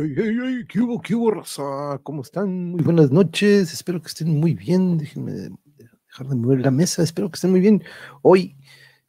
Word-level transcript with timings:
¡Ey, 0.00 0.64
qué 0.66 0.80
hubo, 0.80 1.02
qué 1.02 1.14
hubo, 1.14 1.30
raza? 1.30 2.00
¿Cómo 2.02 2.22
están? 2.22 2.70
Muy 2.70 2.82
buenas 2.82 3.10
noches. 3.10 3.70
Espero 3.70 4.00
que 4.00 4.08
estén 4.08 4.40
muy 4.40 4.54
bien. 4.54 4.96
Déjenme 4.96 5.50
dejar 5.76 6.26
de 6.26 6.36
mover 6.36 6.60
la 6.60 6.70
mesa. 6.70 7.02
Espero 7.02 7.30
que 7.30 7.34
estén 7.34 7.50
muy 7.50 7.60
bien. 7.60 7.84
Hoy, 8.22 8.56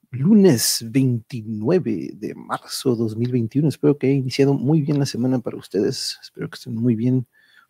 lunes 0.10 0.86
29 0.90 2.12
de 2.16 2.36
marzo 2.36 2.98
2021. 2.98 3.70
Espero 3.70 3.98
que 3.98 4.08
haya 4.08 4.18
iniciado 4.18 4.54
muy 4.54 4.82
bien 4.82 5.00
la 5.00 5.06
semana 5.06 5.40
para 5.40 5.56
ustedes. 5.56 6.20
Espero 6.22 6.50
que 6.50 6.56
estén 6.56 6.76
muy 6.76 6.96
bien. 6.96 7.26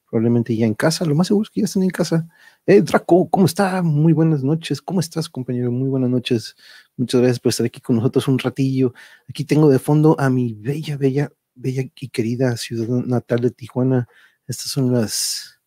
Probablemente 0.10 0.56
ya 0.56 0.66
en 0.66 0.74
casa. 0.74 1.06
Lo 1.06 1.14
más 1.14 1.28
seguro 1.28 1.44
es 1.44 1.52
que 1.52 1.62
ya 1.62 1.66
estén 1.66 1.84
en 1.84 1.92
casa. 1.92 2.28
Eh, 2.66 2.82
Draco, 2.82 3.30
¿cómo 3.30 3.46
está? 3.46 3.84
Muy 3.84 4.14
buenas 4.14 4.44
noches. 4.44 4.82
¿Cómo 4.82 5.00
estás, 5.00 5.30
compañero? 5.30 5.72
Muy 5.72 5.90
buenas 5.90 6.10
noches. 6.10 6.56
Muchas 6.98 7.22
gracias 7.22 7.40
por 7.40 7.52
estar 7.52 7.68
aquí 7.68 7.82
con 7.82 7.98
nosotros 7.98 8.28
un 8.28 8.40
ratillo. 8.40 8.96
Aquí 9.30 9.46
tengo 9.46 9.70
de 9.70 9.78
fondo 9.78 10.20
a 10.20 10.32
mi 10.32 10.56
bella, 10.56 10.98
bella 10.98 11.32
bella 11.62 11.84
y 11.96 12.10
querida 12.10 12.58
ciudad 12.58 12.88
natal 13.06 13.42
de 13.42 13.52
Tijuana. 13.52 14.08
Estas 14.48 14.68
son 14.72 14.92
las, 14.92 15.60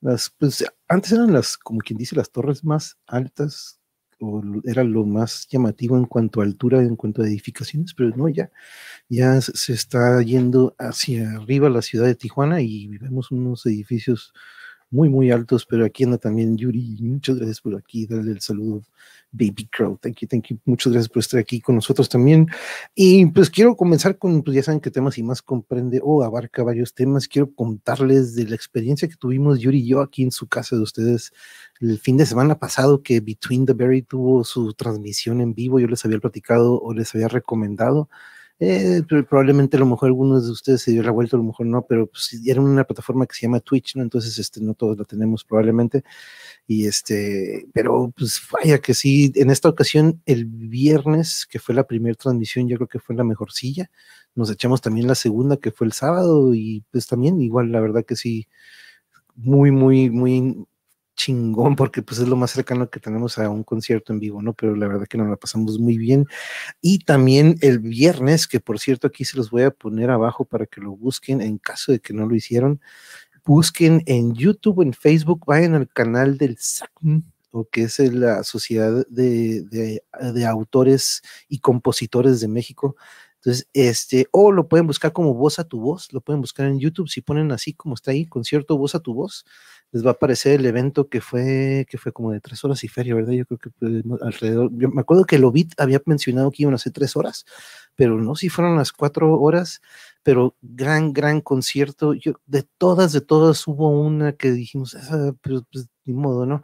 las, 0.00 0.30
pues 0.30 0.64
antes 0.88 1.12
eran 1.12 1.32
las, 1.32 1.56
como 1.56 1.78
quien 1.80 1.98
dice, 1.98 2.16
las 2.16 2.30
torres 2.30 2.64
más 2.64 2.98
altas, 3.06 3.80
o 4.20 4.42
era 4.64 4.84
lo 4.84 5.04
más 5.04 5.48
llamativo 5.48 5.96
en 5.96 6.06
cuanto 6.06 6.40
a 6.40 6.44
altura, 6.44 6.80
en 6.80 6.96
cuanto 6.96 7.22
a 7.22 7.26
edificaciones, 7.26 7.92
pero 7.94 8.10
no, 8.16 8.28
ya, 8.28 8.50
ya 9.08 9.40
se 9.40 9.72
está 9.72 10.22
yendo 10.22 10.74
hacia 10.78 11.32
arriba 11.32 11.68
la 11.68 11.82
ciudad 11.82 12.06
de 12.06 12.14
Tijuana 12.14 12.60
y 12.62 12.86
vemos 12.98 13.30
unos 13.32 13.66
edificios 13.66 14.32
muy, 14.92 15.08
muy 15.08 15.30
altos, 15.30 15.64
pero 15.66 15.86
aquí 15.86 16.04
anda 16.04 16.18
también 16.18 16.56
Yuri. 16.56 16.98
Muchas 17.00 17.36
gracias 17.36 17.60
por 17.62 17.74
aquí, 17.74 18.06
darle 18.06 18.32
el 18.32 18.40
saludo, 18.40 18.82
Baby 19.32 19.66
Crow. 19.72 19.96
Thank 19.96 20.18
you, 20.20 20.28
thank 20.28 20.48
you. 20.48 20.58
Muchas 20.66 20.92
gracias 20.92 21.08
por 21.08 21.20
estar 21.20 21.40
aquí 21.40 21.60
con 21.62 21.76
nosotros 21.76 22.10
también. 22.10 22.46
Y 22.94 23.24
pues 23.26 23.48
quiero 23.48 23.74
comenzar 23.74 24.18
con, 24.18 24.42
pues 24.42 24.54
ya 24.54 24.62
saben 24.62 24.80
qué 24.80 24.90
temas 24.90 25.16
y 25.16 25.22
más 25.22 25.40
comprende 25.40 26.00
o 26.02 26.22
abarca 26.22 26.62
varios 26.62 26.94
temas. 26.94 27.26
Quiero 27.26 27.52
contarles 27.54 28.34
de 28.34 28.46
la 28.46 28.54
experiencia 28.54 29.08
que 29.08 29.16
tuvimos 29.16 29.60
Yuri 29.60 29.80
y 29.80 29.86
yo 29.86 30.02
aquí 30.02 30.22
en 30.22 30.30
su 30.30 30.46
casa 30.46 30.76
de 30.76 30.82
ustedes 30.82 31.32
el 31.80 31.98
fin 31.98 32.18
de 32.18 32.26
semana 32.26 32.58
pasado 32.58 33.02
que 33.02 33.20
Between 33.20 33.64
the 33.64 33.72
Berry 33.72 34.02
tuvo 34.02 34.44
su 34.44 34.74
transmisión 34.74 35.40
en 35.40 35.54
vivo. 35.54 35.80
Yo 35.80 35.88
les 35.88 36.04
había 36.04 36.18
platicado 36.18 36.78
o 36.78 36.92
les 36.92 37.14
había 37.14 37.28
recomendado. 37.28 38.10
Eh, 38.64 39.02
probablemente 39.28 39.76
a 39.76 39.80
lo 39.80 39.86
mejor 39.86 40.06
algunos 40.06 40.44
de 40.46 40.52
ustedes 40.52 40.82
se 40.82 40.92
dio 40.92 41.02
la 41.02 41.10
vuelta, 41.10 41.36
a 41.36 41.38
lo 41.38 41.42
mejor 41.42 41.66
no, 41.66 41.84
pero 41.84 42.06
pues, 42.06 42.40
era 42.46 42.60
una 42.60 42.84
plataforma 42.84 43.26
que 43.26 43.34
se 43.34 43.40
llama 43.42 43.58
Twitch, 43.58 43.96
¿no? 43.96 44.04
Entonces, 44.04 44.38
este, 44.38 44.60
no 44.60 44.74
todos 44.74 44.96
la 44.96 45.04
tenemos 45.04 45.42
probablemente. 45.42 46.04
Y 46.68 46.86
este, 46.86 47.66
pero 47.74 48.12
pues 48.16 48.40
vaya 48.52 48.78
que 48.78 48.94
sí, 48.94 49.32
en 49.34 49.50
esta 49.50 49.68
ocasión, 49.68 50.22
el 50.26 50.44
viernes, 50.46 51.44
que 51.50 51.58
fue 51.58 51.74
la 51.74 51.88
primera 51.88 52.14
transmisión, 52.14 52.68
yo 52.68 52.76
creo 52.76 52.86
que 52.86 53.00
fue 53.00 53.16
la 53.16 53.24
mejor 53.24 53.50
silla. 53.50 53.90
Nos 54.36 54.48
echamos 54.48 54.80
también 54.80 55.08
la 55.08 55.16
segunda, 55.16 55.56
que 55.56 55.72
fue 55.72 55.88
el 55.88 55.92
sábado, 55.92 56.54
y 56.54 56.84
pues 56.92 57.08
también 57.08 57.40
igual, 57.40 57.72
la 57.72 57.80
verdad 57.80 58.04
que 58.04 58.14
sí, 58.14 58.46
muy, 59.34 59.72
muy, 59.72 60.08
muy 60.10 60.66
chingón 61.22 61.76
porque 61.76 62.02
pues 62.02 62.18
es 62.20 62.28
lo 62.28 62.36
más 62.36 62.50
cercano 62.50 62.90
que 62.90 63.00
tenemos 63.00 63.38
a 63.38 63.48
un 63.48 63.64
concierto 63.64 64.12
en 64.12 64.18
vivo, 64.20 64.42
¿no? 64.42 64.52
Pero 64.54 64.74
la 64.76 64.88
verdad 64.88 65.06
que 65.06 65.18
nos 65.18 65.28
la 65.28 65.36
pasamos 65.36 65.78
muy 65.78 65.98
bien. 65.98 66.26
Y 66.80 67.00
también 67.00 67.56
el 67.60 67.78
viernes, 67.78 68.48
que 68.48 68.60
por 68.60 68.78
cierto 68.78 69.06
aquí 69.06 69.24
se 69.24 69.36
los 69.36 69.50
voy 69.50 69.62
a 69.62 69.70
poner 69.70 70.10
abajo 70.10 70.44
para 70.44 70.66
que 70.66 70.80
lo 70.80 70.92
busquen 70.96 71.40
en 71.40 71.58
caso 71.58 71.92
de 71.92 72.00
que 72.00 72.12
no 72.12 72.26
lo 72.26 72.34
hicieron. 72.34 72.80
Busquen 73.44 74.02
en 74.06 74.34
YouTube, 74.34 74.82
en 74.82 74.92
Facebook, 74.92 75.44
vayan 75.46 75.74
al 75.74 75.88
canal 75.88 76.38
del 76.38 76.56
SACM, 76.58 77.22
o 77.50 77.64
que 77.64 77.84
es 77.84 77.98
la 77.98 78.44
Sociedad 78.44 79.06
de, 79.08 79.62
de, 79.62 80.02
de 80.32 80.46
Autores 80.46 81.22
y 81.48 81.58
Compositores 81.58 82.40
de 82.40 82.48
México. 82.48 82.96
Entonces, 83.36 83.68
este, 83.72 84.28
o 84.30 84.52
lo 84.52 84.68
pueden 84.68 84.86
buscar 84.86 85.12
como 85.12 85.34
voz 85.34 85.58
a 85.58 85.64
tu 85.64 85.80
voz, 85.80 86.12
lo 86.12 86.20
pueden 86.20 86.40
buscar 86.40 86.68
en 86.68 86.78
YouTube, 86.78 87.08
si 87.08 87.22
ponen 87.22 87.50
así 87.50 87.74
como 87.74 87.96
está 87.96 88.12
ahí, 88.12 88.24
concierto 88.24 88.78
voz 88.78 88.94
a 88.94 89.00
tu 89.00 89.14
voz, 89.14 89.44
les 89.92 90.04
va 90.04 90.10
a 90.10 90.12
aparecer 90.14 90.58
el 90.60 90.66
evento 90.66 91.08
que 91.08 91.20
fue, 91.20 91.86
que 91.88 91.98
fue 91.98 92.12
como 92.12 92.32
de 92.32 92.40
tres 92.40 92.64
horas 92.64 92.82
y 92.84 92.88
feria, 92.88 93.14
¿verdad? 93.14 93.32
Yo 93.32 93.46
creo 93.46 93.58
que 93.58 93.70
alrededor, 94.22 94.70
yo 94.74 94.88
me 94.90 95.02
acuerdo 95.02 95.24
que 95.26 95.36
el 95.36 95.44
Obit 95.44 95.72
había 95.78 96.00
mencionado 96.06 96.50
que 96.50 96.62
iban 96.62 96.74
a 96.74 96.78
ser 96.78 96.92
tres 96.92 97.16
horas, 97.16 97.44
pero 97.94 98.18
no, 98.18 98.34
si 98.34 98.48
fueron 98.48 98.76
las 98.76 98.92
cuatro 98.92 99.38
horas, 99.40 99.80
pero 100.22 100.56
gran, 100.62 101.12
gran 101.12 101.40
concierto, 101.40 102.14
yo, 102.14 102.34
de 102.46 102.64
todas, 102.78 103.12
de 103.12 103.20
todas 103.20 103.66
hubo 103.68 103.90
una 103.90 104.32
que 104.32 104.50
dijimos, 104.52 104.94
ah, 104.96 105.32
pues, 105.42 105.62
pues 105.70 105.88
ni 106.04 106.14
modo, 106.14 106.46
¿no? 106.46 106.62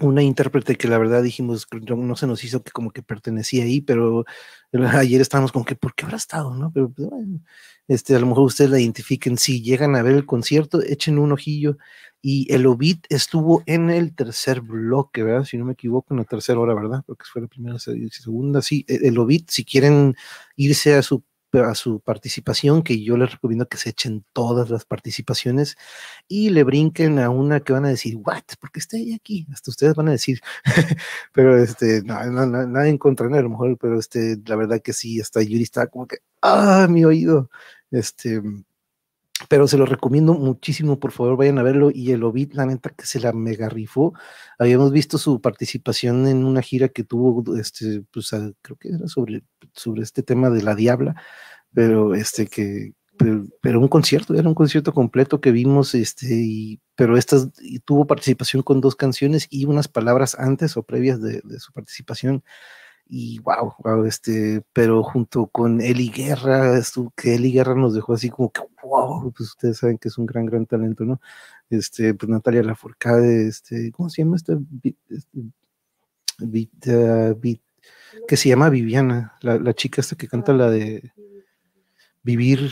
Una 0.00 0.22
intérprete 0.22 0.76
que 0.76 0.88
la 0.88 0.98
verdad 0.98 1.22
dijimos, 1.22 1.66
no 1.70 2.16
se 2.16 2.26
nos 2.26 2.42
hizo 2.44 2.62
que 2.62 2.72
como 2.72 2.92
que 2.92 3.02
pertenecía 3.02 3.64
ahí, 3.64 3.80
pero 3.82 4.24
ayer 4.72 5.20
estábamos 5.20 5.52
como 5.52 5.64
que, 5.64 5.74
¿por 5.76 5.94
qué 5.94 6.04
habrá 6.04 6.16
estado? 6.16 6.54
¿no? 6.54 6.72
Pero 6.72 6.90
pues, 6.90 7.08
bueno, 7.10 7.40
este, 7.88 8.16
a 8.16 8.18
lo 8.18 8.26
mejor 8.26 8.44
ustedes 8.44 8.70
la 8.70 8.80
identifiquen, 8.80 9.36
si 9.36 9.62
llegan 9.62 9.94
a 9.96 10.02
ver 10.02 10.14
el 10.14 10.26
concierto, 10.26 10.82
echen 10.82 11.18
un 11.18 11.32
ojillo. 11.32 11.76
Y 12.24 12.52
el 12.54 12.66
Obit 12.66 13.04
estuvo 13.08 13.64
en 13.66 13.90
el 13.90 14.14
tercer 14.14 14.60
bloque, 14.60 15.24
¿verdad? 15.24 15.44
Si 15.44 15.58
no 15.58 15.64
me 15.64 15.72
equivoco, 15.72 16.14
en 16.14 16.18
la 16.18 16.24
tercera 16.24 16.60
hora, 16.60 16.72
¿verdad? 16.72 17.02
Porque 17.04 17.24
fue 17.30 17.42
la 17.42 17.48
primera, 17.48 17.78
segunda, 17.80 18.62
sí. 18.62 18.84
E, 18.88 19.08
el 19.08 19.18
Obit, 19.18 19.50
si 19.50 19.64
quieren 19.64 20.14
irse 20.54 20.94
a 20.94 21.02
su 21.02 21.24
a 21.60 21.74
su 21.74 22.00
participación, 22.00 22.82
que 22.82 23.02
yo 23.02 23.16
les 23.16 23.32
recomiendo 23.32 23.68
que 23.68 23.76
se 23.76 23.90
echen 23.90 24.24
todas 24.32 24.70
las 24.70 24.84
participaciones 24.84 25.76
y 26.28 26.50
le 26.50 26.64
brinquen 26.64 27.18
a 27.18 27.30
una 27.30 27.60
que 27.60 27.72
van 27.72 27.84
a 27.84 27.90
decir, 27.90 28.16
¿what? 28.16 28.42
¿Por 28.60 28.70
qué 28.72 28.80
está 28.80 28.96
ella 28.96 29.16
aquí? 29.16 29.46
Hasta 29.52 29.70
ustedes 29.70 29.94
van 29.94 30.08
a 30.08 30.12
decir, 30.12 30.40
pero 31.32 31.58
este, 31.58 32.02
no, 32.04 32.24
no, 32.26 32.46
no, 32.46 32.66
nada 32.66 32.88
en 32.88 32.98
contra, 32.98 33.26
a 33.26 33.42
lo 33.42 33.50
mejor, 33.50 33.76
pero 33.78 33.98
este, 33.98 34.38
la 34.46 34.56
verdad 34.56 34.80
que 34.82 34.92
sí, 34.92 35.20
hasta 35.20 35.42
Yuri 35.42 35.62
está 35.62 35.86
como 35.88 36.06
que, 36.06 36.18
ah, 36.40 36.86
mi 36.88 37.04
oído, 37.04 37.50
este, 37.90 38.40
pero 39.48 39.68
se 39.68 39.76
lo 39.78 39.86
recomiendo 39.86 40.34
muchísimo, 40.34 40.98
por 40.98 41.12
favor, 41.12 41.36
vayan 41.36 41.58
a 41.58 41.62
verlo. 41.62 41.90
Y 41.92 42.12
el 42.12 42.24
Ovid, 42.24 42.52
la 42.52 42.66
neta, 42.66 42.90
que 42.90 43.06
se 43.06 43.20
la 43.20 43.32
mega 43.32 43.68
rifó. 43.68 44.14
Habíamos 44.58 44.92
visto 44.92 45.18
su 45.18 45.40
participación 45.40 46.26
en 46.26 46.44
una 46.44 46.62
gira 46.62 46.88
que 46.88 47.04
tuvo, 47.04 47.56
este, 47.56 48.02
pues 48.12 48.30
creo 48.62 48.76
que 48.78 48.88
era 48.88 49.08
sobre, 49.08 49.44
sobre 49.74 50.02
este 50.02 50.22
tema 50.22 50.50
de 50.50 50.62
la 50.62 50.74
Diabla, 50.74 51.16
pero 51.72 52.14
este 52.14 52.46
que, 52.46 52.94
pero, 53.60 53.80
un 53.80 53.88
concierto, 53.88 54.34
era 54.34 54.48
un 54.48 54.54
concierto 54.54 54.92
completo 54.92 55.40
que 55.40 55.52
vimos, 55.52 55.94
este, 55.94 56.26
y, 56.34 56.80
pero 56.96 57.16
estas, 57.16 57.50
y 57.60 57.80
tuvo 57.80 58.06
participación 58.06 58.62
con 58.62 58.80
dos 58.80 58.96
canciones 58.96 59.46
y 59.50 59.66
unas 59.66 59.88
palabras 59.88 60.36
antes 60.38 60.76
o 60.76 60.82
previas 60.82 61.20
de, 61.20 61.40
de 61.44 61.60
su 61.60 61.72
participación 61.72 62.42
y 63.14 63.40
wow, 63.40 63.74
wow, 63.80 64.06
este, 64.06 64.64
pero 64.72 65.02
junto 65.02 65.46
con 65.46 65.82
Eli 65.82 66.08
Guerra, 66.08 66.78
esto, 66.78 67.12
que 67.14 67.34
Eli 67.34 67.52
Guerra 67.52 67.74
nos 67.74 67.94
dejó 67.94 68.14
así 68.14 68.30
como 68.30 68.50
que 68.50 68.62
wow, 68.82 69.30
pues 69.36 69.50
ustedes 69.50 69.76
saben 69.76 69.98
que 69.98 70.08
es 70.08 70.16
un 70.16 70.24
gran, 70.24 70.46
gran 70.46 70.64
talento, 70.64 71.04
¿no? 71.04 71.20
Este, 71.68 72.14
pues 72.14 72.30
Natalia 72.30 72.62
Lafourcade, 72.62 73.48
este, 73.48 73.92
¿cómo 73.92 74.08
se 74.08 74.22
llama 74.22 74.36
esta? 74.36 74.58
Este, 75.10 75.42
que 78.26 78.36
se 78.38 78.48
llama 78.48 78.70
Viviana, 78.70 79.36
la, 79.42 79.58
la 79.58 79.74
chica 79.74 80.00
esta 80.00 80.16
que 80.16 80.26
canta 80.26 80.54
la 80.54 80.70
de 80.70 81.12
Vivir 82.22 82.70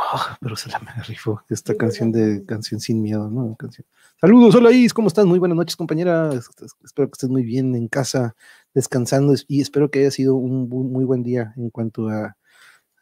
Ah, 0.00 0.38
pero 0.40 0.54
se 0.54 0.70
la 0.70 0.78
me 0.78 1.02
rifó 1.02 1.42
esta 1.50 1.74
canción 1.74 2.12
de 2.12 2.44
Canción 2.46 2.80
Sin 2.80 3.02
Miedo, 3.02 3.28
¿no? 3.28 3.56
Canción. 3.56 3.84
Saludos, 4.20 4.54
hola 4.54 4.70
Is, 4.70 4.94
¿cómo 4.94 5.08
estás? 5.08 5.26
Muy 5.26 5.40
buenas 5.40 5.56
noches, 5.56 5.74
compañera. 5.74 6.30
Espero 6.32 7.08
que 7.08 7.14
estés 7.14 7.28
muy 7.28 7.42
bien 7.42 7.74
en 7.74 7.88
casa, 7.88 8.36
descansando 8.74 9.34
y 9.48 9.60
espero 9.60 9.90
que 9.90 9.98
haya 9.98 10.12
sido 10.12 10.36
un 10.36 10.68
muy 10.68 11.04
buen 11.04 11.24
día 11.24 11.52
en 11.56 11.70
cuanto 11.70 12.08
a 12.08 12.36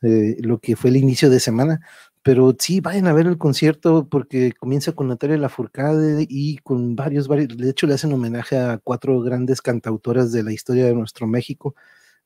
eh, 0.00 0.37
lo 0.40 0.58
que 0.58 0.75
fue 0.75 0.88
el 0.88 0.96
inicio 0.96 1.28
de 1.28 1.38
semana. 1.38 1.81
Pero 2.22 2.56
sí, 2.58 2.81
vayan 2.81 3.06
a 3.08 3.12
ver 3.12 3.26
el 3.26 3.37
concierto 3.37 4.08
porque 4.08 4.52
comienza 4.52 4.93
con 4.93 5.08
Natalia 5.08 5.37
Lafourcade 5.37 6.26
y 6.28 6.56
con 6.58 6.96
varios, 6.96 7.28
varios, 7.28 7.56
de 7.58 7.70
hecho 7.70 7.87
le 7.87 7.94
hacen 7.94 8.12
homenaje 8.14 8.56
a 8.56 8.78
cuatro 8.82 9.20
grandes 9.20 9.60
cantautoras 9.60 10.32
de 10.32 10.43
la 10.43 10.52
historia 10.52 10.87
de 10.87 10.94
nuestro 10.94 11.26
México 11.26 11.75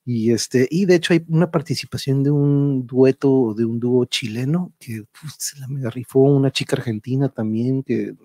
y, 0.05 0.31
este, 0.31 0.67
y 0.71 0.85
de 0.85 0.95
hecho 0.95 1.13
hay 1.13 1.23
una 1.27 1.51
participación 1.51 2.23
de 2.23 2.31
un 2.31 2.87
dueto, 2.87 3.53
de 3.55 3.65
un 3.65 3.79
dúo 3.79 4.05
chileno, 4.05 4.73
que 4.79 5.05
se 5.37 5.59
la 5.59 5.67
me 5.67 5.89
rifó 5.89 6.21
una 6.21 6.51
chica 6.51 6.75
argentina 6.75 7.29
también, 7.29 7.83
que 7.83 8.15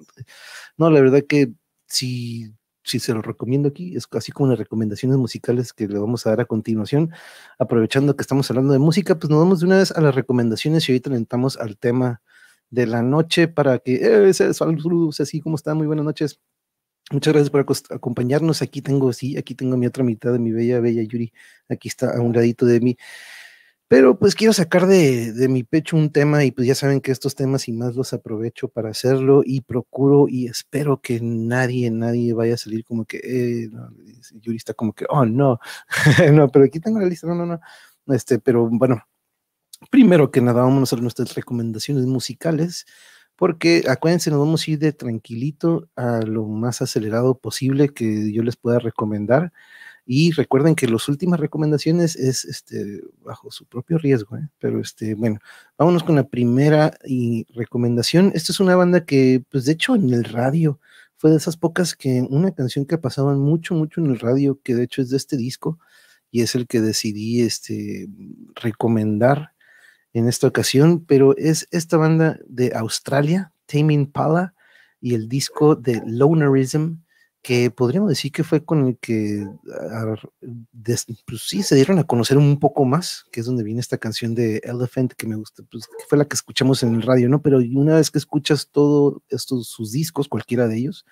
no, 0.79 0.91
la 0.91 1.01
verdad 1.01 1.23
que 1.29 1.53
si, 1.87 2.53
si 2.85 2.99
se 2.99 3.13
lo 3.15 3.23
recomiendo 3.23 3.69
aquí, 3.69 3.97
es 3.97 4.07
casi 4.07 4.33
como 4.33 4.51
las 4.51 4.59
recomendaciones 4.59 5.19
musicales 5.19 5.73
que 5.73 5.89
le 5.89 5.99
vamos 5.99 6.27
a 6.27 6.31
dar 6.31 6.41
a 6.41 6.45
continuación, 6.47 7.13
aprovechando 7.59 8.17
que 8.17 8.23
estamos 8.23 8.51
hablando 8.51 8.73
de 8.73 8.79
música, 8.79 9.19
pues 9.19 9.31
nos 9.31 9.41
vamos 9.41 9.61
de 9.61 9.67
una 9.67 9.79
vez 9.79 9.93
a 9.93 10.01
las 10.01 10.15
recomendaciones 10.15 10.89
y 10.89 10.93
ahorita 10.93 11.15
entramos 11.15 11.57
al 11.59 11.77
tema 11.79 12.23
de 12.71 12.87
la 12.87 13.03
noche 13.03 13.49
para 13.49 13.79
que, 13.79 13.97
eh, 14.29 14.33
saludos, 14.35 15.21
así 15.21 15.41
como 15.41 15.57
están, 15.57 15.77
muy 15.79 15.87
buenas 15.87 16.05
noches. 16.05 16.41
Muchas 17.13 17.33
gracias 17.35 17.51
por 17.51 17.65
acompañarnos. 17.91 18.63
Aquí 18.63 18.83
tengo, 18.83 19.13
sí, 19.13 19.37
aquí 19.37 19.55
tengo 19.55 19.77
mi 19.77 19.87
otra 19.87 20.03
mitad 20.05 20.33
de 20.33 20.39
mi 20.39 20.53
bella, 20.53 20.81
bella 20.81 21.03
Yuri. 21.03 21.33
Aquí 21.69 21.89
está 21.89 22.17
a 22.17 22.21
un 22.21 22.33
ladito 22.33 22.67
de 22.67 22.81
mí. 22.81 22.97
Pero 23.89 24.19
pues 24.19 24.35
quiero 24.35 24.53
sacar 24.53 24.87
de, 24.89 25.33
de, 25.33 25.49
mi 25.49 25.63
pecho 25.63 25.97
un 25.97 26.11
tema 26.11 26.45
y 26.45 26.51
pues 26.51 26.67
ya 26.67 26.75
saben 26.75 27.01
que 27.01 27.13
estos 27.13 27.37
temas 27.37 27.69
y 27.69 27.73
más 27.73 27.95
los 27.95 28.13
aprovecho 28.13 28.67
para 28.69 28.91
hacerlo 28.91 29.43
y 29.45 29.61
procuro 29.61 30.27
y 30.29 30.47
espero 30.49 31.01
que 31.01 31.21
nadie, 31.23 31.91
nadie 31.93 32.33
vaya 32.33 32.55
a 32.55 32.57
salir 32.57 32.85
como 32.85 33.05
que, 33.05 33.19
eh, 33.23 33.71
Yuri 34.41 34.57
está 34.57 34.75
como 34.75 34.93
que, 34.93 35.07
oh 35.09 35.25
no, 35.25 35.61
no, 36.33 36.49
pero 36.51 36.65
aquí 36.65 36.81
tengo 36.81 36.99
la 36.99 37.07
lista, 37.07 37.29
no, 37.29 37.37
no, 37.37 37.47
no. 37.47 37.61
Este, 38.09 38.41
pero 38.41 38.69
bueno, 38.69 39.05
Primero 39.91 40.31
que 40.31 40.41
nada, 40.41 40.63
vamos 40.63 40.93
a 40.93 40.97
nuestras 40.97 41.35
recomendaciones 41.35 42.07
musicales, 42.07 42.87
porque 43.37 43.85
acuérdense, 43.89 44.31
nos 44.31 44.41
vamos 44.41 44.67
a 44.67 44.71
ir 44.71 44.79
de 44.79 44.93
tranquilito 44.93 45.89
a 45.97 46.21
lo 46.23 46.47
más 46.47 46.83
acelerado 46.83 47.39
posible 47.39 47.91
que 47.91 48.33
yo 48.33 48.43
les 48.43 48.57
pueda 48.57 48.79
recomendar. 48.79 49.53
Y 50.09 50.31
recuerden 50.33 50.77
que 50.77 50.87
las 50.87 51.09
últimas 51.09 51.41
recomendaciones 51.41 52.15
es 52.15 52.45
este, 52.45 53.03
bajo 53.25 53.51
su 53.51 53.67
propio 53.67 53.99
riesgo, 53.99 54.37
¿eh? 54.37 54.49
pero 54.61 54.81
este, 54.81 55.15
bueno, 55.17 55.41
vámonos 55.77 56.05
con 56.05 56.15
la 56.15 56.29
primera 56.29 56.97
y 57.05 57.45
recomendación. 57.53 58.31
Esta 58.33 58.53
es 58.53 58.61
una 58.61 58.77
banda 58.77 59.05
que, 59.05 59.43
pues 59.51 59.65
de 59.65 59.73
hecho, 59.73 59.97
en 59.97 60.15
el 60.15 60.23
radio 60.25 60.79
fue 61.17 61.31
de 61.33 61.39
esas 61.39 61.57
pocas 61.57 61.97
que 61.97 62.25
una 62.31 62.53
canción 62.53 62.87
que 62.87 62.99
pasaban 62.99 63.41
mucho, 63.41 63.75
mucho 63.75 64.01
en 64.01 64.07
el 64.07 64.21
radio, 64.21 64.61
que 64.63 64.77
de 64.77 64.85
hecho 64.85 65.03
es 65.03 65.11
de 65.11 65.17
este 65.17 65.37
disco, 65.37 65.81
y 66.31 66.43
es 66.43 66.55
el 66.55 66.69
que 66.69 66.81
decidí 66.81 67.43
este, 67.43 68.09
recomendar 68.55 69.56
en 70.17 70.29
esta 70.29 70.47
ocasión, 70.47 71.05
pero 71.05 71.37
es 71.37 71.69
esta 71.73 71.99
banda 71.99 72.39
de 72.47 72.73
Australia, 72.75 73.53
Taming 73.67 74.11
Pala, 74.11 74.55
y 74.99 75.15
el 75.15 75.29
disco 75.29 75.77
de 75.77 76.03
Lonerism 76.07 77.01
que 77.43 77.71
podríamos 77.71 78.09
decir 78.09 78.33
que 78.33 78.43
fue 78.43 78.65
con 78.65 78.87
el 78.87 78.99
que 78.99 79.47
ah, 79.93 80.17
pues 81.27 81.43
sí 81.43 81.63
se 81.63 81.77
dieron 81.77 81.99
a 81.99 82.05
conocer 82.05 82.39
un 82.39 82.59
poco 82.59 82.85
más, 82.87 83.27
que 83.31 83.41
es 83.41 83.47
donde 83.47 83.63
viene 83.63 83.79
esta 83.79 83.99
canción 83.99 84.35
de 84.35 84.57
Elephant 84.65 85.13
que 85.13 85.29
me 85.29 85.37
gusta, 85.37 85.63
pues 85.71 85.87
que 85.87 86.05
fue 86.09 86.19
la 86.19 86.25
que 86.25 86.35
escuchamos 86.35 86.83
en 86.83 86.95
el 86.95 87.03
radio, 87.03 87.29
¿no? 87.29 87.43
Pero 87.43 87.59
una 87.59 87.97
vez 87.97 88.11
que 88.11 88.19
escuchas 88.19 88.71
todos 88.73 89.19
estos 89.29 89.69
sus 89.69 89.93
discos, 89.93 90.29
cualquiera 90.29 90.67
de 90.67 90.79
ellos, 90.79 91.05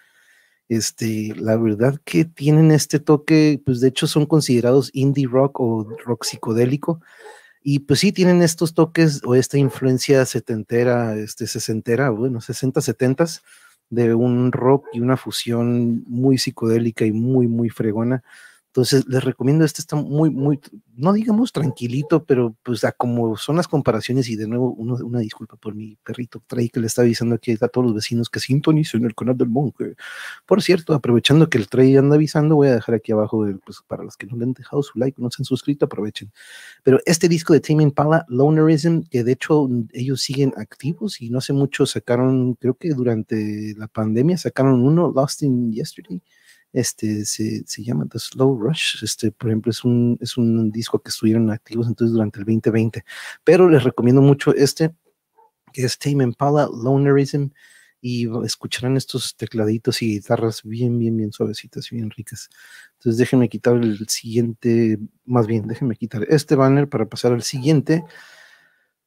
este, 0.69 1.35
la 1.37 1.57
verdad 1.59 2.01
que 2.05 2.25
tienen 2.25 2.73
este 2.73 3.01
toque, 3.01 3.61
pues 3.65 3.81
de 3.81 3.89
hecho 3.89 4.07
son 4.07 4.25
considerados 4.25 4.91
indie 4.95 5.29
rock 5.29 5.61
o 5.61 5.87
rock 6.05 6.25
psicodélico, 6.25 7.01
y 7.65 7.81
pues 7.81 8.01
sí 8.01 8.13
tienen 8.13 8.43
estos 8.43 8.75
toques 8.75 9.23
o 9.25 9.35
esta 9.35 9.59
influencia 9.59 10.25
setentera, 10.27 11.17
este 11.17 11.47
sesentera, 11.49 12.11
bueno, 12.11 12.41
sesenta, 12.43 12.83
setentas, 12.83 13.43
de 13.91 14.15
un 14.15 14.53
rock 14.53 14.87
y 14.93 15.01
una 15.01 15.17
fusión 15.17 16.05
muy 16.07 16.39
psicodélica 16.39 17.07
y 17.07 17.13
muy, 17.13 17.49
muy 17.49 17.71
fregona. 17.71 18.23
Entonces, 18.75 19.07
les 19.07 19.23
recomiendo, 19.23 19.65
este 19.65 19.81
está 19.81 19.95
muy, 19.95 20.31
muy, 20.31 20.59
no 20.97 21.13
digamos 21.13 21.53
tranquilito, 21.53 22.25
pero 22.25 22.57
pues 22.65 22.83
a 22.83 22.91
como 22.91 23.37
son 23.37 23.55
las 23.55 23.69
comparaciones 23.69 24.29
y 24.29 24.35
de 24.35 24.49
nuevo 24.49 24.73
una 24.73 25.21
disculpa 25.21 25.55
por 25.55 25.77
mi 25.77 25.97
perrito 26.05 26.43
Trey 26.45 26.71
que 26.71 26.81
le 26.81 26.89
está 26.89 27.03
avisando 27.03 27.37
aquí 27.37 27.53
a 27.53 27.69
todos 27.69 27.87
los 27.87 27.95
vecinos 27.95 28.29
que 28.29 28.41
sintonicen 28.41 29.05
el 29.05 29.15
canal 29.15 29.39
del 29.39 29.49
monje. 29.49 29.95
Por 30.45 30.61
cierto, 30.61 30.93
aprovechando 30.93 31.49
que 31.49 31.57
el 31.57 31.69
Trey 31.69 31.97
anda 31.97 32.17
avisando, 32.17 32.57
voy 32.57 32.67
a 32.67 32.75
dejar 32.75 32.97
aquí 32.97 33.13
abajo, 33.13 33.47
pues, 33.65 33.79
para 33.87 34.03
los 34.03 34.17
que 34.17 34.27
no 34.27 34.37
le 34.37 34.43
han 34.43 34.55
dejado 34.55 34.83
su 34.83 34.99
like, 34.99 35.23
no 35.23 35.31
se 35.31 35.43
han 35.43 35.45
suscrito, 35.45 35.85
aprovechen. 35.85 36.33
Pero 36.83 36.99
este 37.07 37.29
disco 37.29 37.53
de 37.53 37.61
Tame 37.61 37.85
Impala, 37.85 38.27
Lonerism, 38.29 39.03
que 39.09 39.23
de 39.23 39.31
hecho 39.31 39.69
ellos 39.93 40.21
siguen 40.21 40.53
activos 40.57 41.21
y 41.21 41.31
no 41.31 41.39
hace 41.39 41.53
mucho 41.53 41.87
sacaron, 41.87 42.55
creo 42.55 42.75
que 42.75 42.89
durante 42.89 43.73
la 43.79 43.87
pandemia 43.87 44.37
sacaron 44.37 44.83
uno, 44.83 45.13
Lost 45.15 45.45
in 45.45 45.73
Yesterday 45.73 46.21
este, 46.75 47.25
se, 47.25 47.65
se, 47.67 47.85
llama 47.85 48.07
The 48.11 48.19
Slow 48.19 48.61
Rush, 48.61 49.03
este, 49.05 49.31
por 49.31 49.49
ejemplo, 49.49 49.71
es 49.71 49.85
un, 49.85 50.19
es 50.21 50.37
un 50.37 50.73
disco 50.73 50.99
que 50.99 51.09
estuvieron 51.09 51.51
activos 51.51 51.87
entonces 51.87 52.13
durante 52.13 52.41
el 52.41 52.45
2020, 52.45 53.05
pero 53.45 53.71
les 53.71 53.85
recomiendo 53.85 54.21
mucho 54.21 54.53
este, 54.53 54.93
que 55.73 55.85
es 55.85 55.97
Tame 55.99 56.25
Impala, 56.25 56.69
Lonerism, 56.69 57.51
y 58.01 58.29
escucharán 58.45 58.99
estos 58.99 59.35
tecladitos 59.35 60.03
y 60.03 60.17
guitarras 60.17 60.63
bien, 60.63 60.99
bien, 60.99 61.17
bien 61.17 61.33
suavecitas, 61.33 61.89
bien 61.89 62.11
ricas. 62.11 62.51
Entonces 62.99 63.17
déjenme 63.17 63.49
quitar 63.49 63.77
el 63.77 64.07
siguiente, 64.09 64.99
más 65.25 65.47
bien, 65.47 65.67
déjenme 65.67 65.97
quitar 65.97 66.27
este 66.29 66.55
banner 66.55 66.87
para 66.87 67.07
pasar 67.07 67.33
al 67.33 67.43
siguiente, 67.43 68.05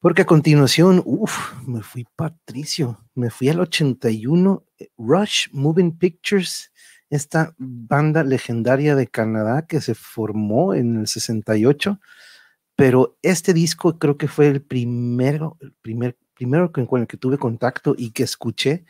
porque 0.00 0.22
a 0.22 0.26
continuación, 0.26 1.02
uff, 1.04 1.52
me 1.66 1.82
fui 1.82 2.06
Patricio, 2.16 3.04
me 3.14 3.30
fui 3.30 3.50
al 3.50 3.60
81, 3.60 4.64
eh, 4.78 4.88
Rush 4.96 5.48
Moving 5.52 5.96
Pictures, 5.96 6.72
esta 7.10 7.54
banda 7.58 8.22
legendaria 8.22 8.94
de 8.94 9.06
Canadá 9.06 9.66
que 9.66 9.80
se 9.80 9.94
formó 9.94 10.74
en 10.74 11.00
el 11.00 11.06
68, 11.06 12.00
pero 12.76 13.18
este 13.22 13.54
disco 13.54 13.98
creo 13.98 14.16
que 14.16 14.28
fue 14.28 14.48
el 14.48 14.62
primero, 14.62 15.56
el 15.60 15.72
primer, 15.72 16.16
primero 16.34 16.70
con 16.72 17.00
el 17.00 17.06
que 17.06 17.16
tuve 17.16 17.38
contacto 17.38 17.94
y 17.96 18.12
que 18.12 18.22
escuché. 18.22 18.84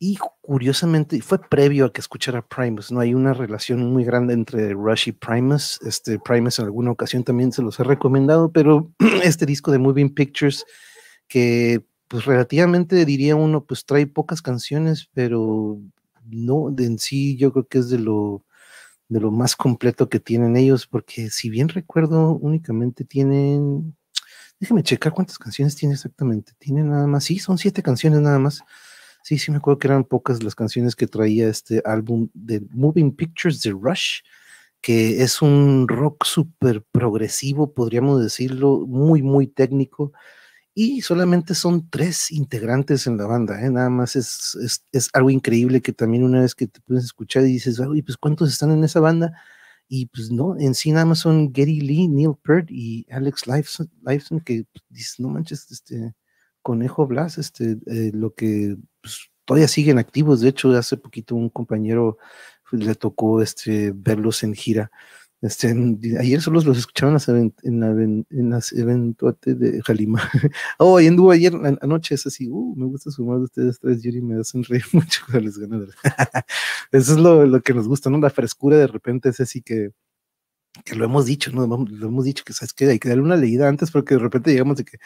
Y 0.00 0.16
curiosamente, 0.42 1.20
fue 1.22 1.40
previo 1.40 1.86
a 1.86 1.92
que 1.92 2.00
escuchara 2.00 2.46
Primus, 2.46 2.92
¿no? 2.92 3.00
Hay 3.00 3.14
una 3.14 3.34
relación 3.34 3.92
muy 3.92 4.04
grande 4.04 4.32
entre 4.32 4.72
Rush 4.72 5.08
y 5.08 5.12
Primus. 5.12 5.80
Este, 5.82 6.20
Primus 6.20 6.60
en 6.60 6.66
alguna 6.66 6.92
ocasión 6.92 7.24
también 7.24 7.50
se 7.50 7.62
los 7.62 7.80
he 7.80 7.84
recomendado, 7.84 8.52
pero 8.52 8.92
este 9.24 9.44
disco 9.44 9.72
de 9.72 9.78
Moving 9.78 10.14
Pictures, 10.14 10.64
que 11.26 11.84
pues 12.06 12.26
relativamente 12.26 13.04
diría 13.04 13.34
uno, 13.34 13.64
pues 13.64 13.84
trae 13.84 14.06
pocas 14.06 14.40
canciones, 14.40 15.08
pero 15.14 15.80
no, 16.30 16.70
de 16.70 16.86
en 16.86 16.98
sí 16.98 17.36
yo 17.36 17.52
creo 17.52 17.66
que 17.66 17.78
es 17.78 17.88
de 17.90 17.98
lo, 17.98 18.44
de 19.08 19.20
lo 19.20 19.30
más 19.30 19.56
completo 19.56 20.08
que 20.08 20.20
tienen 20.20 20.56
ellos, 20.56 20.86
porque 20.86 21.30
si 21.30 21.50
bien 21.50 21.68
recuerdo, 21.68 22.32
únicamente 22.32 23.04
tienen, 23.04 23.96
déjame 24.60 24.82
checar 24.82 25.12
cuántas 25.12 25.38
canciones 25.38 25.76
tiene 25.76 25.94
exactamente, 25.94 26.52
tienen 26.58 26.90
nada 26.90 27.06
más, 27.06 27.24
sí, 27.24 27.38
son 27.38 27.58
siete 27.58 27.82
canciones 27.82 28.20
nada 28.20 28.38
más. 28.38 28.62
Sí, 29.22 29.38
sí, 29.38 29.50
me 29.50 29.58
acuerdo 29.58 29.78
que 29.78 29.88
eran 29.88 30.04
pocas 30.04 30.42
las 30.42 30.54
canciones 30.54 30.96
que 30.96 31.06
traía 31.06 31.48
este 31.48 31.82
álbum 31.84 32.28
de 32.34 32.62
Moving 32.70 33.14
Pictures 33.14 33.60
de 33.62 33.72
Rush, 33.72 34.20
que 34.80 35.22
es 35.22 35.42
un 35.42 35.88
rock 35.88 36.24
súper 36.24 36.82
progresivo, 36.92 37.74
podríamos 37.74 38.22
decirlo, 38.22 38.86
muy, 38.86 39.22
muy 39.22 39.46
técnico 39.46 40.12
y 40.80 41.02
solamente 41.02 41.56
son 41.56 41.90
tres 41.90 42.30
integrantes 42.30 43.08
en 43.08 43.16
la 43.16 43.26
banda, 43.26 43.60
¿eh? 43.60 43.68
nada 43.68 43.90
más 43.90 44.14
es, 44.14 44.56
es, 44.92 45.10
algo 45.12 45.28
increíble 45.28 45.82
que 45.82 45.92
también 45.92 46.22
una 46.22 46.42
vez 46.42 46.54
que 46.54 46.68
te 46.68 46.80
puedes 46.82 47.02
escuchar 47.02 47.42
y 47.42 47.46
dices, 47.46 47.80
pues 48.06 48.16
¿cuántos 48.16 48.48
están 48.48 48.70
en 48.70 48.84
esa 48.84 49.00
banda? 49.00 49.32
Y 49.88 50.06
pues 50.06 50.30
no, 50.30 50.56
en 50.56 50.76
sí 50.76 50.92
nada 50.92 51.04
más 51.04 51.18
son 51.18 51.52
Gary 51.52 51.80
Lee, 51.80 52.06
Neil 52.06 52.36
Peart 52.40 52.70
y 52.70 53.04
Alex 53.10 53.48
Lifeson, 53.48 54.40
que 54.44 54.66
pues, 54.72 54.84
dices, 54.88 55.18
no 55.18 55.30
manches, 55.30 55.68
este 55.68 56.14
Conejo 56.62 57.08
Blas, 57.08 57.38
este, 57.38 57.76
eh, 57.86 58.12
lo 58.14 58.34
que 58.34 58.76
pues, 59.00 59.32
todavía 59.46 59.66
siguen 59.66 59.98
activos, 59.98 60.42
de 60.42 60.50
hecho 60.50 60.70
hace 60.76 60.96
poquito 60.96 61.34
un 61.34 61.48
compañero 61.48 62.18
pues, 62.70 62.84
le 62.84 62.94
tocó 62.94 63.42
este, 63.42 63.90
verlos 63.92 64.44
en 64.44 64.54
gira 64.54 64.92
este, 65.40 65.72
ayer 66.18 66.40
solo 66.40 66.60
los 66.60 66.78
escucharon 66.78 67.16
en, 67.28 67.54
en, 67.62 68.26
en, 68.28 68.50
las 68.50 68.72
eventos 68.72 69.36
de 69.42 69.80
Jalima. 69.82 70.20
oh, 70.78 70.96
ahí 70.96 71.06
anduvo 71.06 71.30
ayer 71.30 71.52
anoche, 71.80 72.16
es 72.16 72.26
así, 72.26 72.48
uh, 72.48 72.74
me 72.74 72.86
gusta 72.86 73.12
sumar 73.12 73.38
de 73.38 73.44
ustedes 73.44 73.78
tres, 73.78 74.02
Yuri, 74.02 74.20
me 74.20 74.40
hacen 74.40 74.64
reír 74.64 74.84
mucho 74.92 75.22
cuando 75.26 75.46
les 75.46 75.58
gano. 75.58 75.86
Eso 76.92 77.12
es 77.12 77.18
lo, 77.18 77.46
lo, 77.46 77.62
que 77.62 77.72
nos 77.72 77.86
gusta, 77.86 78.10
¿no? 78.10 78.18
La 78.18 78.30
frescura 78.30 78.76
de 78.78 78.88
repente 78.88 79.28
es 79.28 79.38
así 79.38 79.62
que, 79.62 79.90
que 80.84 80.96
lo 80.96 81.04
hemos 81.04 81.26
dicho, 81.26 81.52
¿no? 81.52 81.66
Lo 81.66 82.08
hemos 82.08 82.24
dicho 82.24 82.42
que, 82.44 82.52
¿sabes 82.52 82.72
qué? 82.72 82.88
Hay 82.88 82.98
que 82.98 83.08
darle 83.08 83.22
una 83.22 83.36
leída 83.36 83.68
antes 83.68 83.92
porque 83.92 84.14
de 84.14 84.20
repente 84.20 84.50
llegamos 84.50 84.78
de 84.78 84.84
que, 84.84 84.98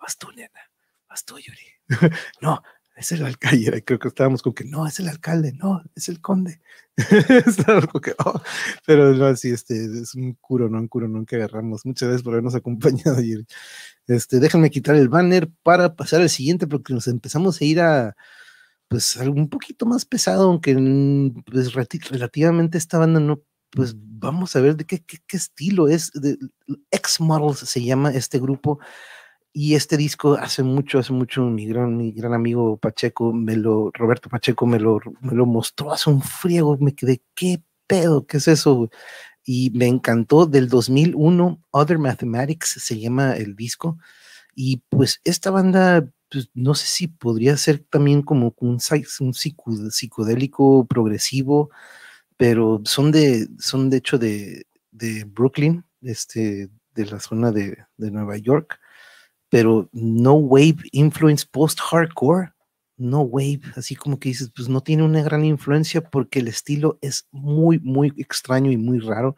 vas 0.00 0.16
tú, 0.16 0.28
nena, 0.30 0.60
vas 1.08 1.24
tú, 1.24 1.38
Yuri. 1.38 2.10
no, 2.40 2.62
es 2.96 3.12
el 3.12 3.24
alcalde, 3.24 3.82
creo 3.84 3.98
que 3.98 4.08
estábamos 4.08 4.42
con 4.42 4.54
que 4.54 4.64
no, 4.64 4.86
es 4.86 4.98
el 4.98 5.08
alcalde, 5.08 5.52
no, 5.52 5.82
es 5.94 6.08
el 6.08 6.20
conde. 6.20 6.60
que, 8.02 8.14
oh, 8.24 8.42
pero 8.86 9.12
no, 9.12 9.26
así, 9.26 9.50
este, 9.50 9.84
es 9.84 10.14
un 10.14 10.32
curo, 10.34 10.70
no 10.70 10.78
un 10.78 10.88
curo, 10.88 11.06
no 11.06 11.26
que 11.26 11.36
agarramos. 11.36 11.84
Muchas 11.84 12.08
gracias 12.08 12.22
por 12.22 12.32
habernos 12.32 12.54
acompañado 12.54 13.18
ayer. 13.18 13.44
Este, 14.06 14.40
déjenme 14.40 14.70
quitar 14.70 14.96
el 14.96 15.10
banner 15.10 15.50
para 15.62 15.94
pasar 15.94 16.22
al 16.22 16.30
siguiente, 16.30 16.66
porque 16.66 16.94
nos 16.94 17.06
empezamos 17.06 17.60
a 17.60 17.64
ir 17.64 17.80
a, 17.80 18.16
pues, 18.88 19.18
algo 19.18 19.36
un 19.36 19.50
poquito 19.50 19.84
más 19.84 20.06
pesado, 20.06 20.44
aunque 20.44 20.74
pues, 21.44 21.74
relativamente 21.74 22.78
esta 22.78 22.98
banda 22.98 23.20
no, 23.20 23.42
pues, 23.70 23.94
vamos 23.96 24.56
a 24.56 24.60
ver 24.60 24.76
de 24.76 24.86
qué, 24.86 25.04
qué, 25.04 25.18
qué 25.26 25.36
estilo 25.36 25.88
es. 25.88 26.10
De, 26.12 26.38
X-Models 26.90 27.58
se 27.58 27.84
llama 27.84 28.10
este 28.10 28.38
grupo 28.38 28.80
y 29.58 29.74
este 29.74 29.96
disco 29.96 30.34
hace 30.34 30.62
mucho, 30.62 30.98
hace 30.98 31.14
mucho, 31.14 31.40
mi 31.44 31.64
gran, 31.66 31.96
mi 31.96 32.12
gran 32.12 32.34
amigo 32.34 32.76
Pacheco, 32.76 33.32
me 33.32 33.56
lo, 33.56 33.90
Roberto 33.94 34.28
Pacheco 34.28 34.66
me 34.66 34.78
lo, 34.78 35.00
me 35.22 35.32
lo 35.32 35.46
mostró 35.46 35.94
hace 35.94 36.10
un 36.10 36.20
friego, 36.20 36.76
me 36.78 36.94
quedé, 36.94 37.22
¿qué 37.34 37.62
pedo? 37.86 38.26
¿Qué 38.26 38.36
es 38.36 38.48
eso? 38.48 38.90
Y 39.46 39.70
me 39.70 39.86
encantó, 39.86 40.44
del 40.44 40.68
2001, 40.68 41.58
Other 41.70 41.98
Mathematics 41.98 42.68
se 42.82 43.00
llama 43.00 43.34
el 43.34 43.56
disco, 43.56 43.96
y 44.54 44.82
pues 44.90 45.22
esta 45.24 45.50
banda, 45.50 46.06
pues 46.30 46.50
no 46.52 46.74
sé 46.74 46.86
si 46.86 47.08
podría 47.08 47.56
ser 47.56 47.78
también 47.78 48.20
como 48.20 48.54
un, 48.58 48.78
un 49.20 49.34
psicodélico 49.34 50.86
progresivo, 50.86 51.70
pero 52.36 52.82
son 52.84 53.10
de, 53.10 53.48
son 53.58 53.88
de 53.88 53.96
hecho 53.96 54.18
de, 54.18 54.66
de 54.90 55.24
Brooklyn, 55.24 55.82
este, 56.02 56.68
de 56.94 57.06
la 57.06 57.20
zona 57.20 57.52
de, 57.52 57.78
de 57.96 58.10
Nueva 58.10 58.36
York 58.36 58.80
pero 59.48 59.88
no 59.92 60.34
wave 60.34 60.78
influence 60.92 61.46
post-hardcore, 61.50 62.52
no 62.96 63.20
wave, 63.20 63.60
así 63.76 63.94
como 63.94 64.18
que 64.18 64.30
dices, 64.30 64.50
pues 64.54 64.68
no 64.68 64.80
tiene 64.80 65.02
una 65.02 65.22
gran 65.22 65.44
influencia 65.44 66.00
porque 66.00 66.38
el 66.40 66.48
estilo 66.48 66.98
es 67.02 67.28
muy, 67.30 67.78
muy 67.80 68.12
extraño 68.16 68.70
y 68.70 68.76
muy 68.76 68.98
raro. 68.98 69.36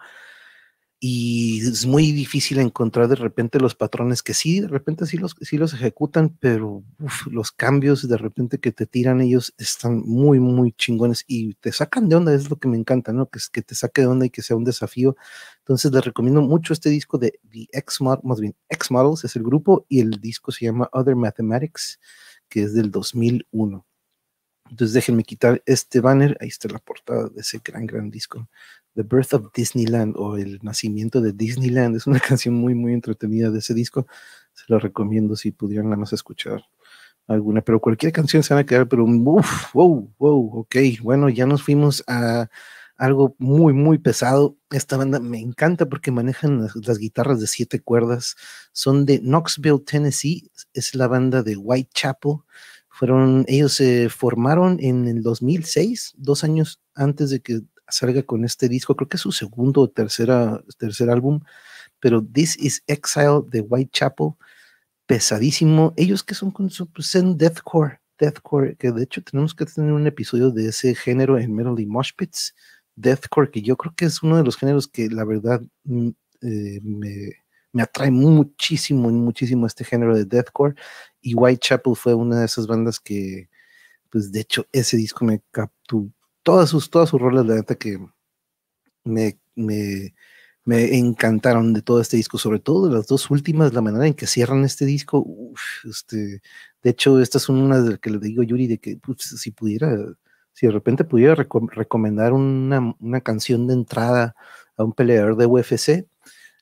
Y 1.01 1.61
es 1.61 1.87
muy 1.87 2.11
difícil 2.11 2.59
encontrar 2.59 3.07
de 3.07 3.15
repente 3.15 3.61
los 3.61 3.77
patrones 3.77 4.21
que 4.23 4.35
sí, 4.35 4.61
de 4.61 4.67
repente 4.67 5.07
sí 5.07 5.17
los, 5.17 5.37
sí 5.41 5.57
los 5.57 5.73
ejecutan, 5.73 6.37
pero 6.41 6.83
los 7.31 7.53
cambios 7.53 8.09
de 8.09 8.17
repente 8.17 8.59
que 8.59 8.73
te 8.73 8.85
tiran 8.85 9.21
ellos 9.21 9.55
están 9.59 10.01
muy, 10.01 10.41
muy 10.41 10.73
chingones 10.73 11.25
y 11.29 11.55
te 11.55 11.71
sacan 11.71 12.09
de 12.09 12.17
onda, 12.17 12.35
es 12.35 12.51
lo 12.51 12.57
que 12.57 12.67
me 12.67 12.77
encanta, 12.77 13.13
¿no? 13.13 13.29
Que, 13.29 13.39
es, 13.39 13.49
que 13.49 13.63
te 13.63 13.77
saque 13.77 14.01
de 14.01 14.07
onda 14.09 14.27
y 14.27 14.31
que 14.31 14.43
sea 14.43 14.57
un 14.57 14.65
desafío. 14.65 15.17
Entonces 15.59 15.93
les 15.93 16.05
recomiendo 16.05 16.43
mucho 16.43 16.73
este 16.73 16.91
disco 16.91 17.17
de 17.17 17.39
The 17.49 17.69
X 17.73 18.01
Models, 18.01 18.25
más 18.25 18.41
bien 18.41 18.57
X 18.69 18.91
Models 18.91 19.25
es 19.25 19.37
el 19.37 19.45
grupo 19.45 19.87
y 19.89 20.01
el 20.01 20.11
disco 20.21 20.51
se 20.51 20.65
llama 20.65 20.89
Other 20.93 21.15
Mathematics, 21.15 22.01
que 22.49 22.63
es 22.65 22.75
del 22.75 22.91
2001. 22.91 23.87
Entonces 24.71 24.95
déjenme 24.95 25.25
quitar 25.25 25.63
este 25.65 26.01
banner, 26.01 26.37
ahí 26.41 26.49
está 26.49 26.69
la 26.69 26.79
portada 26.79 27.29
de 27.29 27.41
ese 27.41 27.61
gran, 27.65 27.87
gran 27.87 28.11
disco. 28.11 28.49
The 28.99 29.05
Birth 29.05 29.33
of 29.35 29.53
Disneyland 29.55 30.17
o 30.17 30.37
El 30.37 30.59
Nacimiento 30.61 31.21
de 31.21 31.33
Disneyland. 31.33 31.95
Es 31.95 32.09
una 32.09 32.19
canción 32.29 32.57
muy, 32.57 32.75
muy 32.75 32.95
entretenida 32.95 33.49
de 33.49 33.61
ese 33.61 33.73
disco. 33.73 34.09
Se 34.55 34.65
la 34.67 34.81
recomiendo 34.81 35.37
si 35.37 35.53
pudieran 35.53 35.87
nada 35.87 35.99
más 35.99 36.13
escuchar 36.13 36.65
alguna, 37.29 37.61
pero 37.61 37.79
cualquier 37.81 38.11
canción 38.11 38.43
se 38.43 38.55
van 38.55 38.65
a 38.65 38.67
quedar, 38.67 38.89
pero 38.89 39.05
uff, 39.05 39.73
wow, 39.73 40.13
wow, 40.19 40.59
ok. 40.59 40.77
Bueno, 41.01 41.29
ya 41.29 41.47
nos 41.47 41.63
fuimos 41.63 42.03
a 42.09 42.49
algo 42.97 43.37
muy, 43.39 43.73
muy 43.73 43.99
pesado. 43.99 44.57
Esta 44.71 44.97
banda 44.97 45.21
me 45.21 45.39
encanta 45.39 45.89
porque 45.89 46.11
manejan 46.11 46.61
las, 46.61 46.99
guitarras 46.99 47.39
de 47.39 47.47
siete 47.47 47.79
cuerdas. 47.79 48.35
Son 48.73 49.07
de 49.07 49.21
Knoxville, 49.21 49.85
Tennessee. 49.87 50.51
Es 50.75 50.97
la 50.97 51.07
banda 51.07 51.45
de 51.45 51.57
Whitechapel. 51.57 52.39
Fueron, 52.89 53.45
ellos 53.47 53.75
se 53.75 54.09
formaron 54.09 54.79
en 54.81 55.07
el 55.07 55.23
2006, 55.23 56.15
dos 56.17 56.43
años 56.43 56.81
antes 56.97 57.31
de 57.31 57.39
que 57.39 57.61
salga 57.89 58.23
con 58.23 58.45
este 58.45 58.69
disco, 58.69 58.97
creo 58.97 59.09
que 59.09 59.17
es 59.17 59.23
su 59.23 59.33
segundo 59.33 59.83
o 59.83 59.89
tercera, 59.89 60.63
tercer 60.79 61.11
álbum, 61.11 61.41
pero 62.01 62.25
This 62.25 62.57
is 62.59 62.83
Exile 62.87 63.43
de 63.51 63.61
Whitechapel, 63.61 64.33
pesadísimo. 65.07 65.95
Ellos 65.97 66.23
que 66.23 66.35
son 66.35 66.51
con 66.51 66.71
su 66.71 66.87
pues, 66.91 67.13
deathcore, 67.13 68.01
deathcore, 68.19 68.77
que 68.77 68.93
de 68.93 69.05
hecho 69.05 69.23
tenemos 69.23 69.55
que 69.55 69.67
tener 69.67 69.93
un 69.93 70.07
episodio 70.07 70.51
de 70.51 70.69
ese 70.69 70.95
género 70.95 71.39
en 71.39 71.55
Melody 71.55 71.87
Moshpits, 71.87 72.55
deathcore, 72.97 73.51
que 73.51 73.63
yo 73.63 73.77
creo 73.77 73.95
que 73.95 74.07
es 74.07 74.23
uno 74.23 74.37
de 74.37 74.45
los 74.45 74.57
géneros 74.57 74.89
que 74.89 75.09
la 75.09 75.25
verdad 75.25 75.63
mm, 75.85 76.09
eh, 76.43 76.81
me, 76.83 77.33
me, 77.73 77.83
atrae 77.83 78.11
muchísimo, 78.11 79.11
muchísimo 79.11 79.67
este 79.67 79.85
género 79.85 80.17
de 80.17 80.25
deathcore, 80.25 80.75
y 81.21 81.35
Whitechapel 81.35 81.97
fue 81.97 82.15
una 82.15 82.41
de 82.41 82.47
esas 82.47 82.67
bandas 82.67 83.01
que, 83.01 83.49
pues 84.11 84.33
de 84.33 84.41
hecho, 84.41 84.67
ese 84.73 84.97
disco 84.97 85.25
me 85.25 85.43
capturó 85.51 86.11
todas 86.49 86.71
sus, 86.71 86.89
todas 86.89 87.11
sus 87.11 87.21
rolas, 87.21 87.45
la 87.45 87.57
neta 87.57 87.75
que 87.75 87.99
me, 89.05 89.39
me, 89.55 90.15
me, 90.65 90.97
encantaron 90.97 91.75
de 91.75 91.83
todo 91.83 92.01
este 92.01 92.17
disco, 92.17 92.39
sobre 92.39 92.59
todo 92.59 92.89
de 92.89 92.95
las 92.95 93.07
dos 93.07 93.31
últimas, 93.31 93.75
la 93.75 93.83
manera 93.83 94.07
en 94.07 94.15
que 94.15 94.27
cierran 94.27 94.65
este 94.65 94.87
disco, 94.87 95.27
este, 95.85 96.41
de 96.83 96.91
hecho, 96.91 97.21
estas 97.21 97.43
son 97.43 97.59
unas 97.59 97.85
de 97.85 97.91
las 97.91 97.99
que 97.99 98.09
le 98.09 98.19
digo 98.19 98.41
a 98.41 98.47
Yuri 98.47 98.67
de 98.67 98.79
que 98.79 98.97
pues, 98.97 99.19
si 99.25 99.51
pudiera, 99.51 99.95
si 100.55 100.67
de 100.67 100.73
repente 100.73 101.05
pudiera 101.05 101.35
recomendar 101.35 102.33
una, 102.33 102.97
una, 102.99 103.21
canción 103.21 103.67
de 103.67 103.75
entrada 103.75 104.35
a 104.79 104.85
un 104.85 104.95
peleador 104.95 105.37
de 105.37 105.45
UFC, 105.45 106.07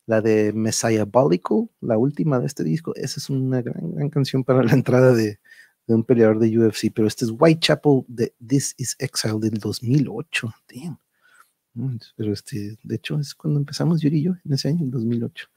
la 0.05 0.21
de 0.21 0.53
Messiah 0.53 1.05
Bolical, 1.05 1.69
la 1.81 1.97
última 1.97 2.41
de 2.41 2.47
este 2.47 2.65
disco, 2.65 2.93
esa 2.97 3.21
es 3.21 3.31
una 3.31 3.63
gran, 3.63 3.93
gran 3.93 4.11
canción 4.11 4.43
para 4.43 4.65
la 4.65 4.73
entrada 4.73 5.15
de, 5.15 5.39
de 5.87 5.95
un 5.95 6.05
peleador 6.05 6.39
de 6.39 6.59
UFC, 6.59 6.93
pero 6.93 7.07
este 7.07 7.25
es 7.25 7.33
Whitechapel 7.37 8.05
de 8.09 8.35
This 8.45 8.75
is 8.79 8.97
Exile 8.99 9.39
del 9.41 9.59
2008. 9.59 10.53
Damn. 10.75 10.99
Mm, 11.75 11.97
pero 12.17 12.33
este, 12.33 12.79
de 12.83 12.95
hecho, 12.97 13.19
es 13.21 13.35
cuando 13.35 13.61
empezamos 13.61 14.01
Yuri 14.01 14.19
y 14.19 14.23
yo, 14.23 14.33
en 14.45 14.53
ese 14.53 14.69
año, 14.69 14.83
en 14.83 14.91
2008. 14.91 15.49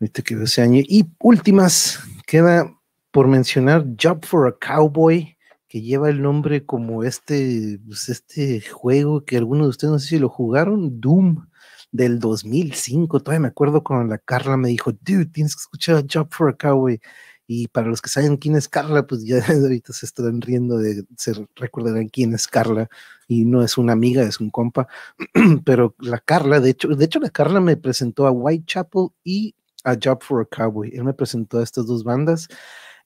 Ahorita 0.00 0.22
quedó 0.22 0.42
ese 0.42 0.60
año. 0.60 0.82
Y 0.86 1.06
últimas, 1.20 2.00
queda 2.26 2.70
por 3.10 3.28
mencionar 3.28 3.86
Job 4.00 4.24
for 4.26 4.48
a 4.48 4.56
Cowboy, 4.58 5.36
que 5.68 5.80
lleva 5.80 6.10
el 6.10 6.20
nombre 6.20 6.66
como 6.66 7.04
este, 7.04 7.80
pues 7.86 8.08
este 8.08 8.60
juego 8.60 9.24
que 9.24 9.36
algunos 9.36 9.66
de 9.66 9.70
ustedes 9.70 9.92
no 9.92 9.98
sé 9.98 10.08
si 10.08 10.18
lo 10.18 10.28
jugaron, 10.28 11.00
Doom 11.00 11.46
del 11.92 12.18
2005. 12.18 13.20
Todavía 13.20 13.40
me 13.40 13.48
acuerdo 13.48 13.84
cuando 13.84 14.06
la 14.06 14.18
Carla 14.18 14.56
me 14.56 14.68
dijo, 14.68 14.92
dude, 14.92 15.26
tienes 15.26 15.54
que 15.54 15.60
escuchar 15.60 16.04
Job 16.12 16.28
for 16.30 16.50
a 16.50 16.56
Cowboy. 16.56 17.00
Y 17.46 17.68
para 17.68 17.88
los 17.88 18.00
que 18.00 18.08
saben 18.10 18.36
quién 18.36 18.56
es 18.56 18.68
Carla, 18.68 19.06
pues 19.06 19.24
ya 19.24 19.38
ahorita 19.48 19.92
se 19.92 20.06
están 20.06 20.40
riendo 20.40 20.78
de, 20.78 21.04
se 21.16 21.34
recordarán 21.56 22.08
quién 22.08 22.34
es 22.34 22.48
Carla. 22.48 22.88
Y 23.28 23.44
no 23.44 23.62
es 23.62 23.78
una 23.78 23.92
amiga, 23.92 24.22
es 24.22 24.40
un 24.40 24.50
compa. 24.50 24.88
Pero 25.64 25.94
la 25.98 26.18
Carla, 26.18 26.60
de 26.60 26.70
hecho, 26.70 26.88
de 26.88 27.04
hecho 27.04 27.20
la 27.20 27.30
Carla 27.30 27.60
me 27.60 27.76
presentó 27.76 28.26
a 28.26 28.30
Whitechapel 28.30 29.08
y 29.24 29.54
a 29.84 29.96
Job 30.02 30.22
for 30.22 30.42
a 30.42 30.44
Cowboy. 30.46 30.90
Él 30.94 31.04
me 31.04 31.14
presentó 31.14 31.58
a 31.58 31.62
estas 31.62 31.86
dos 31.86 32.04
bandas. 32.04 32.48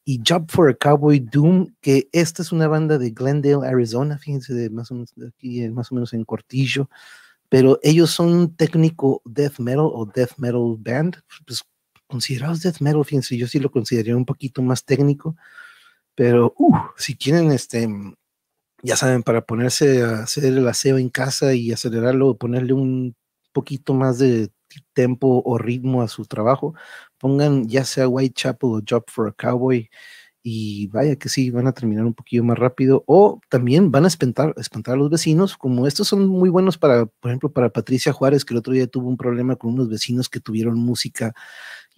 Y 0.04 0.22
Job 0.26 0.50
for 0.50 0.70
a 0.70 0.74
Cowboy 0.74 1.20
Doom, 1.20 1.74
que 1.82 2.08
esta 2.12 2.40
es 2.42 2.50
una 2.52 2.66
banda 2.66 2.96
de 2.96 3.10
Glendale, 3.10 3.66
Arizona, 3.66 4.16
fíjense, 4.16 4.54
de 4.54 4.70
más 4.70 4.90
o 4.90 4.94
menos 4.94 5.12
de 5.14 5.28
aquí, 5.28 5.68
más 5.68 5.92
o 5.92 5.96
menos 5.96 6.14
en 6.14 6.24
Cortillo. 6.24 6.88
Pero 7.50 7.78
ellos 7.82 8.10
son 8.10 8.54
técnico 8.56 9.22
death 9.24 9.58
metal 9.58 9.90
o 9.92 10.06
death 10.14 10.32
metal 10.38 10.76
band, 10.78 11.16
pues 11.46 11.62
considerados 12.08 12.62
death 12.62 12.80
metal, 12.80 13.04
fíjense, 13.04 13.36
yo 13.36 13.46
sí 13.46 13.60
lo 13.60 13.70
consideraría 13.70 14.16
un 14.16 14.26
poquito 14.26 14.62
más 14.62 14.84
técnico, 14.84 15.36
pero 16.14 16.54
uh, 16.58 16.76
si 16.96 17.16
quieren, 17.16 17.52
este, 17.52 17.88
ya 18.82 18.96
saben, 18.96 19.22
para 19.22 19.42
ponerse 19.42 20.02
a 20.02 20.22
hacer 20.24 20.44
el 20.46 20.66
aseo 20.66 20.98
en 20.98 21.10
casa 21.10 21.54
y 21.54 21.72
acelerarlo, 21.72 22.36
ponerle 22.36 22.72
un 22.72 23.16
poquito 23.52 23.94
más 23.94 24.18
de 24.18 24.50
tempo 24.92 25.42
o 25.44 25.58
ritmo 25.58 26.02
a 26.02 26.08
su 26.08 26.26
trabajo, 26.26 26.74
pongan 27.18 27.68
ya 27.68 27.84
sea 27.84 28.08
Whitechapel 28.08 28.70
o 28.70 28.82
Job 28.88 29.04
for 29.08 29.28
a 29.28 29.32
Cowboy 29.32 29.88
y 30.42 30.86
vaya 30.88 31.16
que 31.16 31.28
sí, 31.28 31.50
van 31.50 31.66
a 31.66 31.72
terminar 31.72 32.04
un 32.06 32.14
poquito 32.14 32.44
más 32.44 32.58
rápido 32.58 33.04
o 33.06 33.40
también 33.48 33.90
van 33.90 34.04
a 34.04 34.08
espantar, 34.08 34.54
espantar 34.56 34.94
a 34.94 34.96
los 34.98 35.10
vecinos, 35.10 35.56
como 35.56 35.86
estos 35.86 36.08
son 36.08 36.26
muy 36.26 36.48
buenos 36.48 36.78
para, 36.78 37.06
por 37.06 37.30
ejemplo, 37.30 37.52
para 37.52 37.70
Patricia 37.70 38.12
Juárez, 38.12 38.44
que 38.44 38.54
el 38.54 38.58
otro 38.58 38.72
día 38.72 38.86
tuvo 38.86 39.08
un 39.08 39.16
problema 39.16 39.56
con 39.56 39.74
unos 39.74 39.88
vecinos 39.88 40.28
que 40.28 40.40
tuvieron 40.40 40.78
música 40.78 41.34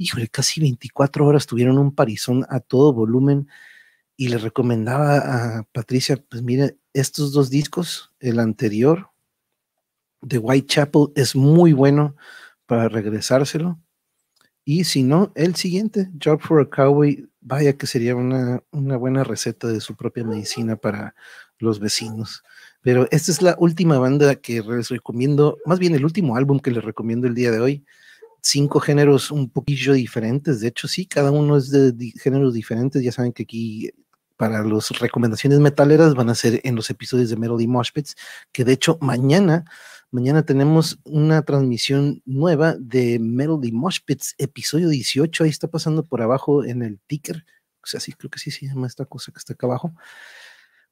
híjole, 0.00 0.28
casi 0.28 0.62
24 0.62 1.26
horas 1.26 1.46
tuvieron 1.46 1.76
un 1.76 1.94
parizón 1.94 2.46
a 2.48 2.60
todo 2.60 2.94
volumen 2.94 3.48
y 4.16 4.28
le 4.28 4.38
recomendaba 4.38 5.18
a 5.18 5.62
Patricia, 5.72 6.16
pues 6.16 6.42
mire, 6.42 6.78
estos 6.94 7.32
dos 7.32 7.50
discos, 7.50 8.10
el 8.18 8.38
anterior 8.40 9.10
de 10.22 10.38
Whitechapel 10.38 11.08
es 11.16 11.36
muy 11.36 11.74
bueno 11.74 12.16
para 12.64 12.88
regresárselo. 12.88 13.78
Y 14.64 14.84
si 14.84 15.02
no, 15.02 15.32
el 15.34 15.54
siguiente, 15.54 16.10
Job 16.22 16.40
for 16.40 16.62
a 16.62 16.70
Cowboy, 16.70 17.28
vaya 17.42 17.74
que 17.74 17.86
sería 17.86 18.16
una, 18.16 18.62
una 18.70 18.96
buena 18.96 19.22
receta 19.22 19.68
de 19.68 19.82
su 19.82 19.96
propia 19.96 20.24
medicina 20.24 20.76
para 20.76 21.14
los 21.58 21.78
vecinos. 21.78 22.42
Pero 22.80 23.06
esta 23.10 23.32
es 23.32 23.42
la 23.42 23.54
última 23.58 23.98
banda 23.98 24.36
que 24.36 24.62
les 24.62 24.88
recomiendo, 24.88 25.58
más 25.66 25.78
bien 25.78 25.94
el 25.94 26.06
último 26.06 26.36
álbum 26.36 26.58
que 26.58 26.70
les 26.70 26.84
recomiendo 26.84 27.26
el 27.26 27.34
día 27.34 27.50
de 27.50 27.60
hoy 27.60 27.84
cinco 28.42 28.80
géneros 28.80 29.30
un 29.30 29.50
poquillo 29.50 29.92
diferentes. 29.94 30.60
De 30.60 30.68
hecho, 30.68 30.88
sí, 30.88 31.06
cada 31.06 31.30
uno 31.30 31.56
es 31.56 31.70
de, 31.70 32.12
géneros 32.20 32.54
diferentes. 32.54 33.02
Ya 33.02 33.12
saben 33.12 33.32
que 33.32 33.44
aquí 33.44 33.90
para 34.36 34.64
las 34.64 34.90
recomendaciones 34.98 35.60
metaleras 35.60 36.14
van 36.14 36.30
a 36.30 36.34
ser 36.34 36.60
en 36.64 36.74
los 36.74 36.88
episodios 36.88 37.28
de 37.28 37.36
Melody 37.36 37.66
Moshpits, 37.66 38.16
que 38.52 38.64
de 38.64 38.72
hecho 38.72 38.96
mañana, 39.02 39.66
mañana 40.10 40.44
tenemos 40.44 40.98
una 41.04 41.42
transmisión 41.42 42.22
nueva 42.24 42.74
de 42.80 43.18
Melody 43.18 43.70
Moshpits, 43.72 44.34
episodio 44.38 44.88
18. 44.88 45.44
Ahí 45.44 45.50
está 45.50 45.68
pasando 45.68 46.06
por 46.06 46.22
abajo 46.22 46.64
en 46.64 46.82
el 46.82 46.98
ticker. 47.06 47.44
O 47.82 47.86
sea, 47.86 48.00
sí, 48.00 48.12
creo 48.12 48.30
que 48.30 48.38
sí 48.38 48.50
se 48.50 48.66
llama 48.66 48.86
esta 48.86 49.04
cosa 49.04 49.30
que 49.32 49.38
está 49.38 49.52
acá 49.52 49.66
abajo. 49.66 49.92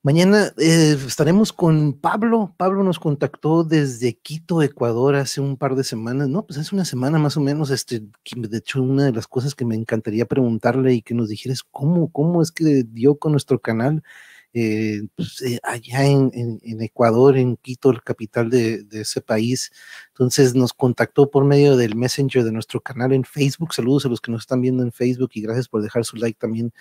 Mañana 0.08 0.54
eh, 0.56 0.96
estaremos 1.06 1.52
con 1.52 1.92
Pablo. 1.92 2.54
Pablo 2.56 2.82
nos 2.82 2.98
contactó 2.98 3.62
desde 3.62 4.14
Quito, 4.16 4.62
Ecuador, 4.62 5.16
hace 5.16 5.42
un 5.42 5.58
par 5.58 5.74
de 5.74 5.84
semanas, 5.84 6.30
no, 6.30 6.46
pues 6.46 6.58
hace 6.58 6.74
una 6.74 6.86
semana 6.86 7.18
más 7.18 7.36
o 7.36 7.42
menos. 7.42 7.68
Este, 7.68 8.00
de 8.00 8.56
hecho, 8.56 8.82
una 8.82 9.04
de 9.04 9.12
las 9.12 9.26
cosas 9.26 9.54
que 9.54 9.66
me 9.66 9.74
encantaría 9.74 10.24
preguntarle 10.24 10.94
y 10.94 11.02
que 11.02 11.12
nos 11.12 11.28
dijera 11.28 11.52
es 11.52 11.62
cómo, 11.62 12.10
cómo 12.10 12.40
es 12.40 12.50
que 12.50 12.84
dio 12.88 13.18
con 13.18 13.32
nuestro 13.32 13.58
canal 13.58 14.02
eh, 14.54 15.02
pues, 15.14 15.42
eh, 15.42 15.58
allá 15.62 16.04
en, 16.06 16.30
Ecuador, 16.80 17.36
en 17.36 17.56
Quito, 17.56 17.92
la 17.92 18.00
capital 18.00 18.50
de, 18.50 18.86
ese 18.92 19.20
país. 19.20 19.70
Entonces 20.08 20.54
nos 20.54 20.72
contactó 20.72 21.30
por 21.30 21.44
medio 21.44 21.76
del 21.76 21.94
Messenger 21.96 22.44
de 22.44 22.52
nuestro 22.52 22.80
canal 22.80 23.12
en 23.12 23.24
Facebook. 23.24 23.74
Saludos 23.74 24.06
a 24.06 24.08
los 24.08 24.20
que 24.20 24.32
nos 24.32 24.42
están 24.42 24.60
viendo 24.60 24.82
en 24.82 24.92
Facebook 24.92 25.30
y 25.34 25.42
gracias 25.42 25.68
por 25.68 25.82
dejar 25.82 26.04
su 26.04 26.16
like 26.16 26.38
también. 26.38 26.72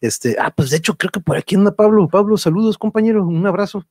Este, 0.00 0.36
ah, 0.38 0.52
pues 0.54 0.70
de 0.70 0.76
hecho 0.78 0.96
creo 0.96 1.10
que 1.10 1.20
por 1.20 1.36
aquí 1.36 1.56
anda 1.56 1.72
Pablo. 1.72 2.08
Pablo, 2.08 2.38
saludos 2.38 2.78
compañero, 2.78 3.26
un 3.26 3.46
abrazo. 3.46 3.84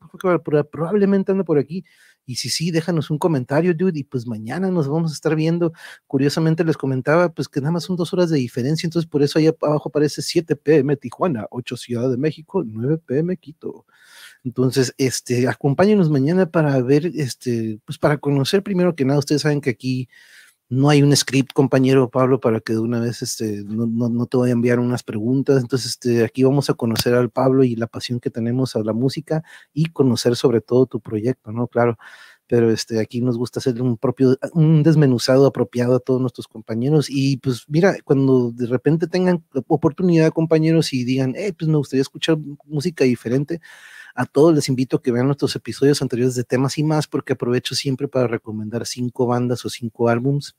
Probablemente 0.72 1.32
anda 1.32 1.44
por 1.44 1.60
aquí. 1.60 1.84
Y 2.26 2.36
si 2.36 2.50
sí, 2.50 2.72
déjanos 2.72 3.10
un 3.12 3.18
comentario, 3.18 3.74
dude, 3.74 4.00
y 4.00 4.04
pues 4.04 4.26
mañana 4.28 4.72
nos 4.72 4.88
vamos 4.88 5.12
a 5.12 5.14
estar 5.14 5.36
viendo. 5.36 5.74
Curiosamente 6.08 6.64
les 6.64 6.78
comentaba, 6.78 7.30
pues 7.30 7.48
que 7.48 7.62
nada 7.62 7.72
más 7.72 7.84
son 7.84 7.96
dos 7.96 8.14
horas 8.14 8.30
de 8.30 8.38
diferencia, 8.38 8.88
entonces 8.88 9.10
por 9.10 9.24
eso 9.24 9.40
ahí 9.40 9.48
abajo 9.48 9.90
aparece 9.90 10.22
7 10.22 10.56
pm 10.56 10.98
Tijuana, 10.98 11.48
8 11.52 11.78
Ciudad 11.78 12.10
de 12.10 12.18
México, 12.18 12.64
9 12.66 13.00
pm 13.06 13.38
Quito. 13.38 13.86
Entonces, 14.44 14.94
este, 14.98 15.48
acompáñenos 15.48 16.10
mañana 16.10 16.50
para 16.50 16.82
ver, 16.82 17.08
este, 17.16 17.80
pues 17.86 17.98
para 17.98 18.18
conocer 18.18 18.64
primero 18.64 18.96
que 18.96 19.06
nada, 19.06 19.20
ustedes 19.20 19.42
saben 19.42 19.62
que 19.62 19.72
aquí 19.72 20.10
no 20.70 20.90
hay 20.90 21.04
un 21.04 21.16
script, 21.16 21.54
compañero 21.54 22.10
Pablo, 22.10 22.40
para 22.40 22.60
que 22.60 22.74
de 22.74 22.80
una 22.80 23.00
vez 23.00 23.22
este, 23.22 23.64
no, 23.66 23.86
no, 23.86 24.26
te 24.26 24.38
voy 24.38 24.50
a 24.50 24.54
enviar 24.54 24.80
unas 24.80 25.04
preguntas. 25.04 25.62
Entonces, 25.62 25.92
este, 25.92 26.24
aquí 26.24 26.44
vamos 26.44 26.70
a 26.70 26.74
conocer 26.74 27.14
al 27.14 27.30
Pablo 27.30 27.64
y 27.64 27.76
la 27.76 27.88
pasión 27.88 28.20
que 28.20 28.32
tenemos 28.32 28.76
a 28.76 28.84
la 28.84 28.94
música 28.94 29.44
y 29.74 29.86
conocer 29.86 30.36
sobre 30.36 30.62
todo 30.62 30.88
tu 30.88 31.00
proyecto, 31.02 31.52
¿no? 31.52 31.68
Claro. 31.68 31.98
Pero 32.48 32.72
este, 32.72 33.00
aquí 33.00 33.22
nos 33.22 33.38
gusta 33.38 33.60
hacer 33.60 33.82
un 33.82 33.98
propio, 33.98 34.38
un 34.54 34.84
desmenuzado 34.84 35.48
apropiado 35.48 35.96
a 35.96 36.00
todos 36.00 36.22
nuestros 36.22 36.48
compañeros. 36.48 37.08
Y 37.10 37.38
pues 37.38 37.64
mira, 37.68 37.96
cuando 38.04 38.52
de 38.52 38.68
repente 38.68 39.08
tengan 39.08 39.44
oportunidad, 39.68 40.32
compañeros, 40.32 40.94
y 40.94 41.04
digan, 41.06 41.36
eh, 41.36 41.54
pues 41.58 41.68
me 41.70 41.78
gustaría 41.78 42.02
escuchar 42.02 42.38
música 42.66 43.04
diferente, 43.04 43.62
a 44.16 44.26
todos 44.26 44.54
les 44.56 44.70
invito 44.70 44.98
a 44.98 45.02
que 45.02 45.12
vean 45.12 45.26
nuestros 45.26 45.56
episodios 45.56 46.02
anteriores 46.02 46.36
de 46.36 46.46
temas 46.46 46.78
y 46.78 46.84
más, 46.84 47.06
porque 47.08 47.34
aprovecho 47.34 47.76
siempre 47.76 48.08
para 48.08 48.28
recomendar 48.28 48.86
cinco 48.86 49.28
bandas 49.28 49.66
o 49.66 49.70
cinco 49.70 50.08
álbums 50.08 50.56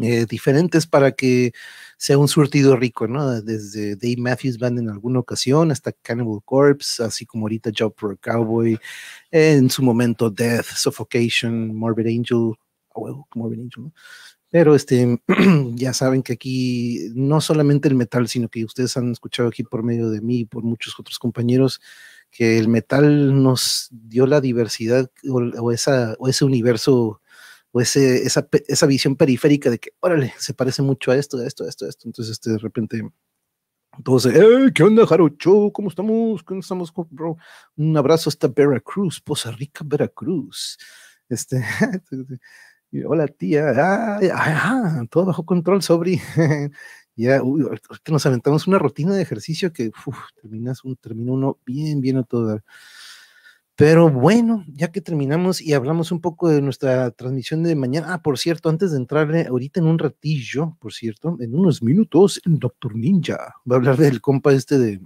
eh, 0.00 0.26
diferentes 0.26 0.86
para 0.86 1.12
que 1.12 1.52
sea 1.96 2.18
un 2.18 2.28
surtido 2.28 2.76
rico, 2.76 3.08
¿no? 3.08 3.40
Desde 3.42 3.96
Dave 3.96 4.16
Matthews 4.18 4.58
Band 4.58 4.78
en 4.78 4.90
alguna 4.90 5.18
ocasión 5.20 5.72
hasta 5.72 5.92
Cannibal 5.92 6.40
Corpse, 6.44 7.02
así 7.02 7.26
como 7.26 7.44
ahorita 7.46 7.70
Job 7.76 7.94
for 7.96 8.12
a 8.12 8.16
Cowboy, 8.16 8.78
en 9.30 9.68
su 9.70 9.82
momento 9.82 10.30
Death, 10.30 10.66
Suffocation, 10.66 11.74
Morbid 11.74 12.06
Angel, 12.06 12.54
oh, 12.94 13.26
Morbid 13.34 13.60
Angel, 13.60 13.84
¿no? 13.84 13.92
Pero 14.50 14.74
este, 14.74 15.20
ya 15.74 15.92
saben 15.92 16.22
que 16.22 16.34
aquí 16.34 17.10
no 17.14 17.40
solamente 17.40 17.88
el 17.88 17.94
metal, 17.94 18.28
sino 18.28 18.48
que 18.48 18.64
ustedes 18.64 18.96
han 18.96 19.12
escuchado 19.12 19.48
aquí 19.48 19.62
por 19.62 19.82
medio 19.82 20.10
de 20.10 20.20
mí 20.20 20.40
y 20.40 20.44
por 20.46 20.62
muchos 20.62 20.98
otros 20.98 21.18
compañeros, 21.18 21.80
que 22.30 22.58
el 22.58 22.68
metal 22.68 23.42
nos 23.42 23.88
dio 23.90 24.26
la 24.26 24.40
diversidad 24.40 25.10
o, 25.28 25.72
esa, 25.72 26.14
o 26.18 26.28
ese 26.28 26.44
universo 26.44 27.20
ese, 27.80 28.24
esa, 28.24 28.48
esa, 28.66 28.86
visión 28.86 29.16
periférica 29.16 29.70
de 29.70 29.78
que, 29.78 29.90
órale, 30.00 30.34
se 30.38 30.54
parece 30.54 30.82
mucho 30.82 31.10
a 31.10 31.16
esto, 31.16 31.38
a 31.38 31.46
esto, 31.46 31.64
a 31.64 31.68
esto, 31.68 31.84
a 31.86 31.88
esto. 31.88 32.08
Entonces, 32.08 32.32
este, 32.32 32.50
de 32.50 32.58
repente, 32.58 33.02
todos, 34.04 34.26
eh, 34.26 34.70
¿qué 34.74 34.82
onda, 34.84 35.06
Jarocho? 35.06 35.72
¿Cómo 35.72 35.88
estamos? 35.88 36.42
¿Cómo 36.44 36.60
estamos, 36.60 36.92
bro? 37.10 37.36
Un 37.76 37.96
abrazo 37.96 38.30
hasta 38.30 38.48
Veracruz, 38.48 39.20
Poza 39.20 39.50
Rica, 39.50 39.82
Veracruz. 39.84 40.78
Este, 41.28 41.62
hola, 43.06 43.26
tía. 43.26 43.72
Ah, 43.76 45.02
todo 45.10 45.26
bajo 45.26 45.44
control, 45.44 45.82
sobri. 45.82 46.20
ya, 47.16 47.42
uy, 47.42 47.62
ahorita 47.62 48.12
nos 48.12 48.24
aventamos 48.26 48.66
una 48.68 48.78
rutina 48.78 49.14
de 49.14 49.22
ejercicio 49.22 49.72
que 49.72 49.90
terminas 50.40 50.84
un, 50.84 50.96
termina 50.96 51.32
uno 51.32 51.58
bien, 51.66 52.00
bien 52.00 52.18
a 52.18 52.22
todo. 52.22 52.62
Pero 53.78 54.10
bueno, 54.10 54.64
ya 54.66 54.90
que 54.90 55.00
terminamos 55.00 55.60
y 55.60 55.72
hablamos 55.72 56.10
un 56.10 56.20
poco 56.20 56.48
de 56.48 56.60
nuestra 56.60 57.12
transmisión 57.12 57.62
de 57.62 57.76
mañana. 57.76 58.12
Ah, 58.12 58.22
por 58.22 58.36
cierto, 58.36 58.70
antes 58.70 58.90
de 58.90 58.96
entrarle 58.96 59.46
ahorita 59.46 59.78
en 59.78 59.86
un 59.86 60.00
ratillo, 60.00 60.76
por 60.80 60.92
cierto, 60.92 61.36
en 61.38 61.54
unos 61.54 61.80
minutos, 61.80 62.42
el 62.44 62.58
Doctor 62.58 62.96
Ninja 62.96 63.36
va 63.70 63.76
a 63.76 63.78
hablar 63.78 63.96
del 63.96 64.20
compa 64.20 64.52
este 64.52 64.78
de, 64.78 65.00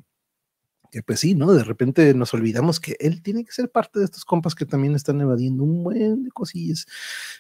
que 0.91 1.03
pues 1.03 1.21
sí, 1.21 1.35
¿no? 1.35 1.53
De 1.53 1.65
repente 1.65 2.15
nos 2.15 2.33
olvidamos 2.33 2.81
que 2.81 2.97
él 2.99 3.21
tiene 3.21 3.45
que 3.45 3.53
ser 3.53 3.71
parte 3.71 3.99
de 3.99 4.07
estos 4.07 4.25
compas 4.25 4.55
que 4.55 4.65
también 4.65 4.95
están 4.95 5.21
evadiendo 5.21 5.65
un 5.65 5.85
buen 5.85 6.23
de 6.23 6.31
cosillas. 6.31 6.87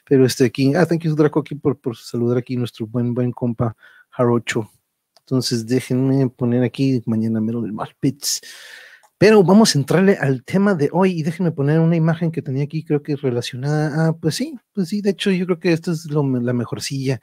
Pero 0.05 0.27
este 0.27 0.45
aquí, 0.45 0.75
ah, 0.75 0.85
thank 0.85 1.01
you 1.01 1.15
Draco 1.15 1.41
aquí 1.41 1.55
por, 1.55 1.79
saludar 1.97 2.37
aquí 2.37 2.59
nuestro 2.59 2.87
buen, 2.87 3.15
buen 3.15 3.33
compa 3.33 3.75
Jarocho. 4.11 4.71
Entonces 5.21 5.67
déjenme 5.67 6.29
poner 6.29 6.63
aquí 6.63 7.03
mañana 7.07 7.41
mero 7.41 7.63
del 7.63 7.73
Malpits. 7.73 8.43
Pero 9.23 9.45
vamos 9.45 9.77
a 9.77 9.79
entrarle 9.79 10.17
al 10.21 10.43
tema 10.43 10.75
de 10.75 10.89
hoy 10.91 11.13
y 11.13 11.23
déjenme 11.23 11.53
poner 11.53 11.79
una 11.79 11.95
imagen 11.95 12.33
que 12.33 12.43
tenía 12.43 12.65
aquí, 12.65 12.85
creo 12.85 13.05
que 13.05 13.15
relacionada. 13.15 14.09
Ah, 14.09 14.17
pues 14.21 14.35
sí, 14.35 14.59
pues 14.73 14.89
sí, 14.89 15.01
de 15.01 15.11
hecho 15.11 15.31
yo 15.31 15.47
creo 15.47 15.61
que 15.61 15.73
esta 15.73 15.93
es 15.93 16.07
lo, 16.07 16.25
la 16.41 16.53
mejorcilla. 16.53 17.21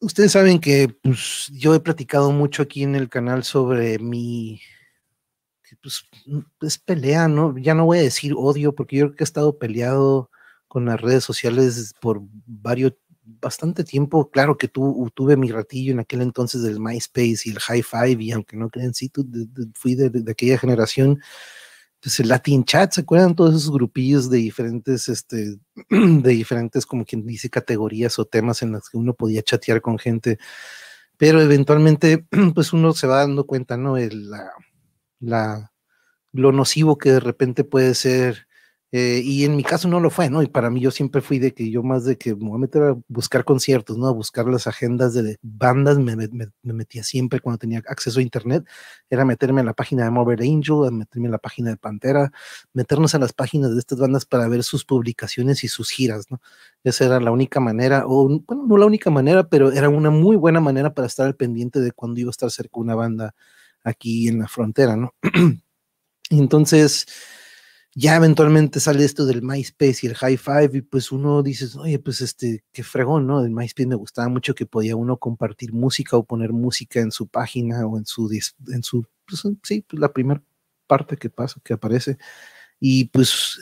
Ustedes 0.00 0.32
saben 0.32 0.58
que 0.58 0.96
pues, 1.02 1.50
yo 1.52 1.74
he 1.74 1.80
platicado 1.80 2.32
mucho 2.32 2.62
aquí 2.62 2.84
en 2.84 2.94
el 2.94 3.10
canal 3.10 3.44
sobre 3.44 3.98
mi 3.98 4.62
pues, 5.82 6.08
es 6.62 6.78
pelea, 6.78 7.28
¿no? 7.28 7.58
Ya 7.58 7.74
no 7.74 7.84
voy 7.84 7.98
a 7.98 8.02
decir 8.02 8.32
odio, 8.34 8.74
porque 8.74 8.96
yo 8.96 9.08
creo 9.08 9.16
que 9.16 9.24
he 9.24 9.28
estado 9.28 9.58
peleado 9.58 10.30
con 10.68 10.86
las 10.86 10.98
redes 11.02 11.22
sociales 11.22 11.92
por 12.00 12.22
varios, 12.46 12.94
bastante 13.40 13.84
tiempo, 13.84 14.30
claro 14.30 14.56
que 14.56 14.68
tu, 14.68 15.10
tuve 15.14 15.36
mi 15.36 15.50
ratillo 15.50 15.92
en 15.92 16.00
aquel 16.00 16.22
entonces 16.22 16.62
del 16.62 16.80
MySpace 16.80 17.42
y 17.44 17.50
el 17.50 17.58
High 17.60 17.82
Five, 17.82 18.22
y 18.22 18.32
aunque 18.32 18.56
no 18.56 18.70
crean, 18.70 18.94
sí, 18.94 19.08
tú, 19.08 19.26
fui 19.74 19.94
de, 19.94 20.30
aquella 20.30 20.58
generación, 20.58 21.20
pues 22.00 22.18
el 22.20 22.28
Latin 22.28 22.64
Chat, 22.64 22.92
¿se 22.92 23.02
acuerdan? 23.02 23.34
Todos 23.36 23.54
esos 23.54 23.72
grupillos 23.72 24.30
de 24.30 24.38
diferentes, 24.38 25.08
este, 25.08 25.58
de 25.90 26.30
diferentes, 26.30 26.86
como 26.86 27.04
quien 27.04 27.26
dice, 27.26 27.50
categorías 27.50 28.18
o 28.18 28.24
temas 28.24 28.62
en 28.62 28.72
los 28.72 28.88
que 28.88 28.96
uno 28.96 29.14
podía 29.14 29.42
chatear 29.42 29.80
con 29.82 29.98
gente, 29.98 30.38
pero 31.16 31.40
eventualmente, 31.42 32.26
pues 32.54 32.72
uno 32.72 32.92
se 32.94 33.06
va 33.06 33.18
dando 33.18 33.46
cuenta, 33.46 33.76
¿no? 33.76 33.96
El, 33.96 34.30
la, 35.20 35.72
lo 36.32 36.52
nocivo 36.52 36.98
que 36.98 37.12
de 37.12 37.20
repente 37.20 37.64
puede 37.64 37.94
ser 37.94 38.46
eh, 38.92 39.22
y 39.24 39.44
en 39.44 39.54
mi 39.54 39.62
caso 39.62 39.86
no 39.86 40.00
lo 40.00 40.10
fue, 40.10 40.28
¿no? 40.30 40.42
Y 40.42 40.48
para 40.48 40.68
mí 40.68 40.80
yo 40.80 40.90
siempre 40.90 41.20
fui 41.20 41.38
de 41.38 41.54
que 41.54 41.70
yo 41.70 41.84
más 41.84 42.04
de 42.04 42.18
que 42.18 42.34
me 42.34 42.48
voy 42.48 42.56
a 42.56 42.58
meter 42.58 42.82
a 42.82 42.96
buscar 43.06 43.44
conciertos, 43.44 43.96
¿no? 43.96 44.08
A 44.08 44.12
buscar 44.12 44.46
las 44.46 44.66
agendas 44.66 45.14
de 45.14 45.38
bandas, 45.42 45.98
me, 45.98 46.16
metía 46.62 47.04
siempre 47.04 47.38
cuando 47.38 47.58
tenía 47.58 47.82
acceso 47.86 48.18
a 48.18 48.22
internet, 48.22 48.64
era 49.08 49.24
meterme 49.24 49.60
a 49.60 49.64
la 49.64 49.74
página 49.74 50.02
de 50.04 50.10
Morbid 50.10 50.40
Angel, 50.40 50.88
a 50.88 50.90
meterme 50.90 51.28
a 51.28 51.30
la 51.30 51.38
página 51.38 51.70
de 51.70 51.76
Pantera, 51.76 52.32
meternos 52.72 53.14
a 53.14 53.20
las 53.20 53.32
páginas 53.32 53.72
de 53.72 53.78
estas 53.78 53.98
bandas 54.00 54.26
para 54.26 54.48
ver 54.48 54.64
sus 54.64 54.84
publicaciones 54.84 55.62
y 55.62 55.68
sus 55.68 55.90
giras, 55.90 56.26
¿no? 56.28 56.40
Esa 56.82 57.06
era 57.06 57.20
la 57.20 57.30
única 57.30 57.60
manera, 57.60 58.04
o 58.06 58.28
bueno, 58.28 58.66
no 58.66 58.76
la 58.76 58.86
única 58.86 59.10
manera, 59.10 59.48
pero 59.48 59.70
era 59.70 59.88
una 59.88 60.10
muy 60.10 60.34
buena 60.36 60.60
manera 60.60 60.94
para 60.94 61.06
estar 61.06 61.26
al 61.26 61.36
pendiente 61.36 61.80
de 61.80 61.92
cuando 61.92 62.18
iba 62.20 62.30
a 62.30 62.32
estar 62.32 62.50
cerca 62.50 62.80
una 62.80 62.96
banda 62.96 63.34
aquí 63.84 64.26
en 64.28 64.40
la 64.40 64.48
frontera, 64.48 64.96
¿no? 64.96 65.14
Entonces, 66.30 67.06
ya 67.94 68.16
eventualmente 68.16 68.80
sale 68.80 69.04
esto 69.04 69.26
del 69.26 69.42
MySpace 69.42 70.00
y 70.02 70.06
el 70.06 70.14
High 70.14 70.36
Five 70.36 70.70
y 70.74 70.82
pues 70.82 71.10
uno 71.12 71.42
dice, 71.42 71.66
oye, 71.78 71.98
pues 71.98 72.20
este, 72.20 72.64
qué 72.72 72.84
fregón, 72.84 73.26
¿no? 73.26 73.44
El 73.44 73.50
MySpace 73.50 73.88
me 73.88 73.96
gustaba 73.96 74.28
mucho 74.28 74.54
que 74.54 74.66
podía 74.66 74.96
uno 74.96 75.16
compartir 75.18 75.72
música 75.72 76.16
o 76.16 76.24
poner 76.24 76.52
música 76.52 77.00
en 77.00 77.10
su 77.10 77.26
página 77.28 77.86
o 77.86 77.98
en 77.98 78.06
su, 78.06 78.30
en 78.68 78.82
su, 78.82 79.06
pues, 79.26 79.42
sí, 79.64 79.84
pues 79.88 80.00
la 80.00 80.12
primera 80.12 80.42
parte 80.86 81.16
que 81.16 81.30
pasa, 81.30 81.60
que 81.64 81.74
aparece. 81.74 82.18
Y 82.80 83.06
pues 83.06 83.58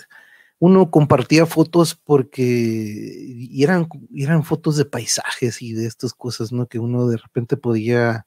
uno 0.61 0.91
compartía 0.91 1.47
fotos 1.47 1.95
porque 1.95 2.43
y 2.43 3.63
eran, 3.63 3.89
eran 4.15 4.45
fotos 4.45 4.77
de 4.77 4.85
paisajes 4.85 5.63
y 5.63 5.73
de 5.73 5.87
estas 5.87 6.15
cosas, 6.15 6.53
¿no? 6.53 6.67
Que 6.69 6.79
uno 6.79 7.09
de 7.09 7.17
repente 7.19 7.57
podía 7.57 8.27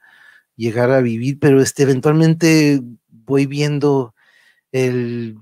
llegar 0.56 0.92
a 0.92 1.02
vivir, 1.02 1.40
pero 1.40 1.62
este, 1.62 1.84
eventualmente 1.84 2.82
voy 3.10 3.46
viendo 3.48 4.16
el 4.72 5.38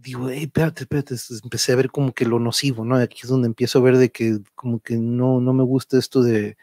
digo, 0.00 0.30
hey, 0.30 0.44
espérate, 0.44 0.82
espérate, 0.84 1.14
empecé 1.42 1.72
a 1.72 1.76
ver 1.76 1.90
como 1.90 2.12
que 2.12 2.24
lo 2.24 2.38
nocivo, 2.38 2.84
¿no? 2.84 2.96
Aquí 2.96 3.20
es 3.22 3.28
donde 3.28 3.46
empiezo 3.48 3.78
a 3.78 3.82
ver 3.82 3.96
de 3.96 4.10
que 4.10 4.38
como 4.54 4.80
que 4.80 4.96
no, 4.96 5.40
no 5.40 5.52
me 5.52 5.64
gusta 5.64 5.98
esto 5.98 6.22
de 6.22 6.56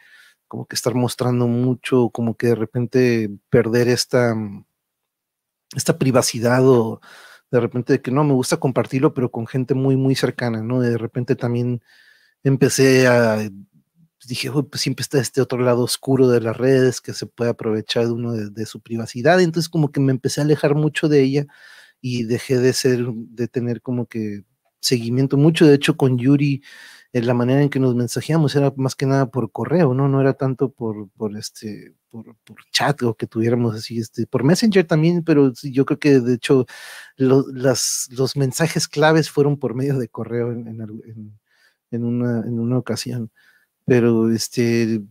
como 0.47 0.65
que 0.67 0.75
estar 0.75 0.95
mostrando 0.95 1.47
mucho, 1.47 2.09
como 2.11 2.35
que 2.37 2.47
de 2.47 2.55
repente 2.55 3.29
perder 3.49 3.87
esta, 3.89 4.35
mm, 4.35 4.65
esta 5.75 5.97
privacidad 5.97 6.67
o 6.67 7.01
de 7.51 7.59
repente 7.59 7.93
de 7.93 8.01
que 8.01 8.11
no, 8.11 8.23
me 8.23 8.33
gusta 8.33 8.57
compartirlo, 8.57 9.13
pero 9.13 9.31
con 9.31 9.47
gente 9.47 9.73
muy, 9.75 9.95
muy 9.97 10.15
cercana, 10.15 10.61
¿no? 10.63 10.81
De 10.81 10.97
repente 10.97 11.35
también 11.35 11.81
empecé 12.43 13.07
a, 13.07 13.37
pues 13.37 14.27
dije, 14.27 14.51
pues 14.51 14.81
siempre 14.81 15.03
está 15.03 15.19
este 15.19 15.41
otro 15.41 15.59
lado 15.59 15.83
oscuro 15.83 16.27
de 16.29 16.41
las 16.41 16.57
redes 16.57 17.01
que 17.01 17.13
se 17.13 17.25
puede 17.27 17.51
aprovechar 17.51 18.05
de 18.05 18.11
uno 18.13 18.33
de 18.33 18.65
su 18.65 18.81
privacidad, 18.81 19.41
entonces 19.41 19.69
como 19.69 19.91
que 19.91 19.99
me 19.99 20.11
empecé 20.11 20.41
a 20.41 20.45
alejar 20.45 20.75
mucho 20.75 21.09
de 21.09 21.21
ella 21.21 21.47
y 22.01 22.23
dejé 22.23 22.59
de 22.59 22.73
ser, 22.73 23.05
de 23.07 23.47
tener 23.47 23.81
como 23.81 24.07
que 24.07 24.43
seguimiento 24.79 25.37
mucho. 25.37 25.65
De 25.65 25.75
hecho, 25.75 25.97
con 25.97 26.17
Yuri, 26.17 26.61
en 27.13 27.23
eh, 27.23 27.25
la 27.25 27.33
manera 27.33 27.61
en 27.61 27.69
que 27.69 27.79
nos 27.79 27.95
mensajeamos 27.95 28.55
era 28.55 28.73
más 28.77 28.95
que 28.95 29.05
nada 29.05 29.29
por 29.31 29.51
correo, 29.51 29.93
¿no? 29.93 30.07
No 30.07 30.21
era 30.21 30.33
tanto 30.33 30.69
por, 30.71 31.09
por 31.11 31.35
este, 31.37 31.95
por, 32.09 32.35
por 32.43 32.57
chat 32.71 33.01
o 33.03 33.15
que 33.15 33.27
tuviéramos 33.27 33.75
así, 33.75 33.99
este, 33.99 34.27
por 34.27 34.43
Messenger 34.43 34.85
también, 34.85 35.23
pero 35.23 35.53
yo 35.63 35.85
creo 35.85 35.99
que 35.99 36.19
de 36.19 36.35
hecho 36.35 36.65
las, 37.17 38.09
los 38.11 38.35
mensajes 38.35 38.87
claves 38.87 39.29
fueron 39.29 39.57
por 39.57 39.75
medio 39.75 39.97
de 39.97 40.09
correo 40.09 40.51
en, 40.51 40.67
en, 40.67 41.39
en, 41.91 42.03
una, 42.03 42.39
en 42.41 42.59
una 42.59 42.77
ocasión. 42.77 43.31
Pero 43.85 44.31
este, 44.31 45.01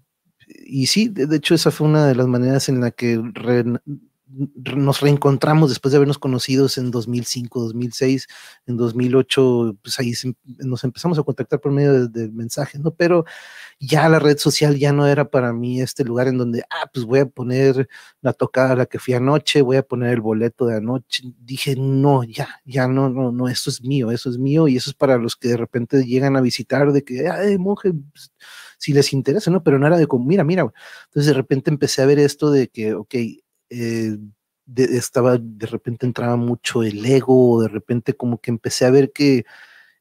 y 0.47 0.87
sí, 0.87 1.09
de, 1.09 1.37
hecho 1.37 1.55
esa 1.55 1.70
fue 1.70 1.87
una 1.87 2.07
de 2.07 2.14
las 2.14 2.27
maneras 2.27 2.68
en 2.68 2.81
la 2.81 2.90
que 2.90 3.20
nos 4.35 5.01
reencontramos 5.01 5.70
después 5.70 5.92
de 5.92 5.97
habernos 5.97 6.18
conocidos 6.18 6.79
en 6.79 6.90
2005, 6.90 7.61
2006, 7.61 8.27
en 8.66 8.77
2008, 8.77 9.77
pues 9.83 9.99
ahí 10.01 10.12
nos 10.59 10.85
empezamos 10.85 11.18
a 11.18 11.23
contactar 11.23 11.61
por 11.61 11.73
medio 11.73 12.09
de, 12.09 12.29
mensajes, 12.31 12.81
¿no? 12.81 12.92
Pero 12.94 13.25
ya 13.79 14.09
la 14.09 14.18
red 14.18 14.38
social 14.38 14.79
ya 14.79 14.92
no 14.92 15.07
era 15.07 15.31
para 15.31 15.53
mí 15.53 15.81
este 15.81 16.05
lugar 16.05 16.29
en 16.29 16.38
donde, 16.38 16.64
ah, 16.70 16.90
pues 16.92 17.05
voy 17.07 17.20
a 17.20 17.27
poner 17.27 17.88
la 18.20 18.33
tocada 18.33 18.73
a 18.73 18.77
la 18.77 18.87
que 18.87 18.99
fui 18.99 19.14
anoche, 19.14 19.62
voy 19.62 19.77
a 19.77 19.83
poner 19.83 20.12
el 20.14 20.20
boleto 20.20 20.66
de 20.66 20.77
anoche. 20.77 21.23
Dije, 21.40 21.77
no, 21.77 22.25
ya, 22.25 22.49
ya 22.64 22.88
no, 22.88 23.09
no, 23.11 23.33
no, 23.33 23.49
eso 23.49 23.70
es 23.70 23.83
mío, 23.83 24.11
eso 24.11 24.31
es 24.31 24.38
mío 24.38 24.68
y 24.68 24.77
eso 24.77 24.90
es 24.90 24.97
para 24.97 25.18
los 25.18 25.37
que 25.37 25.49
de 25.49 25.57
repente 25.57 26.05
llegan 26.05 26.37
a 26.37 26.40
visitar 26.40 26.92
de 26.92 27.05
que, 27.05 27.29
ay, 27.29 27.59
monje, 27.59 27.92
pues, 27.92 28.33
si 28.79 28.92
les 28.92 29.12
interesa, 29.12 29.51
¿no? 29.51 29.62
Pero 29.62 29.79
no 29.79 29.87
era 29.87 29.97
de 29.97 30.07
como, 30.07 30.25
mira, 30.27 30.44
mira. 30.44 30.62
Entonces 31.07 31.27
de 31.27 31.35
repente 31.35 31.70
empecé 31.70 32.03
a 32.03 32.07
ver 32.07 32.18
esto 32.18 32.51
de 32.51 32.68
que, 32.68 32.94
ok, 32.94 33.14
eh, 33.70 34.16
estaba, 34.77 35.38
de 35.38 35.66
repente 35.66 36.07
entraba 36.07 36.37
mucho 36.37 36.83
el 36.83 37.05
ego, 37.05 37.62
de 37.62 37.68
repente 37.68 38.14
como 38.14 38.40
que 38.40 38.50
empecé 38.50 38.87
a 38.87 38.90
ver 38.90 39.12
que 39.12 39.44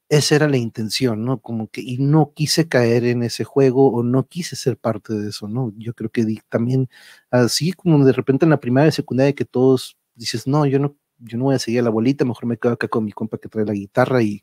esa 0.09 0.35
era 0.35 0.47
la 0.49 0.57
intención, 0.57 1.25
¿no? 1.25 1.39
Como 1.41 1.69
que, 1.69 1.81
y 1.81 1.97
no 1.97 2.33
quise 2.35 2.67
caer 2.67 3.05
en 3.05 3.23
ese 3.23 3.43
juego 3.45 3.91
o 3.91 4.03
no 4.03 4.27
quise 4.27 4.55
ser 4.55 4.77
parte 4.77 5.13
de 5.13 5.29
eso, 5.29 5.47
¿no? 5.47 5.73
Yo 5.77 5.93
creo 5.93 6.11
que 6.11 6.25
también, 6.49 6.89
así 7.31 7.73
como 7.73 8.05
de 8.05 8.13
repente 8.13 8.45
en 8.45 8.51
la 8.51 8.59
primaria 8.59 8.89
y 8.89 8.91
secundaria 8.91 9.33
que 9.33 9.45
todos 9.45 9.97
dices, 10.15 10.47
no, 10.47 10.65
yo 10.65 10.79
no, 10.79 10.95
yo 11.19 11.37
no 11.37 11.45
voy 11.45 11.55
a 11.55 11.59
seguir 11.59 11.79
a 11.81 11.83
la 11.83 11.89
bolita, 11.89 12.25
mejor 12.25 12.45
me 12.45 12.57
quedo 12.57 12.73
acá 12.73 12.87
con 12.87 13.05
mi 13.05 13.11
compa 13.11 13.37
que 13.39 13.49
trae 13.49 13.65
la 13.65 13.73
guitarra 13.73 14.21
y, 14.21 14.41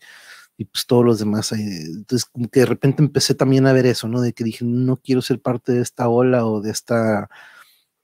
y 0.58 0.64
pues 0.66 0.86
todos 0.86 1.04
los 1.04 1.18
demás. 1.20 1.52
Eh, 1.52 1.56
entonces, 1.86 2.26
como 2.26 2.48
que 2.48 2.60
de 2.60 2.66
repente 2.66 3.02
empecé 3.02 3.34
también 3.34 3.66
a 3.66 3.72
ver 3.72 3.86
eso, 3.86 4.08
¿no? 4.08 4.20
De 4.20 4.32
que 4.32 4.44
dije, 4.44 4.64
no 4.64 4.96
quiero 4.98 5.22
ser 5.22 5.40
parte 5.40 5.72
de 5.72 5.82
esta 5.82 6.08
ola 6.08 6.46
o 6.46 6.60
de 6.60 6.70
esta 6.70 7.30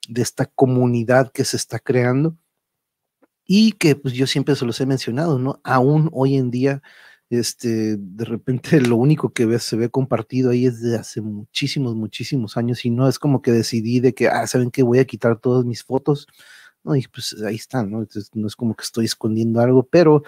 de 0.08 0.22
esta 0.22 0.46
comunidad 0.46 1.32
que 1.32 1.44
se 1.44 1.56
está 1.56 1.78
creando 1.78 2.36
y 3.46 3.72
que 3.72 3.96
pues 3.96 4.14
yo 4.14 4.26
siempre 4.26 4.56
se 4.56 4.66
los 4.66 4.80
he 4.80 4.86
mencionado, 4.86 5.38
¿no? 5.38 5.60
Aún 5.64 6.10
hoy 6.12 6.36
en 6.36 6.50
día, 6.50 6.82
este, 7.30 7.96
de 7.98 8.24
repente 8.24 8.80
lo 8.80 8.96
único 8.96 9.32
que 9.32 9.58
se 9.58 9.76
ve 9.76 9.90
compartido 9.90 10.50
ahí 10.50 10.66
es 10.66 10.80
de 10.82 10.96
hace 10.98 11.20
muchísimos, 11.20 11.94
muchísimos 11.94 12.56
años 12.56 12.84
y 12.84 12.90
no 12.90 13.08
es 13.08 13.18
como 13.18 13.42
que 13.42 13.52
decidí 13.52 14.00
de 14.00 14.14
que, 14.14 14.28
ah, 14.28 14.46
¿saben 14.46 14.70
que 14.70 14.82
Voy 14.82 14.98
a 14.98 15.04
quitar 15.06 15.38
todas 15.40 15.64
mis 15.64 15.84
fotos. 15.84 16.26
No, 16.84 16.94
y 16.96 17.06
pues 17.08 17.36
ahí 17.44 17.56
están, 17.56 17.90
¿no? 17.90 18.00
Entonces, 18.00 18.30
no 18.34 18.46
es 18.46 18.56
como 18.56 18.76
que 18.76 18.84
estoy 18.84 19.06
escondiendo 19.06 19.60
algo, 19.60 19.84
pero 19.88 20.22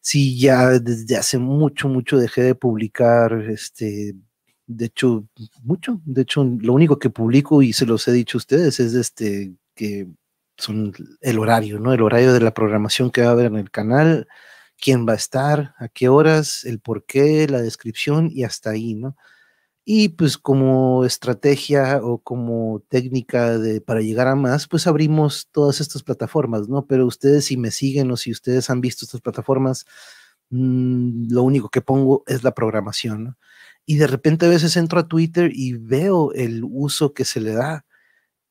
sí 0.00 0.38
ya 0.38 0.78
desde 0.80 1.16
hace 1.16 1.38
mucho, 1.38 1.88
mucho 1.88 2.18
dejé 2.18 2.42
de 2.42 2.54
publicar, 2.54 3.32
este, 3.50 4.14
de 4.68 4.86
hecho, 4.86 5.26
mucho. 5.62 6.00
De 6.04 6.22
hecho, 6.22 6.44
lo 6.44 6.74
único 6.74 6.98
que 6.98 7.10
publico 7.10 7.62
y 7.62 7.72
se 7.72 7.86
los 7.86 8.06
he 8.06 8.12
dicho 8.12 8.38
a 8.38 8.40
ustedes 8.40 8.78
es 8.80 8.94
este 8.94 9.54
que 9.74 10.06
son 10.58 10.92
el 11.22 11.38
horario, 11.38 11.80
¿no? 11.80 11.92
El 11.94 12.02
horario 12.02 12.32
de 12.34 12.40
la 12.40 12.52
programación 12.54 13.10
que 13.10 13.22
va 13.22 13.28
a 13.28 13.32
haber 13.32 13.46
en 13.46 13.56
el 13.56 13.70
canal, 13.70 14.28
quién 14.80 15.06
va 15.08 15.14
a 15.14 15.16
estar, 15.16 15.74
a 15.78 15.88
qué 15.88 16.08
horas, 16.08 16.64
el 16.64 16.80
por 16.80 17.04
qué, 17.04 17.48
la 17.48 17.62
descripción 17.62 18.30
y 18.32 18.44
hasta 18.44 18.70
ahí, 18.70 18.94
¿no? 18.94 19.16
Y 19.84 20.10
pues 20.10 20.38
como 20.38 21.04
estrategia 21.06 22.00
o 22.02 22.18
como 22.18 22.82
técnica 22.88 23.58
de, 23.58 23.80
para 23.80 24.02
llegar 24.02 24.28
a 24.28 24.36
más, 24.36 24.68
pues 24.68 24.86
abrimos 24.86 25.48
todas 25.52 25.80
estas 25.80 26.02
plataformas, 26.02 26.68
¿no? 26.68 26.86
Pero 26.86 27.06
ustedes 27.06 27.46
si 27.46 27.56
me 27.56 27.70
siguen 27.70 28.10
o 28.10 28.16
si 28.18 28.32
ustedes 28.32 28.70
han 28.70 28.82
visto 28.82 29.06
estas 29.06 29.22
plataformas, 29.22 29.86
mm, 30.50 31.32
lo 31.32 31.42
único 31.42 31.70
que 31.70 31.80
pongo 31.82 32.24
es 32.26 32.44
la 32.44 32.52
programación, 32.54 33.24
¿no? 33.24 33.36
Y 33.88 33.96
de 33.96 34.06
repente 34.06 34.44
a 34.44 34.50
veces 34.50 34.76
entro 34.76 35.00
a 35.00 35.08
Twitter 35.08 35.50
y 35.54 35.72
veo 35.72 36.34
el 36.34 36.62
uso 36.62 37.14
que 37.14 37.24
se 37.24 37.40
le 37.40 37.54
da 37.54 37.86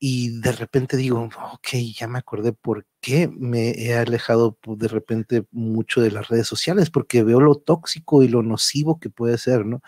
y 0.00 0.40
de 0.40 0.52
repente 0.52 0.96
digo, 0.96 1.28
ok, 1.54 1.68
ya 1.96 2.08
me 2.08 2.18
acordé 2.18 2.52
por 2.52 2.86
qué 3.00 3.28
me 3.28 3.70
he 3.70 3.96
alejado 3.96 4.58
pues, 4.60 4.78
de 4.80 4.88
repente 4.88 5.46
mucho 5.52 6.00
de 6.02 6.10
las 6.10 6.28
redes 6.28 6.48
sociales, 6.48 6.90
porque 6.90 7.22
veo 7.22 7.40
lo 7.40 7.54
tóxico 7.56 8.24
y 8.24 8.28
lo 8.28 8.42
nocivo 8.42 8.98
que 9.00 9.10
puede 9.10 9.38
ser, 9.38 9.64
¿no? 9.66 9.80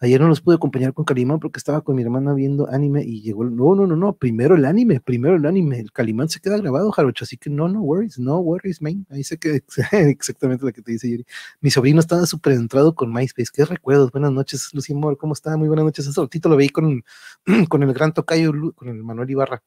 Ayer 0.00 0.20
no 0.20 0.28
los 0.28 0.40
pude 0.40 0.56
acompañar 0.56 0.92
con 0.92 1.04
Calimán 1.04 1.38
porque 1.38 1.58
estaba 1.58 1.82
con 1.82 1.96
mi 1.96 2.02
hermana 2.02 2.34
viendo 2.34 2.68
anime 2.68 3.02
y 3.04 3.22
llegó 3.22 3.44
el, 3.44 3.54
no, 3.54 3.74
no, 3.74 3.86
no, 3.86 3.96
no, 3.96 4.16
primero 4.16 4.56
el 4.56 4.64
anime, 4.64 5.00
primero 5.00 5.36
el 5.36 5.46
anime, 5.46 5.78
el 5.78 5.92
Calimán 5.92 6.28
se 6.28 6.40
queda 6.40 6.58
grabado, 6.58 6.90
Jarocho, 6.90 7.24
así 7.24 7.36
que 7.36 7.48
no, 7.48 7.68
no 7.68 7.80
worries, 7.80 8.18
no 8.18 8.38
worries, 8.38 8.82
man, 8.82 9.06
ahí 9.10 9.24
se 9.24 9.38
queda 9.38 9.58
exactamente 9.92 10.66
lo 10.66 10.72
que 10.72 10.82
te 10.82 10.92
dice 10.92 11.08
Yuri. 11.10 11.24
Mi 11.60 11.70
sobrino 11.70 12.00
estaba 12.00 12.26
súper 12.26 12.54
entrado 12.54 12.94
con 12.94 13.12
MySpace, 13.12 13.50
qué 13.52 13.64
recuerdos, 13.64 14.10
buenas 14.10 14.32
noches, 14.32 14.70
Lucía 14.74 14.96
Amor, 14.96 15.16
¿cómo 15.16 15.32
está? 15.32 15.56
Muy 15.56 15.68
buenas 15.68 15.84
noches, 15.84 16.06
hace 16.08 16.20
ratito 16.20 16.48
lo 16.48 16.56
vi 16.56 16.68
con, 16.68 17.04
con 17.68 17.82
el 17.82 17.92
gran 17.94 18.12
tocayo, 18.12 18.52
con 18.74 18.88
el 18.88 19.02
Manuel 19.02 19.30
Ibarra, 19.30 19.62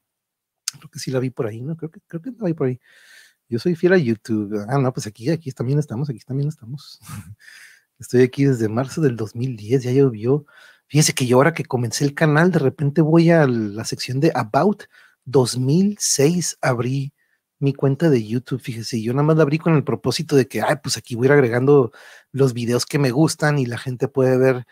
creo 0.78 0.90
que 0.90 1.00
sí 1.00 1.12
la 1.12 1.20
vi 1.20 1.30
por 1.30 1.48
ahí, 1.48 1.62
¿no? 1.62 1.76
Creo 1.78 1.90
que, 1.90 2.02
creo 2.08 2.22
que 2.22 2.32
la 2.32 2.46
vi 2.48 2.54
por 2.54 2.68
ahí. 2.68 2.80
Yo 3.50 3.60
soy 3.60 3.76
fiel 3.76 3.94
a 3.94 3.98
YouTube. 3.98 4.66
Ah, 4.68 4.78
no, 4.78 4.92
pues 4.94 5.08
aquí, 5.08 5.30
aquí 5.30 5.52
también 5.52 5.80
estamos, 5.80 6.10
aquí 6.10 6.20
también 6.20 6.50
estamos. 6.50 7.00
Estoy 8.00 8.24
aquí 8.24 8.46
desde 8.46 8.70
marzo 8.70 9.02
del 9.02 9.16
2010, 9.16 9.84
ya 9.84 9.92
llovió. 9.92 10.46
Fíjense 10.88 11.14
que 11.14 11.26
yo 11.26 11.38
ahora 11.38 11.54
que 11.54 11.66
comencé 11.66 12.06
el 12.06 12.14
canal, 12.14 12.52
de 12.52 12.60
repente 12.60 13.02
voy 13.02 13.32
a 13.32 13.48
la 13.48 13.86
sección 13.86 14.20
de 14.20 14.32
About 14.36 14.84
2006, 15.26 16.58
abrí 16.62 17.14
mi 17.60 17.74
cuenta 17.74 18.10
de 18.10 18.26
YouTube, 18.26 18.62
fíjese, 18.62 19.02
yo 19.02 19.14
nada 19.14 19.24
más 19.24 19.38
la 19.38 19.44
abrí 19.44 19.58
con 19.58 19.76
el 19.76 19.84
propósito 19.84 20.36
de 20.36 20.48
que, 20.48 20.62
ay, 20.62 20.76
pues 20.82 20.98
aquí 20.98 21.16
voy 21.16 21.26
a 21.26 21.30
ir 21.30 21.32
agregando 21.34 21.92
los 22.32 22.54
videos 22.54 22.86
que 22.86 23.00
me 23.00 23.12
gustan 23.12 23.58
y 23.60 23.66
la 23.66 23.78
gente 23.78 24.08
puede 24.08 24.38
ver 24.38 24.66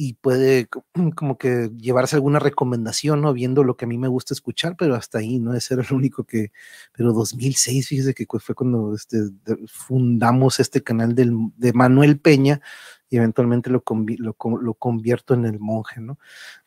y 0.00 0.12
puede 0.14 0.68
como 1.16 1.38
que 1.38 1.72
llevarse 1.76 2.14
alguna 2.14 2.38
recomendación, 2.38 3.20
¿no? 3.20 3.32
Viendo 3.32 3.64
lo 3.64 3.76
que 3.76 3.84
a 3.84 3.88
mí 3.88 3.98
me 3.98 4.06
gusta 4.06 4.32
escuchar, 4.32 4.76
pero 4.78 4.94
hasta 4.94 5.18
ahí, 5.18 5.40
¿no? 5.40 5.54
Ese 5.54 5.74
era 5.74 5.82
el 5.82 5.92
único 5.92 6.22
que, 6.22 6.52
pero 6.92 7.12
2006, 7.12 7.88
fíjese 7.88 8.14
que 8.14 8.26
fue 8.38 8.54
cuando 8.54 8.94
este, 8.94 9.18
fundamos 9.66 10.60
este 10.60 10.84
canal 10.84 11.16
del, 11.16 11.36
de 11.56 11.72
Manuel 11.72 12.20
Peña 12.20 12.60
y 13.10 13.16
eventualmente 13.16 13.70
lo, 13.70 13.82
lo, 14.18 14.36
lo, 14.60 14.74
convierto 14.74 15.34
en 15.34 15.46
el 15.46 15.58
monje, 15.58 16.00
¿no? 16.00 16.18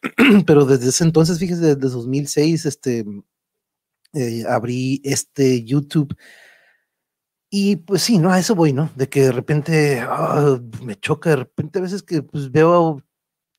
pero 0.45 0.65
desde 0.65 0.89
ese 0.89 1.05
entonces, 1.05 1.39
fíjese, 1.39 1.75
desde 1.75 1.79
2006, 1.79 2.65
este, 2.65 3.05
eh, 4.13 4.43
abrí 4.49 5.01
este 5.05 5.63
YouTube. 5.63 6.13
Y 7.49 7.77
pues 7.77 8.01
sí, 8.01 8.17
¿no? 8.17 8.31
A 8.31 8.39
eso 8.39 8.55
voy, 8.55 8.73
¿no? 8.73 8.89
De 8.95 9.07
que 9.09 9.21
de 9.23 9.31
repente 9.31 10.01
ah, 10.01 10.59
me 10.83 10.95
choca, 10.97 11.29
de 11.31 11.35
repente 11.37 11.79
a 11.79 11.81
veces 11.81 12.03
que 12.03 12.23
pues 12.23 12.51
veo 12.51 13.01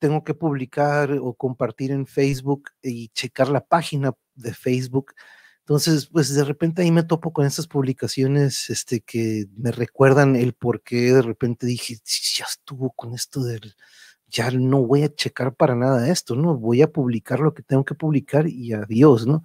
tengo 0.03 0.21
que 0.25 0.33
publicar 0.33 1.17
o 1.21 1.33
compartir 1.33 1.91
en 1.91 2.05
Facebook 2.05 2.71
y 2.81 3.07
checar 3.07 3.47
la 3.47 3.65
página 3.65 4.11
de 4.35 4.53
Facebook. 4.53 5.13
Entonces, 5.59 6.07
pues 6.07 6.35
de 6.35 6.43
repente 6.43 6.81
ahí 6.81 6.91
me 6.91 7.03
topo 7.03 7.31
con 7.31 7.45
estas 7.45 7.67
publicaciones 7.67 8.69
este, 8.69 8.99
que 8.99 9.45
me 9.55 9.71
recuerdan 9.71 10.35
el 10.35 10.51
por 10.51 10.83
qué 10.83 11.13
de 11.13 11.21
repente 11.21 11.65
dije, 11.65 11.95
ya 12.35 12.43
estuvo 12.43 12.91
con 12.91 13.13
esto 13.13 13.45
del, 13.45 13.75
ya 14.27 14.51
no 14.51 14.85
voy 14.85 15.03
a 15.03 15.15
checar 15.15 15.55
para 15.55 15.73
nada 15.73 16.09
esto, 16.09 16.35
¿no? 16.35 16.57
Voy 16.57 16.81
a 16.81 16.91
publicar 16.91 17.39
lo 17.39 17.53
que 17.53 17.63
tengo 17.63 17.85
que 17.85 17.95
publicar 17.95 18.45
y 18.45 18.73
adiós, 18.73 19.25
¿no? 19.25 19.41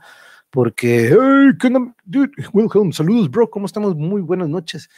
Porque, 0.51 1.11
hey. 1.13 1.71
Dude, 2.05 2.33
welcome, 2.53 2.93
saludos, 2.93 3.31
bro, 3.31 3.49
¿cómo 3.49 3.67
estamos? 3.67 3.95
Muy 3.95 4.23
buenas 4.23 4.49
noches. 4.49 4.89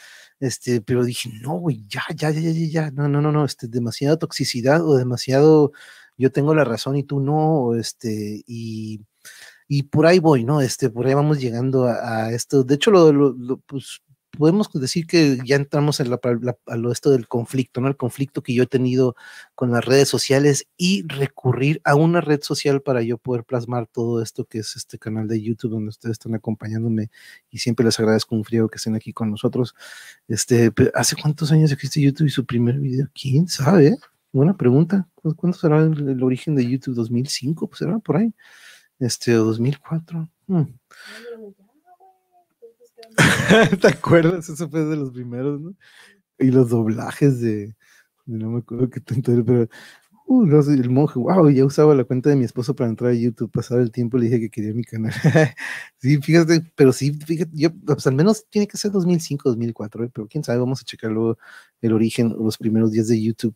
Este, 0.41 0.81
pero 0.81 1.05
dije, 1.05 1.29
no, 1.41 1.59
güey, 1.59 1.85
ya, 1.87 2.01
ya, 2.15 2.31
ya, 2.31 2.41
ya, 2.41 2.51
ya, 2.51 2.91
no, 2.91 3.07
no, 3.07 3.21
no, 3.21 3.31
no, 3.31 3.45
este, 3.45 3.67
demasiada 3.67 4.17
toxicidad 4.17 4.83
o 4.83 4.97
demasiado, 4.97 5.71
yo 6.17 6.31
tengo 6.31 6.55
la 6.55 6.63
razón 6.65 6.97
y 6.97 7.03
tú 7.03 7.19
no, 7.21 7.75
este, 7.75 8.43
y, 8.47 9.01
y 9.67 9.83
por 9.83 10.07
ahí 10.07 10.19
voy, 10.19 10.43
¿no? 10.43 10.59
Este, 10.61 10.89
por 10.89 11.07
ahí 11.07 11.13
vamos 11.13 11.39
llegando 11.39 11.85
a, 11.85 12.31
esto. 12.33 12.63
De 12.63 12.75
hecho, 12.75 12.91
lo, 12.91 13.13
lo, 13.13 13.57
pues, 13.67 14.01
podemos 14.37 14.71
decir 14.73 15.07
que 15.07 15.37
ya 15.45 15.55
entramos 15.55 15.99
en 15.99 16.09
la, 16.09 16.19
a 16.67 16.75
lo 16.77 16.91
esto 16.91 17.11
del 17.11 17.27
conflicto, 17.27 17.81
¿no? 17.81 17.87
El 17.87 17.97
conflicto 17.97 18.41
que 18.41 18.53
yo 18.53 18.63
he 18.63 18.67
tenido 18.67 19.15
con 19.55 19.71
las 19.71 19.85
redes 19.85 20.09
sociales 20.09 20.67
y 20.77 21.05
recurrir 21.07 21.81
a 21.83 21.95
una 21.95 22.21
red 22.21 22.41
social 22.41 22.81
para 22.81 23.01
yo 23.01 23.17
poder 23.17 23.43
plasmar 23.43 23.87
todo 23.87 24.21
esto 24.21 24.45
que 24.45 24.59
es 24.59 24.75
este 24.75 24.97
canal 24.97 25.27
de 25.27 25.41
YouTube 25.41 25.71
donde 25.71 25.89
ustedes 25.89 26.13
están 26.13 26.35
acompañándome 26.35 27.09
y 27.49 27.59
siempre 27.59 27.85
les 27.85 27.99
agradezco 27.99 28.35
un 28.35 28.43
frío 28.43 28.67
que 28.69 28.77
estén 28.77 28.95
aquí 28.95 29.13
con 29.13 29.31
nosotros. 29.31 29.75
Este, 30.27 30.71
¿hace 30.93 31.15
cuántos 31.15 31.51
años 31.51 31.71
existe 31.71 32.01
YouTube 32.01 32.27
y 32.27 32.31
su 32.31 32.45
primer 32.45 32.79
video? 32.79 33.07
¿Quién 33.13 33.47
sabe? 33.47 33.97
Buena 34.31 34.55
pregunta. 34.55 35.09
¿Cuánto 35.35 35.59
será 35.59 35.81
el, 35.81 36.23
origen 36.23 36.55
de 36.55 36.67
YouTube? 36.69 36.95
¿2005? 36.95 37.67
Pues 37.67 37.79
será 37.79 37.99
por 37.99 38.17
ahí. 38.17 38.33
Este, 38.99 39.33
2004. 39.33 40.29
Hmm. 40.47 40.80
¿Te 43.81 43.87
acuerdas? 43.87 44.49
Eso 44.49 44.69
fue 44.69 44.83
de 44.85 44.95
los 44.95 45.11
primeros, 45.11 45.61
¿no? 45.61 45.75
Y 46.39 46.51
los 46.51 46.69
doblajes 46.69 47.39
de, 47.41 47.75
no 48.25 48.51
me 48.51 48.59
acuerdo 48.59 48.89
qué 48.89 48.99
tanto 48.99 49.31
era, 49.31 49.43
pero 49.43 49.67
uh, 50.25 50.71
el 50.71 50.89
monje, 50.89 51.19
wow, 51.19 51.49
ya 51.49 51.65
usaba 51.65 51.93
la 51.93 52.03
cuenta 52.03 52.29
de 52.29 52.35
mi 52.35 52.45
esposo 52.45 52.75
para 52.75 52.89
entrar 52.89 53.11
a 53.11 53.13
YouTube, 53.13 53.51
pasaba 53.51 53.81
el 53.81 53.91
tiempo, 53.91 54.17
le 54.17 54.25
dije 54.25 54.39
que 54.39 54.49
quería 54.49 54.73
mi 54.73 54.83
canal. 54.83 55.13
sí, 55.99 56.17
fíjate, 56.21 56.71
pero 56.75 56.93
sí, 56.93 57.13
fíjate, 57.13 57.51
yo, 57.53 57.69
pues 57.73 58.07
al 58.07 58.15
menos 58.15 58.45
tiene 58.49 58.67
que 58.67 58.77
ser 58.77 58.91
2005, 58.91 59.49
2004, 59.49 60.05
¿eh? 60.05 60.09
pero 60.13 60.27
quién 60.27 60.43
sabe, 60.43 60.59
vamos 60.59 60.81
a 60.81 60.85
checar 60.85 61.11
luego 61.11 61.37
el 61.81 61.93
origen, 61.93 62.29
los 62.29 62.57
primeros 62.57 62.91
días 62.91 63.07
de 63.07 63.21
YouTube. 63.21 63.55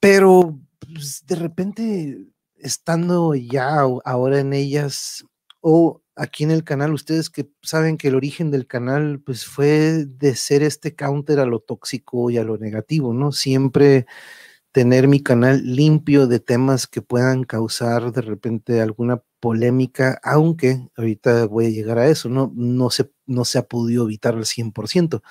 Pero 0.00 0.58
pues, 0.80 1.24
de 1.26 1.34
repente, 1.36 2.26
estando 2.56 3.34
ya 3.34 3.80
ahora 4.04 4.40
en 4.40 4.52
ellas, 4.52 5.24
o 5.60 6.00
aquí 6.18 6.44
en 6.44 6.50
el 6.50 6.64
canal, 6.64 6.92
ustedes 6.92 7.30
que 7.30 7.48
saben 7.62 7.96
que 7.96 8.08
el 8.08 8.16
origen 8.16 8.50
del 8.50 8.66
canal 8.66 9.20
pues 9.24 9.46
fue 9.46 10.04
de 10.06 10.34
ser 10.34 10.62
este 10.62 10.94
counter 10.94 11.40
a 11.40 11.46
lo 11.46 11.60
tóxico 11.60 12.30
y 12.30 12.38
a 12.38 12.44
lo 12.44 12.58
negativo, 12.58 13.14
¿no? 13.14 13.32
Siempre 13.32 14.06
tener 14.72 15.08
mi 15.08 15.22
canal 15.22 15.62
limpio 15.64 16.26
de 16.26 16.40
temas 16.40 16.86
que 16.86 17.02
puedan 17.02 17.44
causar 17.44 18.12
de 18.12 18.22
repente 18.22 18.80
alguna 18.80 19.22
polémica, 19.40 20.20
aunque 20.22 20.88
ahorita 20.96 21.46
voy 21.46 21.66
a 21.66 21.70
llegar 21.70 21.98
a 21.98 22.08
eso, 22.08 22.28
¿no? 22.28 22.52
No 22.54 22.90
se, 22.90 23.10
no 23.26 23.44
se 23.44 23.58
ha 23.58 23.62
podido 23.68 24.04
evitar 24.04 24.34
al 24.34 24.44
100%. 24.44 25.22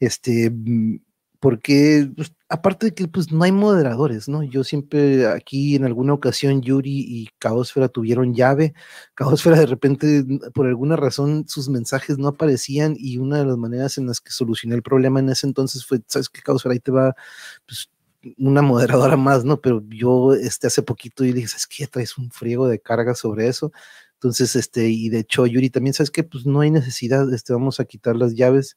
Este, 0.00 0.50
mm, 0.50 1.00
porque 1.40 2.10
pues, 2.16 2.32
aparte 2.52 2.86
de 2.86 2.94
que 2.94 3.08
pues 3.08 3.32
no 3.32 3.44
hay 3.44 3.50
moderadores, 3.50 4.28
¿no? 4.28 4.42
Yo 4.42 4.62
siempre 4.62 5.26
aquí 5.26 5.74
en 5.74 5.86
alguna 5.86 6.12
ocasión 6.12 6.60
Yuri 6.60 6.98
y 6.98 7.28
Caosfera 7.38 7.88
tuvieron 7.88 8.34
llave, 8.34 8.74
Caosfera 9.14 9.58
de 9.58 9.64
repente 9.64 10.22
por 10.52 10.66
alguna 10.66 10.96
razón 10.96 11.46
sus 11.48 11.70
mensajes 11.70 12.18
no 12.18 12.28
aparecían 12.28 12.94
y 12.98 13.16
una 13.16 13.38
de 13.38 13.46
las 13.46 13.56
maneras 13.56 13.96
en 13.96 14.06
las 14.06 14.20
que 14.20 14.32
solucioné 14.32 14.74
el 14.74 14.82
problema 14.82 15.20
en 15.20 15.30
ese 15.30 15.46
entonces 15.46 15.86
fue, 15.86 16.02
¿sabes 16.06 16.28
qué 16.28 16.42
Caosfera? 16.42 16.74
Ahí 16.74 16.80
te 16.80 16.92
va 16.92 17.14
pues, 17.66 17.88
una 18.36 18.60
moderadora 18.60 19.16
más, 19.16 19.46
¿no? 19.46 19.58
Pero 19.62 19.82
yo 19.88 20.34
este, 20.34 20.66
hace 20.66 20.82
poquito 20.82 21.24
y 21.24 21.32
dije, 21.32 21.48
¿sabes 21.48 21.66
qué? 21.66 21.86
Traes 21.86 22.18
un 22.18 22.30
friego 22.30 22.68
de 22.68 22.80
carga 22.80 23.14
sobre 23.14 23.48
eso. 23.48 23.72
Entonces, 24.14 24.56
este, 24.56 24.90
y 24.90 25.08
de 25.08 25.20
hecho, 25.20 25.46
Yuri 25.46 25.70
también, 25.70 25.94
¿sabes 25.94 26.10
qué? 26.10 26.22
Pues 26.22 26.44
no 26.44 26.60
hay 26.60 26.70
necesidad, 26.70 27.32
este, 27.32 27.54
vamos 27.54 27.80
a 27.80 27.86
quitar 27.86 28.14
las 28.16 28.34
llaves 28.34 28.76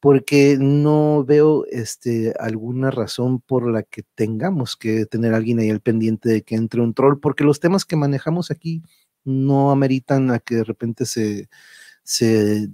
porque 0.00 0.56
no 0.60 1.24
veo 1.24 1.64
este, 1.66 2.32
alguna 2.38 2.90
razón 2.90 3.40
por 3.40 3.70
la 3.70 3.82
que 3.82 4.04
tengamos 4.14 4.76
que 4.76 5.06
tener 5.06 5.34
a 5.34 5.38
alguien 5.38 5.58
ahí 5.58 5.70
al 5.70 5.80
pendiente 5.80 6.28
de 6.28 6.42
que 6.42 6.54
entre 6.54 6.80
un 6.80 6.94
troll, 6.94 7.18
porque 7.20 7.44
los 7.44 7.60
temas 7.60 7.84
que 7.84 7.96
manejamos 7.96 8.50
aquí 8.50 8.82
no 9.24 9.70
ameritan 9.70 10.30
a 10.30 10.38
que 10.38 10.56
de 10.56 10.64
repente 10.64 11.04
se, 11.06 11.48
se, 12.04 12.70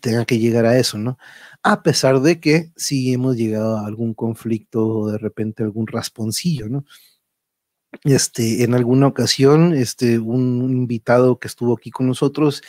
tenga 0.00 0.24
que 0.24 0.38
llegar 0.38 0.66
a 0.66 0.78
eso, 0.78 0.98
¿no? 0.98 1.18
A 1.62 1.82
pesar 1.82 2.20
de 2.20 2.40
que 2.40 2.72
sí 2.76 3.12
hemos 3.12 3.36
llegado 3.36 3.78
a 3.78 3.86
algún 3.86 4.14
conflicto 4.14 4.86
o 4.86 5.10
de 5.12 5.18
repente 5.18 5.62
algún 5.62 5.86
rasponcillo, 5.86 6.68
¿no? 6.68 6.84
Este, 8.02 8.64
en 8.64 8.74
alguna 8.74 9.06
ocasión, 9.06 9.74
este, 9.74 10.18
un, 10.18 10.62
un 10.62 10.72
invitado 10.72 11.38
que 11.38 11.48
estuvo 11.48 11.74
aquí 11.74 11.90
con 11.90 12.08
nosotros 12.08 12.62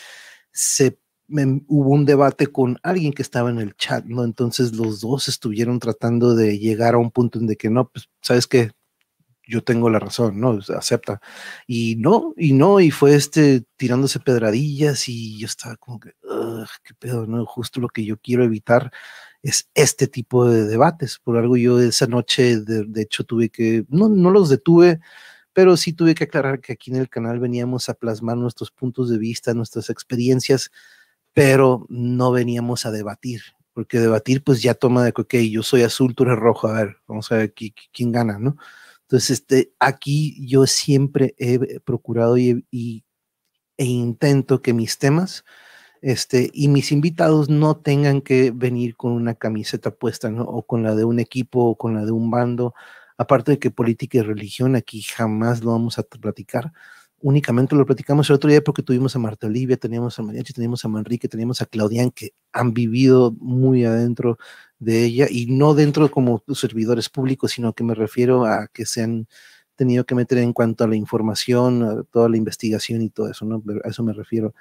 se 0.51 0.99
hubo 1.27 1.89
un 1.91 2.05
debate 2.05 2.47
con 2.47 2.77
alguien 2.83 3.13
que 3.13 3.21
estaba 3.21 3.49
en 3.49 3.59
el 3.59 3.75
chat, 3.75 4.05
¿no? 4.05 4.23
Entonces 4.23 4.73
los 4.75 5.01
dos 5.01 5.27
estuvieron 5.27 5.79
tratando 5.79 6.35
de 6.35 6.59
llegar 6.59 6.95
a 6.95 6.99
un 6.99 7.11
punto 7.11 7.39
en 7.39 7.47
de 7.47 7.55
que 7.57 7.69
no, 7.69 7.89
pues, 7.89 8.09
¿sabes 8.21 8.47
qué? 8.47 8.71
Yo 9.47 9.63
tengo 9.63 9.89
la 9.91 9.99
razón, 9.99 10.39
¿no? 10.39 10.59
acepta. 10.75 11.21
Y 11.67 11.97
no, 11.97 12.33
y 12.38 12.53
no, 12.53 12.79
y 12.79 12.91
fue 12.91 13.15
este 13.15 13.63
tirándose 13.77 14.19
pedradillas 14.19 15.07
y 15.07 15.38
yo 15.39 15.45
estaba 15.47 15.75
como 15.77 15.99
que, 15.99 16.13
qué 16.83 16.93
pedo, 16.95 17.27
¿no? 17.27 17.45
Justo 17.45 17.79
lo 17.79 17.88
que 17.89 18.05
yo 18.05 18.17
quiero 18.17 18.43
evitar 18.43 18.91
es 19.43 19.69
este 19.75 20.07
tipo 20.07 20.47
de 20.49 20.65
debates. 20.65 21.19
Por 21.23 21.38
algo 21.38 21.57
yo 21.57 21.79
esa 21.79 22.07
noche, 22.07 22.59
de, 22.61 22.85
de 22.85 23.01
hecho, 23.03 23.23
tuve 23.23 23.49
que, 23.49 23.85
no, 23.89 24.09
no 24.09 24.31
los 24.31 24.49
detuve, 24.49 24.99
pero 25.53 25.77
sí 25.77 25.93
tuve 25.93 26.15
que 26.15 26.25
aclarar 26.25 26.59
que 26.61 26.73
aquí 26.73 26.91
en 26.91 26.97
el 26.97 27.09
canal 27.09 27.39
veníamos 27.39 27.88
a 27.89 27.93
plasmar 27.93 28.38
nuestros 28.38 28.71
puntos 28.71 29.09
de 29.09 29.17
vista, 29.17 29.53
nuestras 29.53 29.89
experiencias, 29.89 30.71
pero 31.36 31.86
no 31.89 32.32
veníamos 32.32 32.86
a 32.86 32.91
debatir, 32.91 33.41
porque 33.74 34.00
debatir 34.00 34.41
pues 34.43 34.62
ya 34.62 34.74
toma 34.74 35.04
de 35.04 35.12
que, 35.12 35.24
ok, 35.24 35.36
yo 35.52 35.63
soy 35.63 35.84
azul, 35.84 36.15
tú 36.15 36.24
eres 36.24 36.38
rojo, 36.38 36.69
a 36.69 36.74
ver, 36.74 36.98
vamos 37.08 37.30
a 37.32 37.36
ver 37.36 37.54
quién 37.54 38.13
gana, 38.13 38.39
¿no? 38.39 38.56
Entonces, 39.02 39.32
este, 39.32 39.74
aquí 39.80 40.48
yo 40.48 40.65
siempre 40.65 41.36
he 41.38 41.82
procurado 41.82 42.38
y, 42.38 42.65
e 43.78 43.86
intento 43.86 44.62
que 44.62 44.74
mis 44.74 44.98
temas 44.98 45.43
este, 46.02 46.52
y 46.54 46.69
mis 46.69 46.91
invitados 46.93 47.50
no 47.50 47.78
tengan 47.78 48.21
que 48.21 48.52
venir 48.52 48.95
con 48.95 49.12
una 49.13 49.36
camiseta 49.36 49.91
puesta, 49.91 50.30
¿no? 50.32 50.43
O 50.43 50.65
con 50.65 50.84
la 50.84 50.95
de 50.95 51.06
un 51.06 51.19
equipo 51.19 51.65
o 51.65 51.78
con 51.78 51.95
la 51.95 52.06
de 52.06 52.12
un 52.13 52.32
bando. 52.32 52.76
Aparte 53.17 53.54
de 53.54 53.60
que 53.60 53.71
política 53.71 54.19
y 54.19 54.21
religión 54.21 54.76
aquí 54.78 55.02
jamás 55.02 55.63
lo 55.63 55.71
vamos 55.71 56.00
a 56.00 56.04
platicar 56.04 56.71
únicamente 57.25 57.75
lo 57.75 57.88
platicamos 57.88 58.29
el 58.29 58.35
otro 58.35 58.51
día 58.51 58.63
porque 58.63 58.83
tuvimos 58.83 59.15
a 59.15 59.19
Marta 59.19 59.47
Olivia, 59.47 59.77
teníamos 59.77 60.19
a 60.19 60.21
Mariachi, 60.21 60.53
teníamos 60.53 60.85
a 60.85 60.89
Manrique, 60.89 61.27
teníamos 61.27 61.59
a 61.59 61.65
Claudian 61.65 62.11
que 62.11 62.33
han 62.53 62.71
vivido 62.71 63.31
muy 63.39 63.83
adentro 63.83 64.38
de 64.77 65.05
ella 65.05 65.25
y 65.27 65.47
no 65.47 65.73
dentro 65.73 66.11
como 66.11 66.43
servidores 66.53 67.09
públicos, 67.09 67.53
sino 67.53 67.73
que 67.73 67.83
me 67.83 67.95
refiero 67.95 68.45
a 68.45 68.67
que 68.67 68.85
se 68.85 69.01
han 69.01 69.27
tenido 69.75 70.05
que 70.05 70.13
meter 70.13 70.38
en 70.38 70.53
cuanto 70.53 70.83
a 70.83 70.88
la 70.88 70.95
información, 70.95 71.81
a 71.83 72.03
toda 72.03 72.29
la 72.29 72.38
investigación 72.38 73.01
y 73.01 73.09
todo 73.09 73.31
eso, 73.31 73.43
¿no? 73.43 73.63
A 73.83 73.89
eso 73.89 74.03
me 74.03 74.13
refiero. 74.13 74.53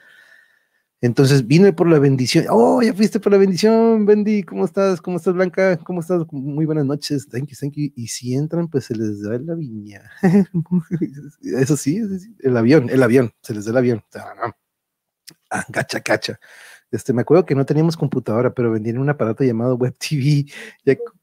Entonces 1.05 1.47
vine 1.47 1.75
por 1.75 1.87
la 1.87 1.99
bendición. 1.99 2.47
Oh, 2.49 2.81
ya 2.81 2.95
fuiste 2.95 3.21
por 3.21 3.31
la 3.31 3.37
bendición, 3.37 4.07
Bendy. 4.07 4.43
¿Cómo 4.43 4.65
estás? 4.65 5.03
¿Cómo 5.03 5.19
estás, 5.19 5.35
Blanca? 5.35 5.77
¿Cómo 5.77 6.01
estás? 6.01 6.23
Muy 6.33 6.65
buenas 6.65 6.87
noches. 6.87 7.29
Thank 7.29 7.49
you, 7.49 7.57
thank 7.61 7.75
you. 7.75 7.93
Y 7.95 8.09
si 8.09 8.35
entran, 8.35 8.69
pues 8.69 8.87
se 8.87 8.97
les 8.97 9.21
da 9.21 9.39
la 9.39 9.55
viña. 9.55 10.11
Eso 11.43 11.77
sí, 11.77 12.01
el 12.41 12.57
avión, 12.57 12.89
el 12.89 13.03
avión, 13.03 13.35
se 13.43 13.53
les 13.53 13.67
da 13.67 13.73
el 13.73 13.77
avión. 13.77 14.03
Ah, 15.51 15.63
gacha, 15.69 16.01
cacha. 16.01 16.41
Este, 16.91 17.13
me 17.13 17.21
acuerdo 17.21 17.45
que 17.45 17.55
no 17.55 17.67
teníamos 17.67 17.99
computadora, 17.99 18.55
pero 18.55 18.73
vendían 18.73 18.97
un 18.97 19.11
aparato 19.11 19.45
llamado 19.45 19.77
Web 19.77 19.95
TV. 19.99 20.47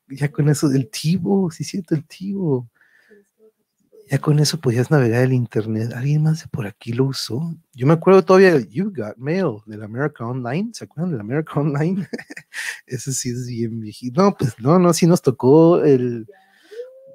Ya, 0.09 0.31
con 0.31 0.47
eso, 0.49 0.69
del 0.69 0.91
Tivo, 0.91 1.49
sí, 1.49 1.63
cierto, 1.63 1.95
el 1.95 2.05
Tivo. 2.05 2.69
Ya 4.11 4.19
con 4.19 4.39
eso 4.39 4.59
podías 4.59 4.91
navegar 4.91 5.23
el 5.23 5.31
internet. 5.31 5.93
¿Alguien 5.95 6.23
más 6.23 6.41
de 6.41 6.47
por 6.49 6.67
aquí 6.67 6.91
lo 6.91 7.05
usó? 7.05 7.55
Yo 7.71 7.87
me 7.87 7.93
acuerdo 7.93 8.25
todavía 8.25 8.51
del 8.51 8.67
You 8.67 8.91
Got 8.93 9.15
Mail, 9.15 9.59
del 9.65 9.83
America 9.83 10.27
Online. 10.27 10.71
¿Se 10.73 10.83
acuerdan 10.83 11.11
del 11.11 11.21
America 11.21 11.57
Online? 11.57 12.05
Ese 12.87 13.13
sí 13.13 13.29
es 13.29 13.47
bien 13.47 13.79
viejito. 13.79 14.21
No, 14.21 14.35
pues 14.35 14.59
no, 14.59 14.77
no, 14.79 14.91
sí 14.91 15.07
nos 15.07 15.21
tocó 15.21 15.81
el. 15.81 16.27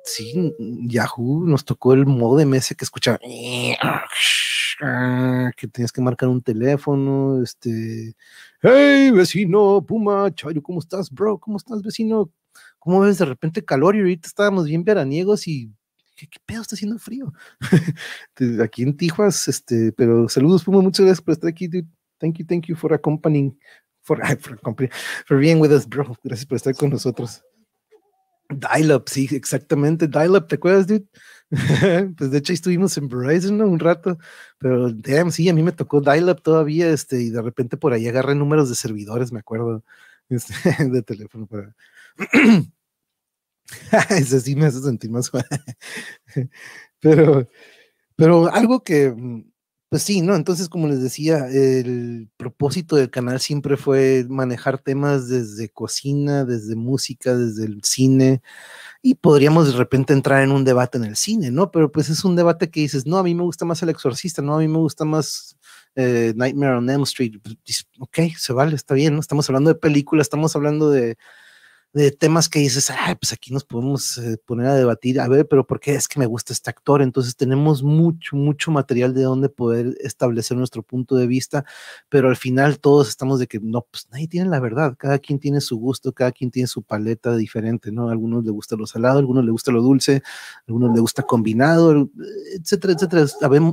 Sí, 0.05 0.55
Yahoo, 0.59 1.47
nos 1.47 1.67
tocó 1.67 1.93
el 1.93 2.07
modem 2.07 2.55
ese 2.55 2.75
que 2.75 2.87
escuchaba. 2.87 3.19
Que 3.19 3.77
tenías 5.71 5.93
que 5.93 6.01
marcar 6.01 6.31
un 6.31 6.41
teléfono. 6.41 7.43
Este. 7.43 8.17
Hey, 8.63 9.11
vecino, 9.11 9.85
Puma, 9.87 10.35
Chayo, 10.35 10.63
¿cómo 10.63 10.79
estás, 10.79 11.11
bro? 11.11 11.39
¿Cómo 11.39 11.59
estás, 11.59 11.83
vecino? 11.83 12.31
¿Cómo 12.79 13.01
ves 13.01 13.19
de 13.19 13.27
repente 13.27 13.63
calor 13.63 13.97
y 13.97 13.99
ahorita 13.99 14.29
estábamos 14.29 14.65
bien 14.65 14.83
veraniegos 14.83 15.47
y 15.47 15.71
¿qué, 16.17 16.29
pedo 16.45 16.63
está 16.63 16.75
haciendo 16.75 16.99
frío? 16.99 17.33
aquí 18.63 18.83
en 18.83 18.97
Tijuas, 18.97 19.49
este, 19.49 19.93
pero 19.93 20.29
saludos, 20.29 20.65
Puma, 20.65 20.81
muchas 20.81 21.05
gracias 21.05 21.23
por 21.23 21.33
estar 21.33 21.49
aquí, 21.49 21.69
dude. 21.69 21.87
Thank 22.19 22.39
you, 22.39 22.47
thank 22.47 22.67
you 22.67 22.75
for 22.75 22.93
accompanying, 22.95 23.59
for, 24.03 24.19
for, 24.41 24.59
for 25.27 25.39
being 25.39 25.61
with 25.61 25.71
us, 25.71 25.87
bro. 25.87 26.17
Gracias 26.25 26.47
por 26.47 26.57
estar 26.57 26.75
con 26.75 26.91
nosotros. 26.91 27.43
Dial-up, 28.49 29.09
sí, 29.09 29.29
exactamente, 29.33 30.07
dial-up, 30.07 30.47
¿te 30.47 30.55
acuerdas, 30.55 30.87
dude? 30.87 31.07
pues 32.17 32.31
de 32.31 32.39
hecho 32.39 32.53
estuvimos 32.53 32.97
en 32.97 33.09
Verizon 33.09 33.61
un 33.61 33.79
rato, 33.79 34.19
pero 34.59 34.93
damn, 34.93 35.33
sí, 35.33 35.49
a 35.49 35.55
mí 35.55 35.63
me 35.63 35.73
tocó 35.73 36.01
dial-up 36.01 36.43
todavía, 36.43 36.89
este, 36.91 37.21
y 37.21 37.31
de 37.31 37.43
repente 37.43 37.77
por 37.77 37.93
ahí 37.93 38.07
agarré 38.07 38.35
números 38.37 38.69
de 38.69 38.77
servidores, 38.77 39.33
me 39.33 39.41
acuerdo, 39.41 39.85
este, 40.29 40.55
de 40.85 41.03
teléfono 41.03 41.47
para... 41.47 41.75
Eso 44.11 44.41
sí 44.41 44.57
me 44.57 44.67
hace 44.67 44.81
sentir 44.81 45.11
más. 45.11 45.31
pero, 47.01 47.49
pero 48.17 48.53
algo 48.53 48.83
que, 48.83 49.11
mm, 49.11 49.45
pues 49.89 50.03
sí, 50.03 50.21
¿no? 50.21 50.35
Entonces, 50.35 50.69
como 50.69 50.89
les 50.89 51.01
decía, 51.01 51.47
el 51.49 52.29
propósito 52.37 52.97
del 52.97 53.11
canal 53.11 53.41
siempre 53.41 53.77
fue 53.77 54.27
manejar 54.29 54.79
temas 54.79 55.29
desde 55.29 55.69
cocina, 55.69 56.45
desde 56.45 56.75
música, 56.77 57.37
desde 57.37 57.67
el 57.67 57.83
cine, 57.85 58.43
y 59.03 59.15
podríamos 59.17 59.69
de 59.73 59.79
repente 59.79 60.13
entrar 60.13 60.43
en 60.43 60.53
un 60.53 60.65
debate 60.65 60.99
en 60.99 61.05
el 61.05 61.17
cine, 61.17 61.51
¿no? 61.53 61.71
Pero 61.71 61.93
pues 61.93 62.11
es 62.11 62.25
un 62.25 62.37
debate 62.37 62.71
que 62.71 62.81
dices, 62.81 63.07
no, 63.07 63.19
a 63.19 63.23
mí 63.23 63.35
me 63.35 63.45
gusta 63.45 63.65
más 63.65 63.83
El 63.83 63.91
Exorcista, 63.91 64.43
no, 64.43 64.57
a 64.57 64.59
mí 64.59 64.69
me 64.69 64.79
gusta 64.79 65.05
más 65.05 65.57
eh, 65.95 66.33
Nightmare 66.37 66.75
on 66.77 66.91
Elm 66.91 67.05
Street. 67.05 67.35
Pues, 67.43 67.87
ok, 68.01 68.19
se 68.37 68.53
vale, 68.53 68.75
está 68.75 68.95
bien, 68.95 69.15
¿no? 69.15 69.21
Estamos 69.21 69.49
hablando 69.49 69.71
de 69.71 69.79
películas, 69.79 70.27
estamos 70.27 70.57
hablando 70.57 70.91
de 70.91 71.17
de 71.97 72.11
temas 72.11 72.51
que 72.51 72.59
dices, 72.59 72.91
ah, 72.91 73.17
pues 73.19 73.33
aquí 73.33 73.55
nos 73.55 73.65
podemos 73.65 74.19
eh, 74.19 74.37
poner 74.45 74.67
a 74.67 74.75
debatir, 74.75 75.19
a 75.19 75.29
ver, 75.29 75.49
pero 75.49 75.67
¿por 75.67 75.81
qué 75.81 75.95
es 75.95 76.09
que 76.09 76.21
me 76.21 76.27
gusta 76.27 76.53
este 76.53 76.69
actor? 76.69 77.01
Entonces 77.01 77.37
tenemos 77.37 77.83
mucho, 77.83 78.37
mucho 78.37 78.71
material 78.71 79.15
de 79.15 79.23
donde 79.23 79.49
poder 79.49 79.97
establecer 80.01 80.59
nuestro 80.59 80.83
punto 80.83 81.17
de 81.17 81.27
vista, 81.27 81.65
pero 82.11 82.29
al 82.29 82.37
final 82.37 82.81
todos 82.81 83.09
estamos 83.09 83.39
de 83.41 83.47
que 83.47 83.61
no, 83.61 83.87
pues 83.91 84.09
nadie 84.11 84.29
tiene 84.29 84.51
la 84.51 84.61
verdad, 84.61 84.95
cada 84.99 85.19
quien 85.19 85.39
tiene 85.39 85.63
su 85.63 85.79
gusto, 85.79 86.13
cada 86.13 86.33
quien 86.33 86.51
tiene 86.51 86.67
su 86.67 86.83
paleta 86.83 87.35
diferente, 87.35 87.91
¿no? 87.91 88.11
A 88.11 88.13
algunos 88.13 88.45
le 88.45 88.51
gusta 88.51 88.77
lo 88.77 88.87
salado, 88.87 89.17
a 89.17 89.21
algunos 89.21 89.43
le 89.47 89.51
gusta 89.51 89.73
lo 89.73 89.81
dulce, 89.81 90.17
a 90.17 90.65
algunos 90.69 90.95
le 90.95 91.01
gusta 91.01 91.23
combinado, 91.23 92.11
etcétera, 92.61 92.93
etcétera. 92.93 93.25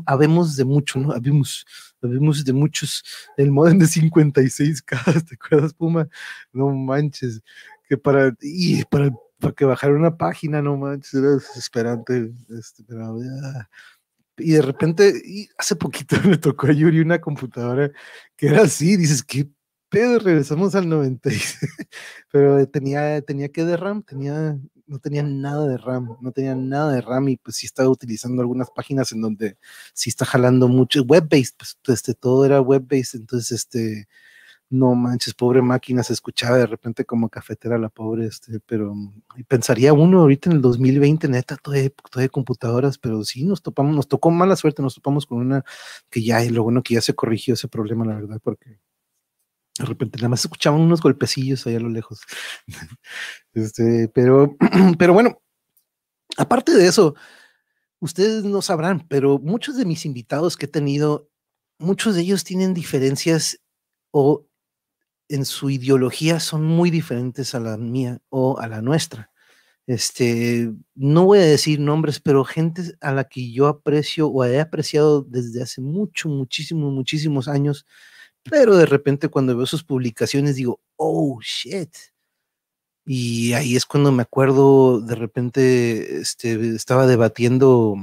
Habemos, 0.06 0.56
de 0.56 0.64
mucho, 0.64 0.98
¿no? 0.98 1.12
Habemos, 1.12 1.66
habemos 2.02 2.46
de 2.46 2.54
muchos, 2.54 3.04
el 3.36 3.52
modem 3.52 3.80
de 3.80 3.86
56K, 3.86 5.26
¿te 5.28 5.36
acuerdas, 5.36 5.74
Puma? 5.74 6.08
No 6.54 6.70
manches 6.70 7.42
que 7.88 7.98
para, 7.98 8.36
y 8.42 8.84
para, 8.86 9.12
para 9.40 9.54
que 9.54 9.66
bajara 9.66 9.94
una 9.94 10.18
página, 10.18 10.62
no 10.62 10.78
manches, 10.78 11.14
era 11.14 11.32
desesperante. 11.32 12.32
Este, 12.50 12.84
pero, 12.88 13.18
y 14.38 14.52
de 14.54 14.62
repente, 14.62 15.14
y 15.26 15.50
hace 15.58 15.76
poquito 15.76 16.16
me 16.26 16.38
tocó 16.38 16.68
a 16.68 16.72
Yuri 16.72 17.00
una 17.00 17.22
computadora 17.22 17.92
que 18.36 18.48
era 18.48 18.64
así, 18.64 18.98
dices, 18.98 19.24
¿qué 19.24 19.48
pedo? 19.90 20.20
Regresamos 20.20 20.76
al 20.76 20.90
96, 20.90 21.60
pero 22.32 22.68
tenía, 22.68 23.22
tenía 23.22 23.50
que 23.50 23.64
de 23.64 23.78
RAM, 23.78 24.04
tenía, 24.04 24.58
no 24.88 25.00
tenía 25.00 25.24
nada 25.24 25.68
de 25.68 25.78
RAM, 25.78 26.18
no 26.22 26.32
tenía 26.32 26.56
nada 26.56 26.94
de 26.94 27.02
RAM 27.02 27.30
y 27.30 27.38
pues 27.38 27.58
sí 27.58 27.68
estaba 27.68 27.90
utilizando 27.90 28.42
algunas 28.42 28.72
páginas 28.72 29.12
en 29.12 29.22
donde 29.22 29.58
sí 29.94 30.10
está 30.10 30.26
jalando 30.26 30.68
mucho, 30.68 31.04
web-based, 31.04 31.56
pues 31.58 31.78
este, 31.88 32.16
todo 32.16 32.46
era 32.46 32.60
web-based, 32.60 33.20
entonces 33.20 33.52
este, 33.52 34.08
no 34.74 34.96
manches, 34.96 35.36
pobre 35.36 35.62
máquina, 35.62 36.04
se 36.04 36.14
escuchaba 36.14 36.58
de 36.58 36.66
repente 36.66 37.06
como 37.06 37.30
cafetera 37.30 37.78
la 37.78 37.90
pobre, 37.90 38.26
este, 38.26 38.60
pero 38.60 38.96
pensaría 39.48 39.94
uno 39.94 40.22
ahorita 40.22 40.50
en 40.50 40.58
el 40.58 40.62
2020, 40.62 41.28
neta, 41.28 41.58
todo 41.58 41.76
de, 41.76 42.30
computadoras, 42.30 42.98
pero 42.98 43.24
sí 43.24 43.44
nos 43.44 43.62
topamos, 43.62 43.96
nos 43.96 44.08
tocó 44.08 44.32
mala 44.32 44.56
suerte, 44.56 44.82
nos 44.82 44.96
topamos 44.96 45.28
con 45.28 45.38
una 45.40 45.64
que 46.10 46.24
ya, 46.24 46.44
y 46.44 46.50
lo 46.50 46.64
bueno 46.64 46.82
que 46.82 46.96
ya 46.96 47.02
se 47.02 47.14
corrigió 47.14 47.54
ese 47.54 47.68
problema, 47.68 48.04
la 48.04 48.16
verdad, 48.16 48.40
porque 48.44 48.80
de 49.78 49.86
repente 49.86 50.18
nada 50.18 50.30
más 50.30 50.42
escuchaban 50.42 50.82
unos 50.82 51.02
golpecillos 51.02 51.66
allá 51.68 51.78
a 51.78 51.82
lo 51.82 51.90
lejos. 51.90 52.22
este, 53.54 54.10
pero, 54.14 54.58
pero 54.98 55.14
bueno, 55.14 55.40
aparte 56.36 56.74
de 56.74 56.88
eso, 56.88 57.16
ustedes 58.00 58.44
no 58.44 58.64
sabrán, 58.64 59.06
pero 59.08 59.38
muchos 59.38 59.78
de 59.78 59.86
mis 59.86 60.06
invitados 60.06 60.58
que 60.58 60.66
he 60.66 60.70
tenido, 60.70 61.30
muchos 61.78 62.16
de 62.16 62.22
ellos 62.22 62.44
tienen 62.44 62.74
diferencias 62.74 63.60
o 64.12 64.48
en 65.30 65.46
su 65.46 65.70
ideología 65.70 66.40
son 66.40 66.64
muy 66.64 66.90
diferentes 66.92 67.56
a 67.56 67.60
la 67.60 67.78
mía 67.78 68.20
o 68.30 68.60
a 68.60 68.68
la 68.68 68.82
nuestra. 68.82 69.32
Este, 69.88 70.72
no 70.96 71.26
voy 71.26 71.40
a 71.40 71.42
decir 71.42 71.80
nombres, 71.80 72.20
pero 72.22 72.46
gente 72.46 72.84
a 73.02 73.12
la 73.12 73.26
que 73.26 73.52
yo 73.52 73.68
aprecio 73.68 74.28
o 74.30 74.46
he 74.46 74.60
apreciado 74.62 75.24
desde 75.24 75.62
hace 75.62 75.82
mucho, 75.82 76.30
muchísimos, 76.30 76.94
muchísimos 76.94 77.48
años, 77.50 77.86
pero 78.44 78.78
de 78.78 78.86
repente 78.86 79.30
cuando 79.30 79.58
veo 79.58 79.66
sus 79.66 79.84
publicaciones 79.84 80.56
digo, 80.56 80.82
oh, 80.98 81.40
shit. 81.42 81.90
Y 83.06 83.54
ahí 83.54 83.76
es 83.76 83.86
cuando 83.86 84.12
me 84.14 84.24
acuerdo, 84.24 85.02
de 85.02 85.16
repente, 85.16 86.22
este, 86.22 86.54
estaba 86.76 87.06
debatiendo 87.06 87.96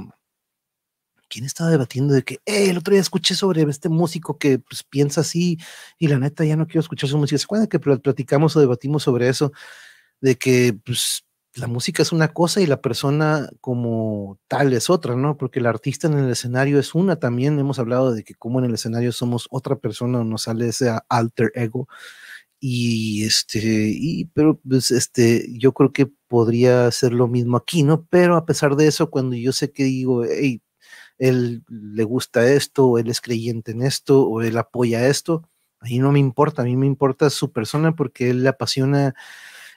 ¿quién 1.31 1.45
estaba 1.45 1.69
debatiendo 1.71 2.13
de 2.13 2.23
que 2.23 2.39
el 2.45 2.77
otro 2.77 2.91
día 2.91 3.01
escuché 3.01 3.35
sobre 3.35 3.63
este 3.63 3.89
músico 3.89 4.37
que 4.37 4.59
pues, 4.59 4.83
piensa 4.83 5.21
así 5.21 5.57
y 5.97 6.09
la 6.09 6.19
neta 6.19 6.45
ya 6.45 6.57
no 6.57 6.67
quiero 6.67 6.81
escuchar 6.81 7.09
su 7.09 7.17
música? 7.17 7.39
¿Se 7.39 7.45
acuerdan 7.45 7.67
que 7.67 7.79
platicamos 7.79 8.55
o 8.55 8.59
debatimos 8.59 9.03
sobre 9.03 9.29
eso? 9.29 9.53
De 10.21 10.37
que 10.37 10.77
pues, 10.85 11.25
la 11.55 11.67
música 11.67 12.03
es 12.03 12.11
una 12.11 12.29
cosa 12.29 12.61
y 12.61 12.67
la 12.67 12.81
persona 12.81 13.49
como 13.61 14.39
tal 14.47 14.73
es 14.73 14.89
otra, 14.89 15.15
¿no? 15.15 15.37
Porque 15.37 15.59
el 15.59 15.65
artista 15.67 16.07
en 16.07 16.17
el 16.19 16.29
escenario 16.29 16.79
es 16.79 16.95
una 16.95 17.17
también. 17.17 17.59
Hemos 17.59 17.79
hablado 17.79 18.13
de 18.13 18.23
que 18.23 18.35
como 18.35 18.59
en 18.59 18.65
el 18.65 18.73
escenario 18.75 19.11
somos 19.11 19.47
otra 19.51 19.77
persona 19.77 20.23
nos 20.23 20.43
sale 20.43 20.69
ese 20.69 20.91
alter 21.09 21.51
ego. 21.55 21.87
Y 22.59 23.25
este, 23.25 23.59
y, 23.61 24.25
pero 24.33 24.59
pues 24.59 24.91
este, 24.91 25.47
yo 25.57 25.73
creo 25.73 25.91
que 25.93 26.07
podría 26.27 26.91
ser 26.91 27.13
lo 27.13 27.27
mismo 27.27 27.57
aquí, 27.57 27.83
¿no? 27.83 28.05
Pero 28.09 28.35
a 28.37 28.45
pesar 28.45 28.75
de 28.75 28.87
eso, 28.87 29.09
cuando 29.09 29.35
yo 29.35 29.51
sé 29.51 29.71
que 29.71 29.83
digo, 29.85 30.23
hey, 30.25 30.61
él 31.21 31.63
le 31.69 32.03
gusta 32.03 32.45
esto, 32.51 32.87
o 32.87 32.97
él 32.99 33.09
es 33.09 33.21
creyente 33.21 33.71
en 33.73 33.83
esto, 33.83 34.23
o 34.27 34.41
él 34.41 34.57
apoya 34.57 35.07
esto. 35.07 35.43
Ahí 35.79 35.99
no 35.99 36.11
me 36.11 36.19
importa, 36.19 36.63
a 36.63 36.65
mí 36.65 36.75
me 36.77 36.87
importa 36.87 37.29
su 37.29 37.51
persona 37.53 37.95
porque 37.95 38.31
él 38.31 38.43
le 38.43 38.49
apasiona 38.49 39.13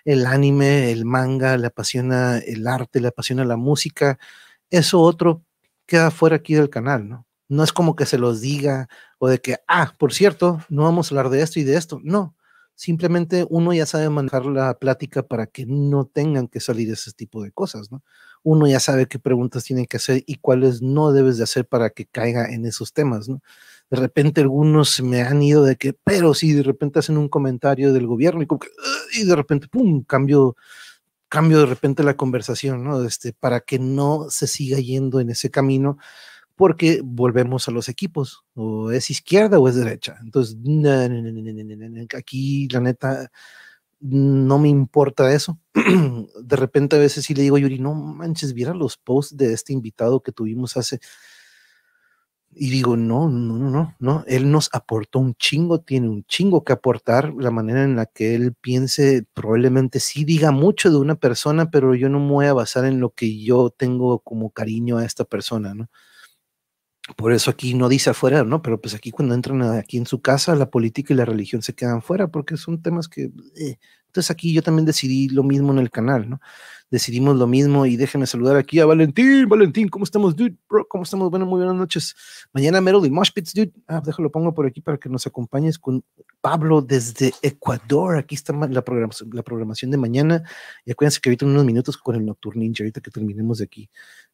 el 0.04 0.26
anime, 0.26 0.92
el 0.92 1.04
manga, 1.06 1.56
le 1.58 1.66
apasiona 1.68 2.38
el 2.38 2.66
arte, 2.66 3.00
le 3.00 3.08
apasiona 3.08 3.44
la 3.44 3.56
música. 3.56 4.18
Eso 4.70 5.00
otro 5.02 5.44
queda 5.86 6.10
fuera 6.10 6.36
aquí 6.36 6.54
del 6.54 6.70
canal, 6.70 7.08
¿no? 7.08 7.26
No 7.48 7.64
es 7.64 7.72
como 7.72 7.96
que 7.96 8.06
se 8.06 8.18
los 8.18 8.40
diga 8.40 8.88
o 9.18 9.28
de 9.28 9.40
que, 9.40 9.58
ah, 9.68 9.94
por 9.98 10.12
cierto, 10.14 10.60
no 10.70 10.84
vamos 10.84 11.10
a 11.12 11.14
hablar 11.14 11.30
de 11.30 11.42
esto 11.42 11.60
y 11.60 11.64
de 11.64 11.76
esto. 11.76 12.00
No, 12.04 12.36
simplemente 12.74 13.46
uno 13.50 13.72
ya 13.74 13.86
sabe 13.86 14.08
manejar 14.10 14.46
la 14.46 14.78
plática 14.78 15.22
para 15.24 15.46
que 15.46 15.66
no 15.66 16.06
tengan 16.06 16.48
que 16.48 16.60
salir 16.60 16.90
ese 16.92 17.12
tipo 17.12 17.42
de 17.42 17.52
cosas, 17.52 17.92
¿no? 17.92 18.02
Uno 18.44 18.68
ya 18.68 18.78
sabe 18.78 19.06
qué 19.06 19.18
preguntas 19.18 19.64
tiene 19.64 19.86
que 19.86 19.96
hacer 19.96 20.22
y 20.26 20.36
cuáles 20.36 20.82
no 20.82 21.12
debes 21.12 21.38
de 21.38 21.44
hacer 21.44 21.66
para 21.66 21.90
que 21.90 22.06
caiga 22.06 22.52
en 22.52 22.66
esos 22.66 22.92
temas, 22.92 23.28
¿no? 23.28 23.42
De 23.90 23.96
repente 23.96 24.42
algunos 24.42 25.02
me 25.02 25.22
han 25.22 25.42
ido 25.42 25.64
de 25.64 25.76
que, 25.76 25.94
pero 25.94 26.34
si 26.34 26.52
de 26.52 26.62
repente 26.62 26.98
hacen 27.00 27.16
un 27.16 27.28
comentario 27.28 27.92
del 27.92 28.06
gobierno 28.06 28.42
y, 28.42 28.48
y 29.20 29.24
de 29.24 29.36
repente, 29.36 29.68
pum, 29.68 30.04
cambio, 30.04 30.56
cambio 31.28 31.60
de 31.60 31.66
repente 31.66 32.02
la 32.04 32.16
conversación, 32.16 32.84
¿no? 32.84 33.02
Este, 33.04 33.32
para 33.32 33.60
que 33.60 33.78
no 33.78 34.26
se 34.30 34.46
siga 34.46 34.78
yendo 34.78 35.20
en 35.20 35.30
ese 35.30 35.50
camino, 35.50 35.98
porque 36.56 37.00
volvemos 37.04 37.68
a 37.68 37.72
los 37.72 37.88
equipos, 37.88 38.44
o 38.54 38.90
es 38.92 39.10
izquierda 39.10 39.58
o 39.58 39.68
es 39.68 39.74
derecha. 39.74 40.16
Entonces, 40.22 40.56
aquí 42.16 42.68
la 42.68 42.80
neta, 42.80 43.30
no 44.04 44.58
me 44.58 44.68
importa 44.68 45.32
eso. 45.32 45.58
de 45.74 46.56
repente 46.56 46.96
a 46.96 46.98
veces 46.98 47.24
sí 47.24 47.34
le 47.34 47.42
digo 47.42 47.58
Yuri, 47.58 47.78
no 47.78 47.94
manches, 47.94 48.52
viera 48.54 48.74
los 48.74 48.96
posts 48.98 49.36
de 49.36 49.52
este 49.54 49.72
invitado 49.72 50.22
que 50.22 50.32
tuvimos 50.32 50.76
hace... 50.76 51.00
Y 52.56 52.70
digo, 52.70 52.96
no, 52.96 53.28
no, 53.28 53.58
no, 53.58 53.68
no, 53.70 53.96
no, 53.98 54.24
él 54.28 54.48
nos 54.52 54.70
aportó 54.72 55.18
un 55.18 55.34
chingo, 55.34 55.80
tiene 55.80 56.08
un 56.08 56.22
chingo 56.24 56.62
que 56.62 56.72
aportar, 56.72 57.34
la 57.34 57.50
manera 57.50 57.82
en 57.82 57.96
la 57.96 58.06
que 58.06 58.36
él 58.36 58.54
piense, 58.54 59.26
probablemente 59.34 59.98
sí 59.98 60.24
diga 60.24 60.52
mucho 60.52 60.88
de 60.90 60.98
una 60.98 61.16
persona, 61.16 61.70
pero 61.70 61.96
yo 61.96 62.08
no 62.08 62.20
me 62.20 62.30
voy 62.30 62.46
a 62.46 62.52
basar 62.52 62.84
en 62.84 63.00
lo 63.00 63.10
que 63.10 63.42
yo 63.42 63.70
tengo 63.70 64.20
como 64.20 64.50
cariño 64.50 64.98
a 64.98 65.04
esta 65.04 65.24
persona, 65.24 65.74
¿no? 65.74 65.88
Por 67.16 67.32
eso 67.32 67.50
aquí 67.50 67.74
no 67.74 67.88
dice 67.88 68.10
afuera, 68.10 68.44
¿no? 68.44 68.62
Pero 68.62 68.80
pues 68.80 68.94
aquí 68.94 69.10
cuando 69.10 69.34
entran 69.34 69.62
aquí 69.62 69.98
en 69.98 70.06
su 70.06 70.22
casa, 70.22 70.54
la 70.54 70.70
política 70.70 71.12
y 71.12 71.16
la 71.16 71.26
religión 71.26 71.60
se 71.62 71.74
quedan 71.74 72.00
fuera 72.02 72.28
porque 72.28 72.56
son 72.56 72.80
temas 72.82 73.08
que... 73.08 73.30
Eh. 73.56 73.78
Entonces 74.06 74.30
aquí 74.30 74.54
yo 74.54 74.62
también 74.62 74.86
decidí 74.86 75.28
lo 75.28 75.42
mismo 75.42 75.72
en 75.72 75.80
el 75.80 75.90
canal, 75.90 76.30
¿no? 76.30 76.40
Decidimos 76.88 77.36
lo 77.36 77.48
mismo 77.48 77.86
y 77.86 77.96
déjenme 77.96 78.26
saludar 78.26 78.56
aquí 78.56 78.78
a 78.78 78.86
Valentín. 78.86 79.48
Valentín, 79.48 79.88
¿cómo 79.88 80.04
estamos, 80.04 80.36
dude? 80.36 80.56
Bro, 80.68 80.86
¿cómo 80.86 81.02
estamos? 81.02 81.28
Bueno, 81.28 81.44
muy 81.44 81.58
buenas 81.58 81.74
noches. 81.74 82.14
Mañana 82.52 82.80
Meryl 82.80 83.04
y 83.04 83.10
Moshpits, 83.10 83.52
dude. 83.52 83.72
Ah, 83.88 84.00
déjalo, 84.04 84.30
pongo 84.30 84.54
por 84.54 84.66
aquí 84.66 84.80
para 84.80 84.96
que 84.96 85.08
nos 85.08 85.26
acompañes 85.26 85.78
con 85.78 86.04
Pablo 86.40 86.80
desde 86.80 87.34
Ecuador. 87.42 88.16
Aquí 88.16 88.36
está 88.36 88.52
la 88.52 88.82
programación, 88.82 89.90
de 89.90 89.96
mañana. 89.96 90.44
Y 90.84 90.92
acuérdense 90.92 91.20
que 91.20 91.30
ahorita 91.30 91.44
en 91.44 91.50
unos 91.50 91.64
minutos 91.64 91.96
con 91.96 92.14
el 92.14 92.24
Nocturninja, 92.24 92.84
ahorita 92.84 93.00
que 93.00 93.10
terminemos 93.10 93.58
de 93.58 93.64
aquí, 93.64 93.90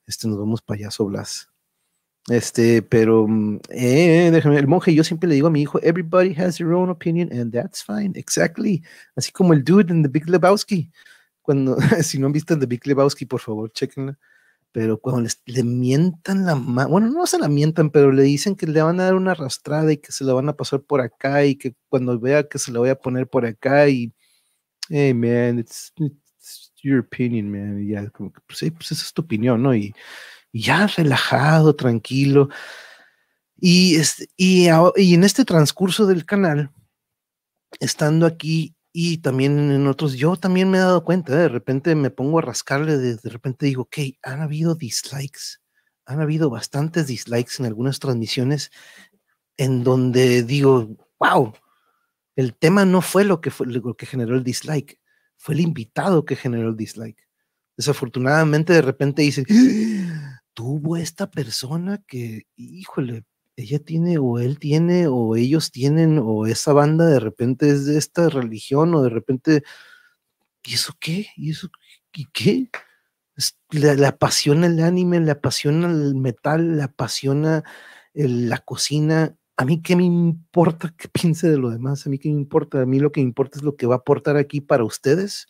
este, 0.06 0.28
nos 0.28 0.38
vamos 0.38 0.60
para 0.60 0.80
allá, 0.80 0.90
Soblas. 0.90 1.49
Este, 2.30 2.80
pero 2.80 3.26
mm, 3.26 3.58
eh, 3.70 4.30
déjame, 4.32 4.56
el 4.58 4.68
monje, 4.68 4.94
yo 4.94 5.02
siempre 5.02 5.28
le 5.28 5.34
digo 5.34 5.48
a 5.48 5.50
mi 5.50 5.62
hijo, 5.62 5.80
everybody 5.82 6.32
has 6.38 6.58
their 6.58 6.70
own 6.72 6.88
opinion 6.88 7.28
and 7.32 7.52
that's 7.52 7.82
fine, 7.82 8.12
exactly. 8.14 8.84
Así 9.16 9.32
como 9.32 9.52
el 9.52 9.64
dude 9.64 9.92
en 9.92 10.04
The 10.04 10.08
Big 10.08 10.28
Lebowski. 10.28 10.92
Cuando, 11.42 11.76
si 12.04 12.20
no 12.20 12.26
han 12.28 12.32
visto 12.32 12.56
The 12.56 12.66
Big 12.66 12.86
Lebowski, 12.86 13.26
por 13.26 13.40
favor, 13.40 13.72
chequenla. 13.72 14.16
Pero 14.70 15.00
cuando 15.00 15.22
les, 15.22 15.42
le 15.46 15.64
mientan 15.64 16.46
la 16.46 16.54
mano, 16.54 16.90
bueno, 16.90 17.08
no 17.10 17.26
se 17.26 17.38
la 17.40 17.48
mientan, 17.48 17.90
pero 17.90 18.12
le 18.12 18.22
dicen 18.22 18.54
que 18.54 18.68
le 18.68 18.80
van 18.80 19.00
a 19.00 19.04
dar 19.06 19.16
una 19.16 19.32
arrastrada 19.32 19.92
y 19.92 19.96
que 19.96 20.12
se 20.12 20.22
la 20.24 20.32
van 20.32 20.48
a 20.48 20.56
pasar 20.56 20.82
por 20.82 21.00
acá 21.00 21.44
y 21.44 21.56
que 21.56 21.74
cuando 21.88 22.20
vea 22.20 22.44
que 22.48 22.60
se 22.60 22.70
la 22.70 22.78
voy 22.78 22.90
a 22.90 22.94
poner 22.94 23.28
por 23.28 23.44
acá 23.44 23.88
y, 23.88 24.14
hey 24.88 25.14
man, 25.14 25.58
it's, 25.58 25.92
your 26.82 27.00
opinion, 27.00 27.50
man. 27.50 27.82
Y 27.82 27.88
ya, 27.88 28.08
como 28.10 28.32
que, 28.32 28.40
pues 28.46 28.60
sí, 28.60 28.70
pues 28.70 28.92
esa 28.92 29.02
es 29.02 29.12
tu 29.12 29.22
opinión, 29.22 29.62
¿no? 29.62 29.74
Y, 29.74 29.92
ya 30.52 30.86
relajado, 30.86 31.76
tranquilo. 31.76 32.48
Y, 33.56 33.96
este, 33.96 34.28
y, 34.36 34.68
y 34.96 35.14
en 35.14 35.24
este 35.24 35.44
transcurso 35.44 36.06
del 36.06 36.24
canal, 36.24 36.70
estando 37.78 38.26
aquí 38.26 38.74
y 38.92 39.18
también 39.18 39.58
en 39.70 39.86
otros, 39.86 40.14
yo 40.14 40.36
también 40.36 40.70
me 40.70 40.78
he 40.78 40.80
dado 40.80 41.04
cuenta, 41.04 41.36
de 41.36 41.48
repente 41.48 41.94
me 41.94 42.10
pongo 42.10 42.38
a 42.38 42.42
rascarle, 42.42 42.96
de, 42.96 43.16
de 43.16 43.30
repente 43.30 43.66
digo, 43.66 43.82
ok, 43.82 43.98
han 44.22 44.40
habido 44.40 44.74
dislikes, 44.74 45.58
han 46.06 46.20
habido 46.20 46.50
bastantes 46.50 47.06
dislikes 47.06 47.52
en 47.58 47.66
algunas 47.66 48.00
transmisiones 48.00 48.70
en 49.56 49.84
donde 49.84 50.42
digo, 50.42 50.96
wow, 51.20 51.52
el 52.34 52.56
tema 52.56 52.84
no 52.84 53.02
fue 53.02 53.24
lo 53.24 53.40
que, 53.40 53.50
fue, 53.50 53.66
lo 53.66 53.94
que 53.94 54.06
generó 54.06 54.34
el 54.34 54.42
dislike, 54.42 54.98
fue 55.36 55.54
el 55.54 55.60
invitado 55.60 56.24
que 56.24 56.34
generó 56.34 56.70
el 56.70 56.76
dislike. 56.76 57.28
Desafortunadamente 57.76 58.72
de 58.72 58.82
repente 58.82 59.22
dicen, 59.22 59.44
tuvo 60.60 60.98
esta 60.98 61.30
persona 61.30 62.02
que, 62.06 62.42
híjole, 62.54 63.24
ella 63.56 63.78
tiene 63.78 64.18
o 64.18 64.38
él 64.38 64.58
tiene 64.58 65.06
o 65.08 65.34
ellos 65.34 65.70
tienen 65.70 66.20
o 66.22 66.44
esa 66.46 66.74
banda 66.74 67.06
de 67.06 67.18
repente 67.18 67.70
es 67.70 67.86
de 67.86 67.96
esta 67.96 68.28
religión 68.28 68.94
o 68.94 69.02
de 69.02 69.08
repente, 69.08 69.62
¿y 70.62 70.74
eso 70.74 70.92
qué? 71.00 71.28
¿Y 71.34 71.52
eso 71.52 71.70
y 72.12 72.26
qué? 72.26 72.68
Le, 73.70 74.06
apasiona 74.06 74.66
el 74.66 74.80
anime, 74.80 75.18
le 75.20 75.30
apasiona 75.30 75.90
el 75.90 76.14
metal, 76.14 76.76
le 76.76 76.82
apasiona 76.82 77.64
la 78.12 78.58
cocina. 78.58 79.34
A 79.56 79.64
mí 79.64 79.80
qué 79.80 79.96
me 79.96 80.04
importa 80.04 80.94
que 80.94 81.08
piense 81.08 81.48
de 81.48 81.56
lo 81.56 81.70
demás, 81.70 82.06
a 82.06 82.10
mí 82.10 82.18
qué 82.18 82.28
me 82.28 82.34
importa, 82.34 82.82
a 82.82 82.86
mí 82.86 83.00
lo 83.00 83.12
que 83.12 83.22
me 83.22 83.28
importa 83.28 83.56
es 83.58 83.64
lo 83.64 83.76
que 83.76 83.86
va 83.86 83.94
a 83.94 83.98
aportar 83.98 84.36
aquí 84.36 84.60
para 84.60 84.84
ustedes 84.84 85.46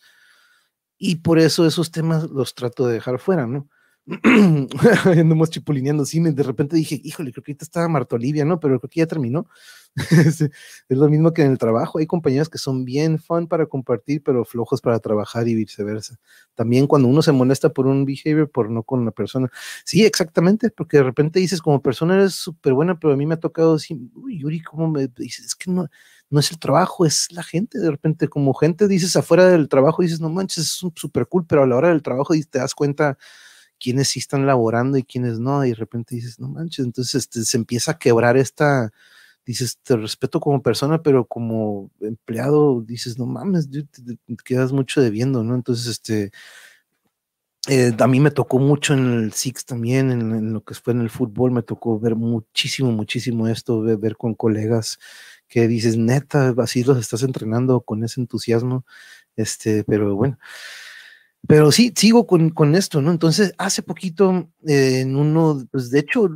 y 0.97 1.17
por 1.17 1.37
eso 1.37 1.65
esos 1.67 1.91
temas 1.91 2.29
los 2.29 2.55
trato 2.55 2.87
de 2.87 2.93
dejar 2.93 3.19
fuera, 3.19 3.45
¿no? 3.45 3.67
andamos 5.05 5.51
chipulineando 5.51 6.05
cine, 6.05 6.31
de 6.31 6.43
repente 6.43 6.75
dije, 6.75 6.99
híjole, 7.03 7.31
creo 7.31 7.43
que 7.43 7.51
ahorita 7.51 7.65
estaba 7.65 7.87
Marta 7.87 8.15
Olivia, 8.15 8.43
¿no? 8.45 8.59
Pero 8.59 8.79
creo 8.79 8.89
que 8.89 8.99
ya 8.99 9.07
terminó. 9.07 9.47
es, 10.09 10.49
lo 10.89 11.07
mismo 11.07 11.33
que 11.33 11.43
en 11.43 11.51
el 11.51 11.57
trabajo, 11.57 11.99
hay 11.99 12.07
compañeros 12.07 12.49
que 12.49 12.57
son 12.57 12.83
bien 12.83 13.19
fun 13.19 13.47
para 13.47 13.67
compartir, 13.67 14.23
pero 14.23 14.43
flojos 14.43 14.81
para 14.81 14.99
trabajar 14.99 15.47
y 15.47 15.55
viceversa. 15.55 16.17
También 16.55 16.87
cuando 16.87 17.07
uno 17.07 17.21
se 17.21 17.31
molesta 17.31 17.69
por 17.69 17.85
un 17.87 18.05
behavior, 18.05 18.49
por 18.49 18.71
no 18.71 18.83
con 18.83 19.05
la 19.05 19.11
persona. 19.11 19.49
Sí, 19.85 20.03
exactamente, 20.03 20.71
porque 20.71 20.97
de 20.97 21.03
repente 21.03 21.39
dices, 21.39 21.61
como 21.61 21.81
persona 21.81 22.15
eres 22.15 22.33
súper 22.33 22.73
buena, 22.73 22.99
pero 22.99 23.13
a 23.13 23.17
mí 23.17 23.25
me 23.27 23.35
ha 23.35 23.39
tocado 23.39 23.73
decir, 23.73 23.97
uy, 24.15 24.39
Yuri, 24.39 24.61
¿cómo 24.61 24.89
me 24.89 25.07
dices? 25.07 25.45
Es 25.45 25.55
que 25.55 25.69
no, 25.69 25.87
no 26.31 26.39
es 26.39 26.49
el 26.51 26.57
trabajo, 26.57 27.05
es 27.05 27.27
la 27.31 27.43
gente. 27.43 27.77
De 27.77 27.91
repente, 27.91 28.27
como 28.29 28.53
gente 28.55 28.87
dices 28.87 29.15
afuera 29.15 29.45
del 29.47 29.69
trabajo, 29.69 30.01
dices, 30.01 30.21
no 30.21 30.29
manches, 30.29 30.63
es 30.63 30.91
súper 30.95 31.27
cool, 31.27 31.45
pero 31.45 31.63
a 31.63 31.67
la 31.67 31.75
hora 31.75 31.89
del 31.89 32.01
trabajo 32.01 32.33
te 32.49 32.59
das 32.59 32.73
cuenta 32.73 33.17
quiénes 33.81 34.09
sí 34.09 34.19
están 34.19 34.45
laborando 34.45 34.97
y 34.97 35.03
quiénes 35.03 35.39
no, 35.39 35.65
y 35.65 35.69
de 35.69 35.75
repente 35.75 36.15
dices, 36.15 36.39
no 36.39 36.47
manches, 36.47 36.85
entonces 36.85 37.15
este, 37.15 37.43
se 37.43 37.57
empieza 37.57 37.93
a 37.93 37.99
quebrar 37.99 38.37
esta, 38.37 38.91
dices, 39.45 39.79
te 39.83 39.97
respeto 39.97 40.39
como 40.39 40.61
persona, 40.61 41.01
pero 41.01 41.25
como 41.25 41.91
empleado 41.99 42.81
dices, 42.81 43.17
no 43.17 43.25
mames, 43.25 43.69
quedas 44.45 44.71
mucho 44.71 45.01
debiendo, 45.01 45.43
¿no? 45.43 45.55
Entonces, 45.55 45.87
este, 45.87 46.31
eh, 47.67 47.91
a 47.99 48.07
mí 48.07 48.19
me 48.19 48.31
tocó 48.31 48.59
mucho 48.59 48.93
en 48.93 49.13
el 49.13 49.33
Six 49.33 49.65
también, 49.65 50.11
en, 50.11 50.53
lo 50.53 50.63
que 50.63 50.73
fue 50.75 50.93
en 50.93 51.01
el 51.01 51.09
fútbol, 51.09 51.51
me 51.51 51.63
tocó 51.63 51.99
ver 51.99 52.15
muchísimo, 52.15 52.91
muchísimo 52.91 53.47
esto, 53.47 53.81
ver, 53.81 53.97
ver, 53.97 54.17
con 54.17 54.35
colegas 54.35 54.99
que 55.47 55.67
dices, 55.67 55.97
neta, 55.97 56.53
así 56.59 56.83
los 56.83 56.97
estás 56.97 57.23
entrenando 57.23 57.81
con 57.81 58.03
ese 58.03 58.21
entusiasmo, 58.21 58.85
este, 59.35 59.83
pero 59.85 60.15
bueno. 60.15 60.37
Pero 61.47 61.71
sí, 61.71 61.91
sigo 61.95 62.27
con, 62.27 62.49
con 62.51 62.75
esto, 62.75 63.01
¿no? 63.01 63.11
Entonces, 63.11 63.53
hace 63.57 63.81
poquito, 63.81 64.49
eh, 64.67 65.01
en 65.01 65.15
uno, 65.15 65.65
pues 65.71 65.89
de 65.89 65.99
hecho, 65.99 66.29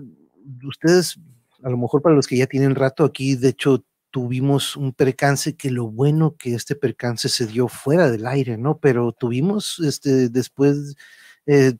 ustedes, 0.68 1.18
a 1.64 1.70
lo 1.70 1.78
mejor 1.78 2.02
para 2.02 2.16
los 2.16 2.28
que 2.28 2.38
ya 2.38 2.48
tienen 2.48 2.76
rato 2.76 3.04
aquí, 3.04 3.36
de 3.36 3.50
hecho, 3.50 3.84
tuvimos 4.12 4.76
un 4.78 4.94
percance 4.94 5.56
que 5.56 5.70
lo 5.72 5.90
bueno 5.92 6.36
que 6.38 6.56
este 6.56 6.76
percance 6.76 7.30
se 7.30 7.46
dio 7.48 7.68
fuera 7.68 8.10
del 8.10 8.26
aire, 8.28 8.58
¿no? 8.58 8.80
Pero 8.80 9.12
tuvimos, 9.12 9.80
este, 9.80 10.30
después, 10.30 10.96
eh, 11.46 11.74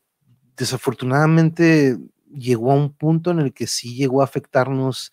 desafortunadamente, 0.58 1.98
llegó 2.32 2.72
a 2.72 2.76
un 2.76 2.94
punto 2.94 3.32
en 3.32 3.40
el 3.40 3.54
que 3.54 3.68
sí 3.68 3.96
llegó 3.96 4.22
a 4.22 4.26
afectarnos 4.26 5.12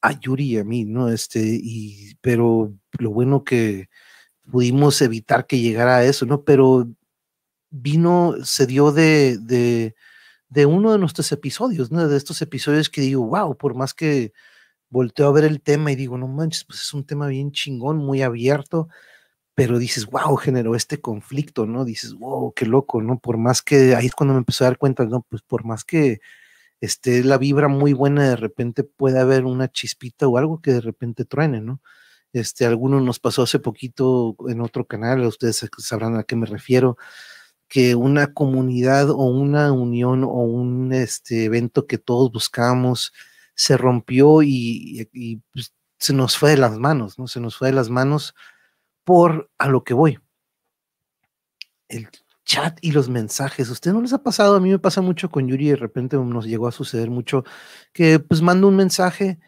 a 0.00 0.18
Yuri 0.18 0.54
y 0.54 0.58
a 0.58 0.64
mí, 0.64 0.84
¿no? 0.84 1.08
Este, 1.10 1.40
y, 1.62 2.14
pero 2.22 2.72
lo 2.98 3.10
bueno 3.10 3.44
que 3.44 3.88
pudimos 4.50 5.02
evitar 5.02 5.46
que 5.46 5.60
llegara 5.60 5.98
a 5.98 6.04
eso, 6.04 6.26
¿no? 6.26 6.44
Pero 6.44 6.88
vino, 7.70 8.34
se 8.44 8.66
dio 8.66 8.92
de, 8.92 9.38
de, 10.48 10.66
uno 10.66 10.92
de 10.92 10.98
nuestros 10.98 11.32
episodios, 11.32 11.90
¿no? 11.90 12.08
De 12.08 12.16
estos 12.16 12.42
episodios 12.42 12.90
que 12.90 13.00
digo, 13.00 13.24
wow, 13.26 13.56
por 13.56 13.74
más 13.74 13.94
que 13.94 14.32
volteo 14.90 15.28
a 15.28 15.32
ver 15.32 15.44
el 15.44 15.62
tema 15.62 15.92
y 15.92 15.96
digo, 15.96 16.18
no 16.18 16.28
manches, 16.28 16.64
pues 16.64 16.82
es 16.82 16.94
un 16.94 17.04
tema 17.06 17.28
bien 17.28 17.52
chingón, 17.52 17.98
muy 17.98 18.22
abierto, 18.22 18.88
pero 19.54 19.78
dices, 19.78 20.06
wow, 20.06 20.36
generó 20.36 20.74
este 20.74 21.00
conflicto, 21.00 21.66
¿no? 21.66 21.84
Dices, 21.84 22.14
wow, 22.14 22.52
qué 22.54 22.66
loco, 22.66 23.02
¿no? 23.02 23.18
Por 23.18 23.38
más 23.38 23.62
que, 23.62 23.94
ahí 23.94 24.06
es 24.06 24.14
cuando 24.14 24.34
me 24.34 24.38
empezó 24.38 24.64
a 24.64 24.68
dar 24.68 24.78
cuenta, 24.78 25.04
¿no? 25.04 25.26
Pues 25.28 25.42
por 25.42 25.64
más 25.64 25.84
que 25.84 26.20
esté 26.80 27.24
la 27.24 27.38
vibra 27.38 27.68
muy 27.68 27.92
buena, 27.92 28.28
de 28.30 28.36
repente 28.36 28.84
puede 28.84 29.20
haber 29.20 29.44
una 29.44 29.70
chispita 29.70 30.28
o 30.28 30.38
algo 30.38 30.60
que 30.62 30.72
de 30.72 30.80
repente 30.80 31.24
truene, 31.24 31.60
¿no? 31.60 31.80
Este, 32.32 32.64
alguno 32.64 33.00
nos 33.00 33.18
pasó 33.20 33.42
hace 33.42 33.58
poquito 33.58 34.36
en 34.48 34.60
otro 34.60 34.86
canal, 34.86 35.24
ustedes 35.26 35.68
sabrán 35.78 36.16
a 36.16 36.22
qué 36.24 36.36
me 36.36 36.46
refiero, 36.46 36.96
que 37.70 37.94
una 37.94 38.34
comunidad 38.34 39.10
o 39.10 39.24
una 39.26 39.72
unión 39.72 40.24
o 40.24 40.42
un 40.42 40.92
este, 40.92 41.44
evento 41.44 41.86
que 41.86 41.98
todos 41.98 42.32
buscábamos 42.32 43.12
se 43.54 43.76
rompió 43.76 44.42
y, 44.42 45.08
pues, 45.52 45.72
se 45.96 46.12
nos 46.12 46.36
fue 46.36 46.50
de 46.50 46.56
las 46.56 46.78
manos, 46.78 47.18
¿no? 47.18 47.28
Se 47.28 47.40
nos 47.40 47.56
fue 47.56 47.68
de 47.68 47.74
las 47.74 47.88
manos 47.88 48.34
por 49.04 49.50
a 49.56 49.68
lo 49.68 49.84
que 49.84 49.94
voy. 49.94 50.18
El 51.88 52.08
chat 52.44 52.76
y 52.82 52.90
los 52.90 53.08
mensajes. 53.08 53.70
¿Usted 53.70 53.92
no 53.92 54.02
les 54.02 54.12
ha 54.12 54.22
pasado? 54.22 54.56
A 54.56 54.60
mí 54.60 54.70
me 54.70 54.80
pasa 54.80 55.00
mucho 55.00 55.30
con 55.30 55.46
Yuri, 55.46 55.68
de 55.68 55.76
repente 55.76 56.16
nos 56.16 56.46
llegó 56.46 56.66
a 56.66 56.72
suceder 56.72 57.08
mucho 57.08 57.44
que 57.92 58.18
pues 58.18 58.42
mando 58.42 58.66
un 58.66 58.76
mensaje 58.76 59.38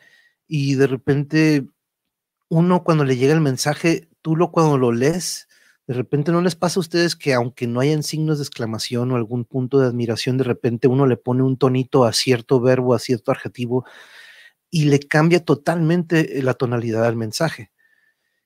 y 0.46 0.76
de 0.76 0.86
repente 0.86 1.66
uno 2.48 2.84
cuando 2.84 3.04
le 3.04 3.16
llega 3.16 3.34
el 3.34 3.40
mensaje, 3.40 4.08
tú 4.20 4.36
lo 4.36 4.52
cuando 4.52 4.78
lo 4.78 4.92
lees, 4.92 5.48
de 5.86 5.94
repente 5.94 6.30
no 6.30 6.40
les 6.40 6.54
pasa 6.54 6.78
a 6.78 6.82
ustedes 6.82 7.16
que 7.16 7.34
aunque 7.34 7.66
no 7.66 7.80
hayan 7.80 8.02
signos 8.02 8.38
de 8.38 8.44
exclamación 8.44 9.10
o 9.10 9.16
algún 9.16 9.44
punto 9.44 9.80
de 9.80 9.88
admiración, 9.88 10.38
de 10.38 10.44
repente 10.44 10.88
uno 10.88 11.06
le 11.06 11.16
pone 11.16 11.42
un 11.42 11.56
tonito 11.56 12.04
a 12.04 12.12
cierto 12.12 12.60
verbo, 12.60 12.94
a 12.94 12.98
cierto 12.98 13.32
adjetivo 13.32 13.84
y 14.70 14.84
le 14.86 15.00
cambia 15.00 15.44
totalmente 15.44 16.42
la 16.42 16.54
tonalidad 16.54 17.04
al 17.04 17.16
mensaje. 17.16 17.72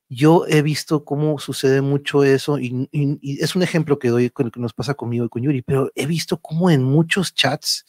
Yo 0.08 0.46
he 0.48 0.62
visto 0.62 1.04
cómo 1.04 1.38
sucede 1.38 1.80
mucho 1.82 2.24
eso 2.24 2.58
y, 2.58 2.88
es 3.40 3.56
un 3.56 3.62
ejemplo 3.62 3.98
que 3.98 4.08
doy 4.08 4.30
con 4.30 4.46
el 4.46 4.52
que 4.52 4.60
nos 4.60 4.72
pasa 4.72 4.94
conmigo 4.94 5.24
y 5.26 5.28
con 5.28 5.42
Yuri, 5.42 5.62
pero 5.62 5.90
he 5.94 6.06
visto 6.06 6.38
cómo 6.38 6.70
en 6.70 6.82
muchos 6.84 7.34
chats, 7.34 7.84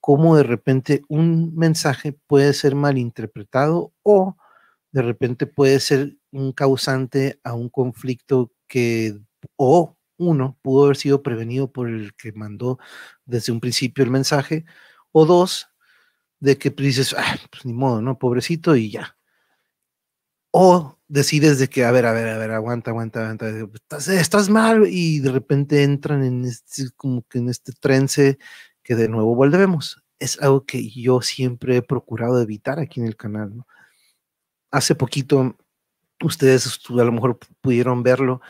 cómo 0.00 0.36
de 0.36 0.42
repente 0.42 1.02
un 1.08 1.54
mensaje 1.54 2.12
puede 2.26 2.52
ser 2.54 2.74
malinterpretado 2.74 3.92
o 4.02 4.36
de 4.92 5.02
repente 5.02 5.46
puede 5.46 5.80
ser 5.80 6.16
un 6.32 6.52
causante 6.52 7.40
a 7.44 7.54
un 7.54 7.68
conflicto 7.68 8.52
que 8.70 9.18
o 9.56 9.98
uno 10.18 10.58
pudo 10.62 10.84
haber 10.86 10.96
sido 10.96 11.22
prevenido 11.22 11.72
por 11.72 11.88
el 11.88 12.14
que 12.14 12.32
mandó 12.32 12.78
desde 13.26 13.52
un 13.52 13.60
principio 13.60 14.04
el 14.04 14.10
mensaje, 14.10 14.64
o 15.12 15.26
dos, 15.26 15.68
de 16.40 16.58
que 16.58 16.70
pues, 16.70 16.86
dices, 16.88 17.14
ah, 17.18 17.36
pues 17.50 17.66
ni 17.66 17.74
modo, 17.74 18.02
¿no? 18.02 18.18
Pobrecito 18.18 18.76
y 18.76 18.90
ya. 18.90 19.16
O 20.52 20.98
decides 21.08 21.58
de 21.58 21.68
que, 21.68 21.84
a 21.84 21.92
ver, 21.92 22.06
a 22.06 22.12
ver, 22.12 22.28
a 22.28 22.38
ver, 22.38 22.50
aguanta, 22.52 22.90
aguanta, 22.90 23.20
aguanta, 23.20 23.48
estás, 23.74 24.08
estás 24.08 24.48
mal 24.50 24.86
y 24.88 25.20
de 25.20 25.32
repente 25.32 25.82
entran 25.82 26.24
en 26.24 26.44
este, 26.44 26.90
como 26.96 27.22
que 27.22 27.38
en 27.38 27.48
este 27.48 27.72
trence 27.72 28.38
que 28.82 28.96
de 28.96 29.08
nuevo 29.08 29.34
volvemos. 29.34 30.02
Es 30.18 30.40
algo 30.42 30.64
que 30.66 30.88
yo 30.90 31.22
siempre 31.22 31.78
he 31.78 31.82
procurado 31.82 32.40
evitar 32.42 32.78
aquí 32.80 33.00
en 33.00 33.06
el 33.06 33.16
canal, 33.16 33.56
¿no? 33.56 33.66
Hace 34.72 34.94
poquito 34.94 35.56
ustedes 36.22 36.80
a 36.88 36.92
lo 37.04 37.12
mejor 37.12 37.38
pudieron 37.60 38.02
verlo, 38.02 38.40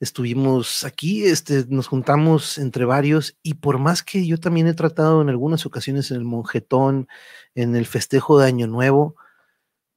estuvimos 0.00 0.84
aquí, 0.84 1.24
este, 1.24 1.64
nos 1.68 1.86
juntamos 1.86 2.58
entre 2.58 2.84
varios 2.84 3.38
y 3.42 3.54
por 3.54 3.78
más 3.78 4.02
que 4.02 4.26
yo 4.26 4.38
también 4.38 4.66
he 4.66 4.74
tratado 4.74 5.22
en 5.22 5.28
algunas 5.28 5.64
ocasiones 5.66 6.10
en 6.10 6.18
el 6.18 6.24
monjetón, 6.24 7.08
en 7.54 7.76
el 7.76 7.86
festejo 7.86 8.38
de 8.38 8.46
Año 8.46 8.66
Nuevo, 8.66 9.16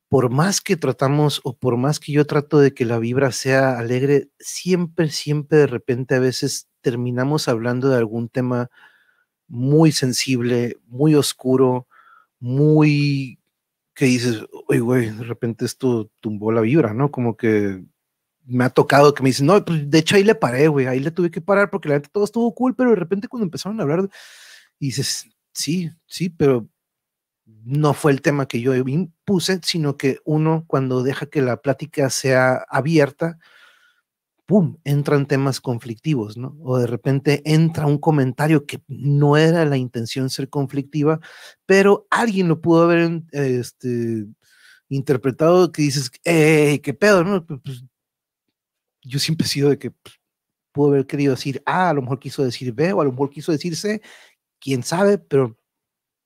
por 0.09 0.31
más 0.31 0.61
que 0.61 0.77
tratamos 0.77 1.41
o 1.43 1.55
por 1.55 1.77
más 1.77 1.99
que 1.99 2.11
yo 2.11 2.25
trato 2.25 2.59
de 2.59 2.73
que 2.73 2.85
la 2.85 2.97
vibra 2.99 3.31
sea 3.31 3.77
alegre, 3.77 4.29
siempre, 4.39 5.09
siempre 5.09 5.59
de 5.59 5.67
repente 5.67 6.15
a 6.15 6.19
veces 6.19 6.67
terminamos 6.81 7.47
hablando 7.47 7.89
de 7.89 7.97
algún 7.97 8.29
tema 8.29 8.69
muy 9.47 9.91
sensible, 9.91 10.77
muy 10.87 11.15
oscuro, 11.15 11.87
muy 12.39 13.38
que 13.99 14.05
dices, 14.05 14.45
oye, 14.69 14.79
güey, 14.79 15.09
de 15.09 15.25
repente 15.25 15.65
esto 15.65 16.09
tumbó 16.21 16.53
la 16.53 16.61
vibra, 16.61 16.93
¿no? 16.93 17.11
Como 17.11 17.35
que 17.35 17.83
me 18.45 18.63
ha 18.63 18.69
tocado 18.69 19.13
que 19.13 19.21
me 19.21 19.27
dicen, 19.27 19.47
no, 19.47 19.65
pues 19.65 19.91
de 19.91 19.99
hecho 19.99 20.15
ahí 20.15 20.23
le 20.23 20.35
paré, 20.35 20.69
güey, 20.69 20.87
ahí 20.87 21.01
le 21.01 21.11
tuve 21.11 21.29
que 21.29 21.41
parar 21.41 21.69
porque 21.69 21.89
la 21.89 21.95
verdad 21.95 22.09
todo 22.09 22.23
estuvo 22.23 22.55
cool, 22.55 22.77
pero 22.77 22.91
de 22.91 22.95
repente 22.95 23.27
cuando 23.27 23.43
empezaron 23.43 23.77
a 23.77 23.83
hablar, 23.83 24.09
dices, 24.79 25.27
sí, 25.51 25.91
sí, 26.07 26.29
pero 26.29 26.69
no 27.45 27.93
fue 27.93 28.13
el 28.13 28.21
tema 28.21 28.47
que 28.47 28.61
yo 28.61 28.73
impuse, 28.73 29.59
sino 29.63 29.97
que 29.97 30.19
uno 30.23 30.63
cuando 30.65 31.03
deja 31.03 31.25
que 31.25 31.41
la 31.41 31.57
plática 31.57 32.09
sea 32.09 32.65
abierta, 32.69 33.37
¡pum!, 34.49 34.77
entran 34.83 35.27
temas 35.27 35.61
conflictivos, 35.61 36.35
¿no? 36.35 36.57
O 36.63 36.79
de 36.79 36.87
repente 36.87 37.43
entra 37.45 37.85
un 37.85 37.99
comentario 37.99 38.65
que 38.65 38.81
no 38.87 39.37
era 39.37 39.63
la 39.63 39.77
intención 39.77 40.31
ser 40.31 40.49
conflictiva, 40.49 41.19
pero 41.67 42.07
alguien 42.09 42.47
lo 42.47 42.59
pudo 42.59 42.81
haber 42.85 43.21
este, 43.31 44.25
interpretado 44.89 45.71
que 45.71 45.83
dices, 45.83 46.09
¡eh, 46.25 46.81
qué 46.83 46.95
pedo! 46.95 47.23
¿no? 47.23 47.45
Pues, 47.45 47.83
yo 49.03 49.19
siempre 49.19 49.45
he 49.45 49.49
sido 49.49 49.69
de 49.69 49.77
que 49.77 49.91
pues, 49.91 50.15
pudo 50.71 50.89
haber 50.89 51.05
querido 51.05 51.35
decir 51.35 51.61
A, 51.67 51.89
a 51.91 51.93
lo 51.93 52.01
mejor 52.01 52.19
quiso 52.19 52.43
decir 52.43 52.73
B, 52.73 52.91
o 52.93 53.01
a 53.01 53.05
lo 53.05 53.11
mejor 53.11 53.29
quiso 53.29 53.51
decir 53.51 53.75
C, 53.75 54.01
quién 54.59 54.81
sabe, 54.83 55.19
pero 55.19 55.59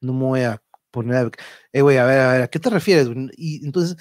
no 0.01 0.13
me 0.13 0.25
voy 0.25 0.41
a 0.43 0.63
poner 0.91 1.17
a, 1.17 1.31
eh, 1.73 1.81
güey, 1.81 1.97
a 1.97 2.05
ver, 2.05 2.19
a 2.21 2.31
ver, 2.33 2.41
¿a 2.43 2.47
qué 2.49 2.59
te 2.59 2.69
refieres? 2.69 3.09
Y 3.37 3.65
entonces 3.65 3.97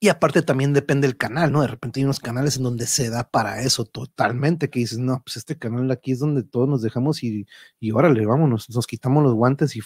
y 0.00 0.08
aparte 0.08 0.42
también 0.42 0.72
depende 0.72 1.08
del 1.08 1.16
canal, 1.16 1.50
¿no? 1.52 1.62
De 1.62 1.68
repente 1.68 2.00
hay 2.00 2.04
unos 2.04 2.20
canales 2.20 2.56
en 2.56 2.62
donde 2.62 2.86
se 2.86 3.10
da 3.10 3.28
para 3.28 3.62
eso 3.62 3.84
totalmente, 3.84 4.70
que 4.70 4.80
dices, 4.80 4.98
no, 4.98 5.22
pues 5.24 5.36
este 5.36 5.58
canal 5.58 5.90
aquí 5.90 6.12
es 6.12 6.20
donde 6.20 6.44
todos 6.44 6.68
nos 6.68 6.82
dejamos 6.82 7.22
y, 7.24 7.46
y 7.80 7.90
órale, 7.92 8.24
vámonos, 8.26 8.70
nos 8.70 8.86
quitamos 8.86 9.24
los 9.24 9.34
guantes 9.34 9.74
y 9.76 9.80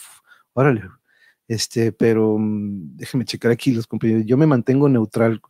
órale. 0.52 0.82
Este, 1.48 1.92
pero 1.92 2.38
mm, 2.38 2.96
déjeme 2.96 3.24
checar 3.24 3.50
aquí 3.50 3.72
los 3.72 3.86
compañeros. 3.86 4.24
Yo 4.26 4.36
me 4.38 4.46
mantengo 4.46 4.88
neutral. 4.88 5.40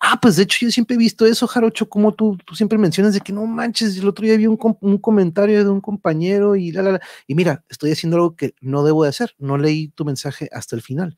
Ah, 0.00 0.18
pues 0.20 0.36
de 0.36 0.44
hecho 0.44 0.58
yo 0.62 0.70
siempre 0.72 0.96
he 0.96 0.98
visto 0.98 1.26
eso, 1.26 1.46
Jarocho, 1.46 1.88
como 1.88 2.12
tú, 2.14 2.36
tú 2.44 2.54
siempre 2.54 2.78
mencionas 2.78 3.14
de 3.14 3.20
que 3.20 3.32
no 3.32 3.46
manches, 3.46 3.96
el 3.96 4.08
otro 4.08 4.24
día 4.24 4.36
vi 4.36 4.46
un, 4.46 4.58
un 4.80 4.98
comentario 4.98 5.62
de 5.62 5.70
un 5.70 5.80
compañero 5.80 6.56
y 6.56 6.72
la, 6.72 6.82
la, 6.82 6.92
la. 6.92 7.00
Y 7.26 7.34
mira, 7.34 7.64
estoy 7.68 7.92
haciendo 7.92 8.16
algo 8.16 8.34
que 8.36 8.54
no 8.60 8.84
debo 8.84 9.04
de 9.04 9.10
hacer. 9.10 9.34
No 9.38 9.58
leí 9.58 9.88
tu 9.88 10.04
mensaje 10.04 10.48
hasta 10.52 10.74
el 10.76 10.82
final. 10.82 11.16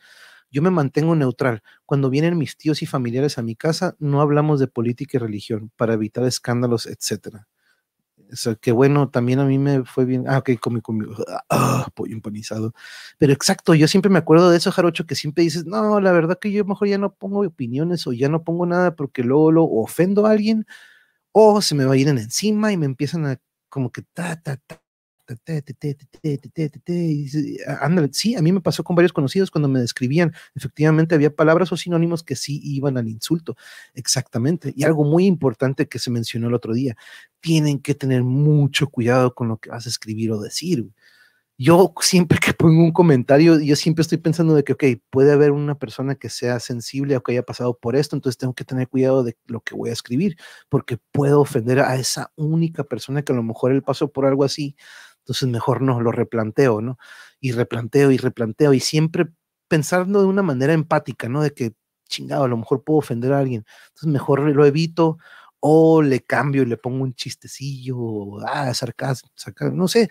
Yo 0.55 0.63
me 0.63 0.71
mantengo 0.71 1.17
neutral. 1.17 1.63
Cuando 1.85 2.11
vienen 2.11 2.39
mis 2.39 2.57
tíos 2.57 2.81
y 2.81 2.87
familiares 2.87 3.39
a 3.39 3.43
mi 3.43 3.57
casa, 3.57 3.97
no 3.99 4.21
hablamos 4.21 4.61
de 4.61 4.69
política 4.69 5.17
y 5.17 5.21
religión 5.21 5.73
para 5.77 5.95
evitar 5.95 6.25
escándalos, 6.25 6.87
etcétera. 6.87 7.49
O 8.33 8.37
sea, 8.37 8.55
que 8.55 8.73
bueno, 8.73 9.11
también 9.11 9.41
a 9.41 9.45
mí 9.47 9.59
me 9.59 9.85
fue 9.85 10.05
bien. 10.05 10.27
Ah, 10.29 10.39
ok, 10.39 10.53
comí, 10.61 10.81
comí. 10.81 11.07
Ah, 11.51 11.89
pollo 11.95 12.15
empanizado. 12.15 12.73
Pero 13.19 13.33
exacto, 13.33 13.75
yo 13.75 13.89
siempre 13.89 14.11
me 14.13 14.19
acuerdo 14.21 14.49
de 14.51 14.57
eso, 14.59 14.71
Jarocho, 14.73 15.07
que 15.07 15.17
siempre 15.17 15.43
dices, 15.45 15.67
no, 15.67 16.01
la 16.01 16.13
verdad 16.13 16.39
que 16.41 16.53
yo 16.53 16.65
mejor 16.65 16.89
ya 16.89 16.99
no 16.99 17.13
pongo 17.15 17.41
opiniones 17.41 18.07
o 18.07 18.13
ya 18.13 18.29
no 18.29 18.45
pongo 18.45 18.65
nada 18.67 18.95
porque 18.95 19.25
luego 19.25 19.51
lo 19.53 19.65
ofendo 19.65 20.27
a 20.27 20.31
alguien 20.31 20.67
o 21.33 21.63
se 21.63 21.75
me 21.75 21.85
va 21.87 21.95
a 21.95 21.97
ir 21.99 22.09
en 22.09 22.19
encima 22.19 22.73
y 22.73 22.77
me 22.79 22.87
empiezan 22.87 23.27
a 23.27 23.39
como 23.71 23.91
que 23.93 24.03
ta, 24.15 24.41
ta, 24.43 24.57
ta, 24.59 24.83
Ándale, 27.81 28.09
sí, 28.13 28.35
a 28.35 28.43
mí 28.43 28.53
me 28.53 28.61
pasó 28.61 28.85
con 28.85 28.97
varios 28.97 29.13
conocidos 29.13 29.51
cuando 29.51 29.69
me 29.69 29.81
describían, 29.81 30.33
efectivamente 30.55 31.15
había 31.15 31.35
palabras 31.35 31.73
o 31.73 31.77
sinónimos 31.77 32.23
que 32.23 32.37
sí 32.37 32.61
iban 32.63 32.99
al 32.99 33.09
insulto, 33.09 33.57
exactamente. 33.95 34.73
Y 34.77 34.85
algo 34.85 35.05
muy 35.05 35.27
importante 35.27 35.89
que 35.89 35.99
se 35.99 36.11
mencionó 36.11 36.49
el 36.49 36.55
otro 36.55 36.75
día, 36.75 36.97
tienen 37.41 37.79
que 37.81 37.95
tener 37.95 38.23
mucho 38.23 38.89
cuidado 38.89 39.35
con 39.35 39.49
lo 39.49 39.59
que 39.59 39.71
vas 39.71 39.87
a 39.87 39.89
escribir 39.89 40.31
o 40.33 40.41
decir. 40.41 40.87
Yo 41.59 41.95
siempre 42.01 42.39
que 42.45 42.53
pongo 42.55 42.83
un 42.83 42.93
comentario, 42.93 43.61
yo 43.61 43.77
siempre 43.77 44.03
estoy 44.03 44.19
pensando 44.19 44.55
de 44.55 44.65
que, 44.65 44.73
ok, 44.75 44.85
puede 45.11 45.33
haber 45.33 45.53
una 45.53 45.79
persona 45.79 46.17
que 46.17 46.29
sea 46.31 46.61
sensible 46.61 47.17
o 47.17 47.23
que 47.23 47.33
haya 47.33 47.45
pasado 47.45 47.79
por 47.79 47.97
esto, 47.97 48.17
entonces 48.17 48.39
tengo 48.39 48.55
que 48.55 48.65
tener 48.65 48.89
cuidado 48.89 49.23
de 49.25 49.37
lo 49.47 49.61
que 49.61 49.75
voy 49.77 49.91
a 49.91 49.93
escribir, 49.95 50.37
porque 50.69 50.99
puedo 51.13 51.41
ofender 51.41 51.81
a 51.81 51.97
esa 51.97 52.33
única 52.37 52.85
persona 52.85 53.23
que 53.23 53.33
a 53.33 53.37
lo 53.37 53.45
mejor 53.45 53.73
él 53.73 53.83
pasó 53.83 54.11
por 54.13 54.27
algo 54.27 54.45
así 54.45 54.77
entonces 55.25 55.49
mejor 55.49 55.81
no, 55.81 56.01
lo 56.01 56.13
replanteo, 56.13 56.83
¿no? 56.83 56.99
Y 57.41 57.53
replanteo 57.53 58.11
y 58.11 58.19
replanteo 58.19 58.75
y 58.75 58.81
siempre 58.81 59.27
pensando 59.69 60.21
de 60.21 60.27
una 60.27 60.43
manera 60.43 60.75
empática, 60.75 61.29
¿no? 61.31 61.43
De 61.43 61.53
que, 61.55 61.73
chingado, 62.09 62.45
a 62.45 62.49
lo 62.49 62.59
mejor 62.59 62.85
puedo 62.85 62.99
ofender 62.99 63.33
a 63.33 63.39
alguien. 63.39 63.65
Entonces 63.89 64.09
mejor 64.13 64.41
lo 64.41 64.67
evito 64.67 65.19
o 65.61 66.03
le 66.03 66.21
cambio 66.21 66.63
y 66.63 66.67
le 66.67 66.77
pongo 66.77 67.05
un 67.05 67.15
chistecillo, 67.15 68.39
ah, 68.47 68.73
sarcasmo, 68.75 69.31
sarcasmo, 69.35 69.77
no 69.77 69.89
sé. 69.89 70.11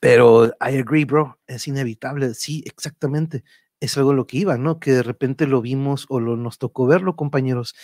Pero 0.00 0.46
I 0.60 0.78
agree, 0.78 1.04
bro, 1.04 1.38
es 1.46 1.66
inevitable, 1.68 2.34
sí, 2.34 2.62
exactamente. 2.66 3.44
Es 3.80 3.96
algo 3.98 4.14
lo 4.14 4.26
que 4.26 4.38
iba, 4.38 4.56
¿no? 4.56 4.78
Que 4.80 4.92
de 4.92 5.02
repente 5.02 5.46
lo 5.46 5.60
vimos 5.62 6.06
o 6.08 6.20
lo, 6.20 6.36
nos 6.36 6.58
tocó 6.58 6.86
verlo, 6.86 7.16
compañeros 7.16 7.74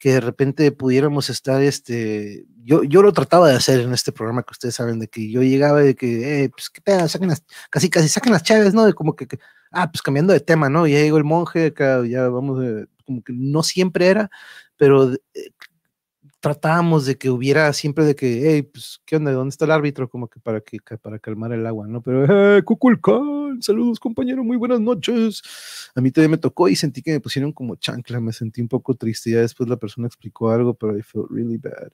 que 0.00 0.14
de 0.14 0.20
repente 0.20 0.72
pudiéramos 0.72 1.28
estar, 1.28 1.62
este, 1.62 2.46
yo, 2.64 2.82
yo 2.82 3.02
lo 3.02 3.12
trataba 3.12 3.50
de 3.50 3.56
hacer 3.56 3.80
en 3.80 3.92
este 3.92 4.12
programa 4.12 4.42
que 4.42 4.52
ustedes 4.52 4.74
saben, 4.74 4.98
de 4.98 5.08
que 5.08 5.30
yo 5.30 5.42
llegaba 5.42 5.80
de 5.80 5.94
que, 5.94 6.44
eh, 6.44 6.48
pues, 6.48 6.70
¿qué 6.70 6.80
pedo? 6.80 7.06
Saquen 7.06 7.28
las, 7.28 7.44
casi, 7.68 7.90
casi 7.90 8.08
saquen 8.08 8.32
las 8.32 8.42
chaves, 8.42 8.72
¿no? 8.72 8.86
De 8.86 8.94
como 8.94 9.14
que, 9.14 9.28
ah, 9.70 9.90
pues 9.92 10.00
cambiando 10.00 10.32
de 10.32 10.40
tema, 10.40 10.70
¿no? 10.70 10.86
Ya 10.86 10.98
llegó 11.00 11.18
el 11.18 11.24
monje, 11.24 11.74
ya 12.08 12.28
vamos, 12.28 12.64
como 13.04 13.22
que 13.22 13.34
no 13.34 13.62
siempre 13.62 14.06
era, 14.08 14.30
pero 14.78 15.12
eh, 15.12 15.50
tratábamos 16.40 17.04
de 17.04 17.18
que 17.18 17.30
hubiera 17.30 17.72
siempre 17.74 18.04
de 18.04 18.16
que, 18.16 18.50
hey, 18.50 18.62
pues, 18.62 19.00
¿qué 19.04 19.16
onda? 19.16 19.30
¿Dónde 19.32 19.50
está 19.50 19.66
el 19.66 19.70
árbitro? 19.70 20.08
Como 20.08 20.28
que 20.28 20.40
para 20.40 20.62
que 20.62 20.78
para 21.00 21.18
calmar 21.18 21.52
el 21.52 21.66
agua, 21.66 21.86
¿no? 21.86 22.02
Pero, 22.02 22.56
eh, 22.56 22.62
Cuculcán, 22.62 23.60
saludos 23.60 24.00
compañero, 24.00 24.42
muy 24.42 24.56
buenas 24.56 24.80
noches. 24.80 25.42
A 25.94 26.00
mí 26.00 26.10
todavía 26.10 26.30
me 26.30 26.38
tocó 26.38 26.68
y 26.68 26.76
sentí 26.76 27.02
que 27.02 27.12
me 27.12 27.20
pusieron 27.20 27.52
como 27.52 27.76
chancla, 27.76 28.20
me 28.20 28.32
sentí 28.32 28.62
un 28.62 28.68
poco 28.68 28.94
triste. 28.94 29.30
Ya 29.30 29.40
después 29.40 29.68
la 29.68 29.76
persona 29.76 30.06
explicó 30.06 30.50
algo, 30.50 30.74
pero 30.74 30.96
I 30.96 31.02
felt 31.02 31.30
really 31.30 31.58
bad. 31.58 31.92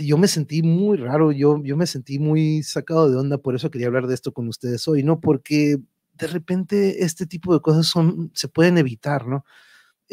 yo 0.00 0.18
me 0.18 0.26
sentí 0.26 0.62
muy 0.62 0.98
raro, 0.98 1.30
yo, 1.30 1.62
yo 1.62 1.76
me 1.76 1.86
sentí 1.86 2.18
muy 2.18 2.64
sacado 2.64 3.10
de 3.10 3.16
onda, 3.16 3.38
por 3.38 3.54
eso 3.54 3.70
quería 3.70 3.86
hablar 3.86 4.08
de 4.08 4.14
esto 4.14 4.32
con 4.32 4.48
ustedes 4.48 4.86
hoy, 4.88 5.04
¿no? 5.04 5.20
Porque 5.20 5.78
de 6.14 6.26
repente 6.26 7.04
este 7.04 7.26
tipo 7.26 7.54
de 7.54 7.60
cosas 7.60 7.86
son, 7.86 8.32
se 8.34 8.48
pueden 8.48 8.76
evitar, 8.78 9.26
¿no? 9.26 9.44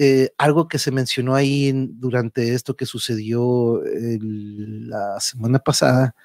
Eh, 0.02 0.32
algo 0.38 0.70
que 0.70 0.80
se 0.80 0.92
mencionó 0.92 1.36
ahí 1.36 1.74
durante 1.76 2.54
esto 2.54 2.74
que 2.74 2.86
sucedió 2.86 3.82
la 3.84 5.20
semana 5.20 5.60
pasada, 5.60 6.16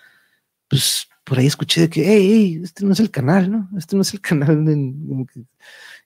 pues 0.68 1.09
por 1.25 1.39
ahí 1.39 1.47
escuché 1.47 1.81
de 1.83 1.91
que, 1.91 2.05
hey, 2.07 2.61
este 2.62 2.85
no 2.85 2.93
es 2.93 3.01
el 3.01 3.11
canal, 3.11 3.51
¿no? 3.51 3.68
Este 3.77 3.97
no 3.97 4.03
es 4.03 4.14
el 4.14 4.20
canal. 4.20 4.64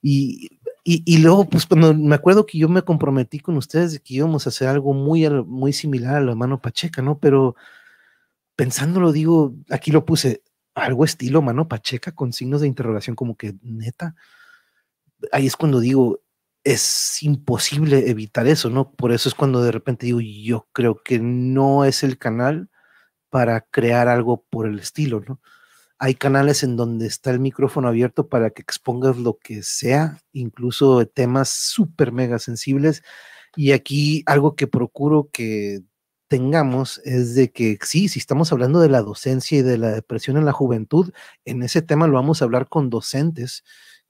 y, 0.01 0.49
y, 0.83 1.19
luego, 1.19 1.47
pues 1.47 1.67
cuando 1.67 1.93
me 1.93 2.15
acuerdo 2.15 2.47
que 2.47 2.57
yo 2.57 2.71
me 2.71 2.81
comprometí 2.81 3.41
con 3.41 3.59
ustedes 3.59 3.93
de 3.93 4.01
que 4.01 4.15
íbamos 4.15 4.47
a 4.47 4.51
hacer 4.51 4.69
algo 4.69 4.95
muy, 4.95 5.29
muy 5.45 5.75
similar 5.75 6.17
a 6.17 6.21
la 6.23 6.35
mano 6.35 6.63
Pacheca, 6.63 7.03
¿no? 7.03 7.19
Pero 7.19 7.55
pensándolo, 8.57 9.13
digo, 9.13 9.55
aquí 9.69 9.91
lo 9.91 10.07
puse, 10.07 10.43
algo 10.75 11.05
estilo 11.05 11.43
mano 11.43 11.69
Pacheca 11.69 12.13
con 12.13 12.33
signos 12.33 12.63
de 12.63 12.69
interrogación, 12.69 13.15
como 13.15 13.37
que 13.37 13.57
neta. 13.63 14.15
Ahí 15.33 15.47
es 15.47 15.57
cuando 15.57 15.81
digo, 15.81 16.23
es 16.65 17.23
imposible 17.23 18.11
evitar 18.11 18.47
eso, 18.47 18.71
¿no? 18.71 18.93
Por 18.93 19.13
eso 19.13 19.29
es 19.29 19.35
cuando 19.35 19.63
de 19.63 19.73
repente 19.73 20.07
digo, 20.07 20.21
yo 20.21 20.69
creo 20.73 21.03
que 21.03 21.19
no 21.19 21.85
es 21.85 22.03
el 22.03 22.19
canal 22.19 22.71
para 23.31 23.63
crear 23.63 24.09
algo 24.09 24.45
por 24.51 24.67
el 24.67 24.79
estilo, 24.79 25.23
¿no? 25.27 25.41
Hay 25.99 26.15
canales 26.15 26.63
en 26.63 26.77
donde 26.77 27.07
está 27.07 27.31
el 27.31 27.41
micrófono 27.41 27.89
abierto 27.89 28.29
para 28.29 28.51
que 28.51 28.63
expongas 28.63 29.17
lo 29.19 29.39
que 29.39 29.63
sea, 29.63 30.21
incluso 30.33 31.07
temas 31.07 31.49
súper 31.51 32.13
mega 32.13 32.39
sensibles. 32.39 33.03
Y 33.57 33.73
aquí 33.73 34.23
algo 34.27 34.55
que 34.57 34.69
procuro 34.69 35.31
que 35.33 35.83
tengamos 36.29 37.01
es 37.05 37.35
de 37.35 37.51
que 37.51 37.79
sí, 37.83 38.09
si 38.09 38.19
estamos 38.21 38.53
hablando 38.53 38.81
de 38.81 38.91
la 38.91 39.03
docencia 39.03 39.59
y 39.59 39.63
de 39.63 39.79
la 39.79 39.91
depresión 39.91 40.37
en 40.37 40.45
la 40.45 40.53
juventud, 40.53 41.13
en 41.45 41.63
ese 41.63 41.83
tema 41.83 42.07
lo 42.07 42.15
vamos 42.15 42.43
a 42.43 42.45
hablar 42.45 42.69
con 42.69 42.91
docentes 42.91 43.65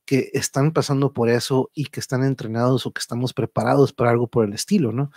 que 0.08 0.30
están 0.32 0.72
pasando 0.72 1.12
por 1.12 1.28
eso 1.28 1.70
y 1.74 1.84
que 1.84 2.00
están 2.00 2.24
entrenados 2.24 2.86
o 2.86 2.92
que 2.92 3.00
estamos 3.00 3.34
preparados 3.34 3.92
para 3.92 4.10
algo 4.10 4.26
por 4.26 4.46
el 4.46 4.54
estilo, 4.54 4.90
¿no? 4.90 5.10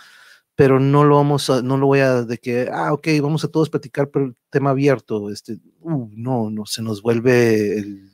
Pero 0.54 0.80
no 0.80 1.04
lo 1.04 1.16
vamos 1.16 1.48
a, 1.48 1.62
no 1.62 1.78
lo 1.78 1.86
voy 1.86 2.00
a 2.00 2.24
de 2.24 2.36
que, 2.36 2.68
ah, 2.70 2.92
ok, 2.92 3.08
vamos 3.22 3.42
a 3.42 3.48
todos 3.48 3.70
platicar 3.70 4.10
por 4.10 4.20
el 4.20 4.36
tema 4.50 4.68
abierto, 4.68 5.30
este, 5.30 5.56
uh, 5.80 6.10
no, 6.12 6.50
no, 6.50 6.66
se 6.66 6.82
nos 6.82 7.00
vuelve 7.00 7.78
el, 7.78 8.10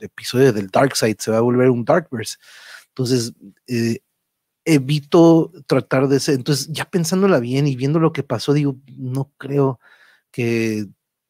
episodio 0.00 0.52
del 0.52 0.66
Dark 0.66 0.96
Side, 0.96 1.16
se 1.20 1.30
va 1.30 1.36
a 1.38 1.42
volver 1.42 1.70
un 1.70 1.84
Darkverse. 1.84 2.38
Entonces, 2.88 3.32
eh, 3.68 4.00
evito 4.64 5.52
tratar 5.68 6.08
de 6.08 6.18
ser, 6.18 6.34
entonces 6.34 6.68
ya 6.72 6.86
pensándola 6.86 7.38
bien 7.38 7.68
y 7.68 7.76
viendo 7.76 8.00
lo 8.00 8.12
que 8.12 8.24
pasó, 8.24 8.52
digo, 8.52 8.76
no 8.96 9.32
creo 9.38 9.78
que 10.32 10.86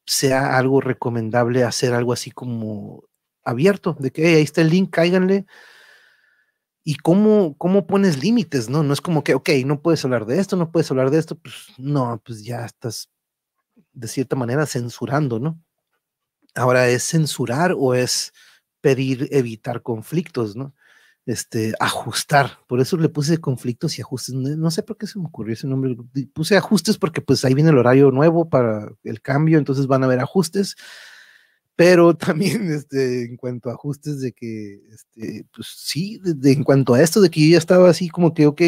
sea 0.06 0.56
algo 0.56 0.80
recomendable 0.80 1.64
hacer 1.64 1.92
algo 1.92 2.14
así 2.14 2.30
como 2.30 3.04
abierto, 3.46 3.96
de 3.98 4.10
que 4.10 4.26
ahí 4.26 4.42
está 4.42 4.60
el 4.60 4.70
link, 4.70 4.90
cáiganle. 4.90 5.46
¿Y 6.84 6.96
cómo, 6.96 7.56
cómo 7.56 7.86
pones 7.86 8.22
límites? 8.22 8.68
¿no? 8.68 8.82
no 8.82 8.92
es 8.92 9.00
como 9.00 9.24
que, 9.24 9.34
ok, 9.34 9.48
no 9.64 9.80
puedes 9.80 10.04
hablar 10.04 10.26
de 10.26 10.38
esto, 10.38 10.56
no 10.56 10.70
puedes 10.70 10.90
hablar 10.90 11.10
de 11.10 11.18
esto, 11.18 11.36
pues 11.36 11.54
no, 11.78 12.20
pues 12.24 12.44
ya 12.44 12.64
estás 12.64 13.10
de 13.92 14.08
cierta 14.08 14.36
manera 14.36 14.66
censurando, 14.66 15.38
¿no? 15.38 15.58
Ahora, 16.54 16.88
¿es 16.88 17.04
censurar 17.04 17.74
o 17.76 17.94
es 17.94 18.32
pedir 18.80 19.28
evitar 19.32 19.82
conflictos, 19.82 20.54
¿no? 20.54 20.74
Este, 21.26 21.74
ajustar, 21.80 22.60
por 22.68 22.80
eso 22.80 22.96
le 22.96 23.08
puse 23.08 23.38
conflictos 23.38 23.98
y 23.98 24.02
ajustes, 24.02 24.32
no, 24.34 24.70
sé 24.70 24.84
por 24.84 24.96
qué 24.96 25.08
se 25.08 25.18
me 25.18 25.26
ocurrió 25.26 25.54
ese 25.54 25.66
nombre, 25.66 25.96
puse 26.32 26.56
ajustes 26.56 26.98
porque 26.98 27.20
pues 27.20 27.44
ahí 27.44 27.52
viene 27.52 27.70
el 27.70 27.78
horario 27.78 28.12
nuevo 28.12 28.48
para 28.48 28.88
el 29.02 29.20
cambio, 29.20 29.58
entonces 29.58 29.88
van 29.88 30.04
a 30.04 30.06
haber 30.06 30.20
ajustes, 30.20 30.76
pero 31.76 32.16
también 32.16 32.70
este, 32.72 33.24
en 33.26 33.36
cuanto 33.36 33.70
a 33.70 33.74
ajustes 33.74 34.20
de 34.20 34.32
que, 34.32 34.80
este, 34.90 35.46
pues 35.54 35.68
sí, 35.76 36.18
de, 36.22 36.52
en 36.52 36.64
cuanto 36.64 36.94
a 36.94 37.02
esto 37.02 37.20
de 37.20 37.30
que 37.30 37.40
yo 37.42 37.52
ya 37.52 37.58
estaba 37.58 37.90
así 37.90 38.08
como 38.08 38.34
que, 38.34 38.46
ok, 38.46 38.62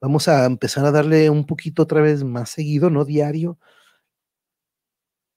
vamos 0.00 0.28
a 0.28 0.46
empezar 0.46 0.84
a 0.86 0.92
darle 0.92 1.30
un 1.30 1.46
poquito 1.46 1.82
otra 1.82 2.00
vez 2.02 2.24
más 2.24 2.50
seguido, 2.50 2.90
no 2.90 3.04
diario, 3.04 3.58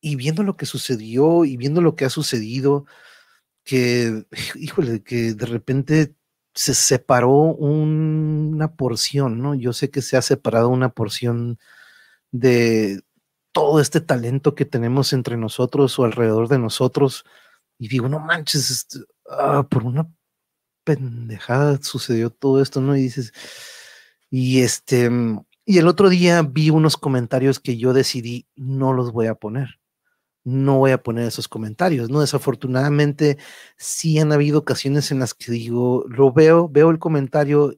y 0.02 0.16
viendo 0.16 0.44
lo 0.44 0.56
que 0.58 0.66
sucedió 0.68 1.46
y 1.46 1.58
viendo 1.58 1.82
lo 1.82 1.96
que 1.96 2.06
ha 2.06 2.10
sucedido, 2.10 2.86
que, 3.64 4.26
híjole, 4.56 5.04
que 5.04 5.34
de 5.34 5.46
repente 5.48 6.16
se 6.56 6.74
separó 6.76 7.32
una 7.32 8.76
porción, 8.76 9.42
¿no? 9.42 9.56
Yo 9.56 9.74
sé 9.74 9.92
que 9.92 10.02
se 10.02 10.18
ha 10.18 10.22
separado 10.22 10.70
una 10.70 10.90
porción 10.90 11.60
de, 12.32 13.02
todo 13.56 13.80
este 13.80 14.02
talento 14.02 14.54
que 14.54 14.66
tenemos 14.66 15.14
entre 15.14 15.38
nosotros 15.38 15.98
o 15.98 16.04
alrededor 16.04 16.50
de 16.50 16.60
nosotros. 16.60 17.24
Y 17.80 17.88
digo, 17.88 18.10
no 18.10 18.20
manches, 18.20 18.70
este, 18.70 19.00
ah, 19.30 19.66
por 19.70 19.86
una 19.86 20.10
pendejada 20.84 21.80
sucedió 21.82 22.32
todo 22.32 22.62
esto, 22.62 22.82
¿no? 22.82 22.98
Y 22.98 23.02
dices, 23.04 23.32
y 24.30 24.62
este, 24.62 25.10
y 25.66 25.78
el 25.78 25.88
otro 25.88 26.10
día 26.10 26.42
vi 26.42 26.70
unos 26.70 26.98
comentarios 26.98 27.62
que 27.62 27.78
yo 27.78 27.94
decidí 27.94 28.46
no 28.58 28.92
los 28.92 29.14
voy 29.14 29.28
a 29.28 29.36
poner, 29.36 29.80
no 30.44 30.80
voy 30.80 30.92
a 30.92 31.02
poner 31.02 31.28
esos 31.28 31.48
comentarios, 31.48 32.10
¿no? 32.10 32.20
Desafortunadamente, 32.20 33.38
sí 33.78 34.20
han 34.20 34.34
habido 34.34 34.60
ocasiones 34.60 35.12
en 35.12 35.20
las 35.20 35.34
que 35.34 35.52
digo, 35.54 36.04
lo 36.10 36.34
veo, 36.34 36.68
veo 36.68 36.90
el 36.90 37.00
comentario 37.00 37.74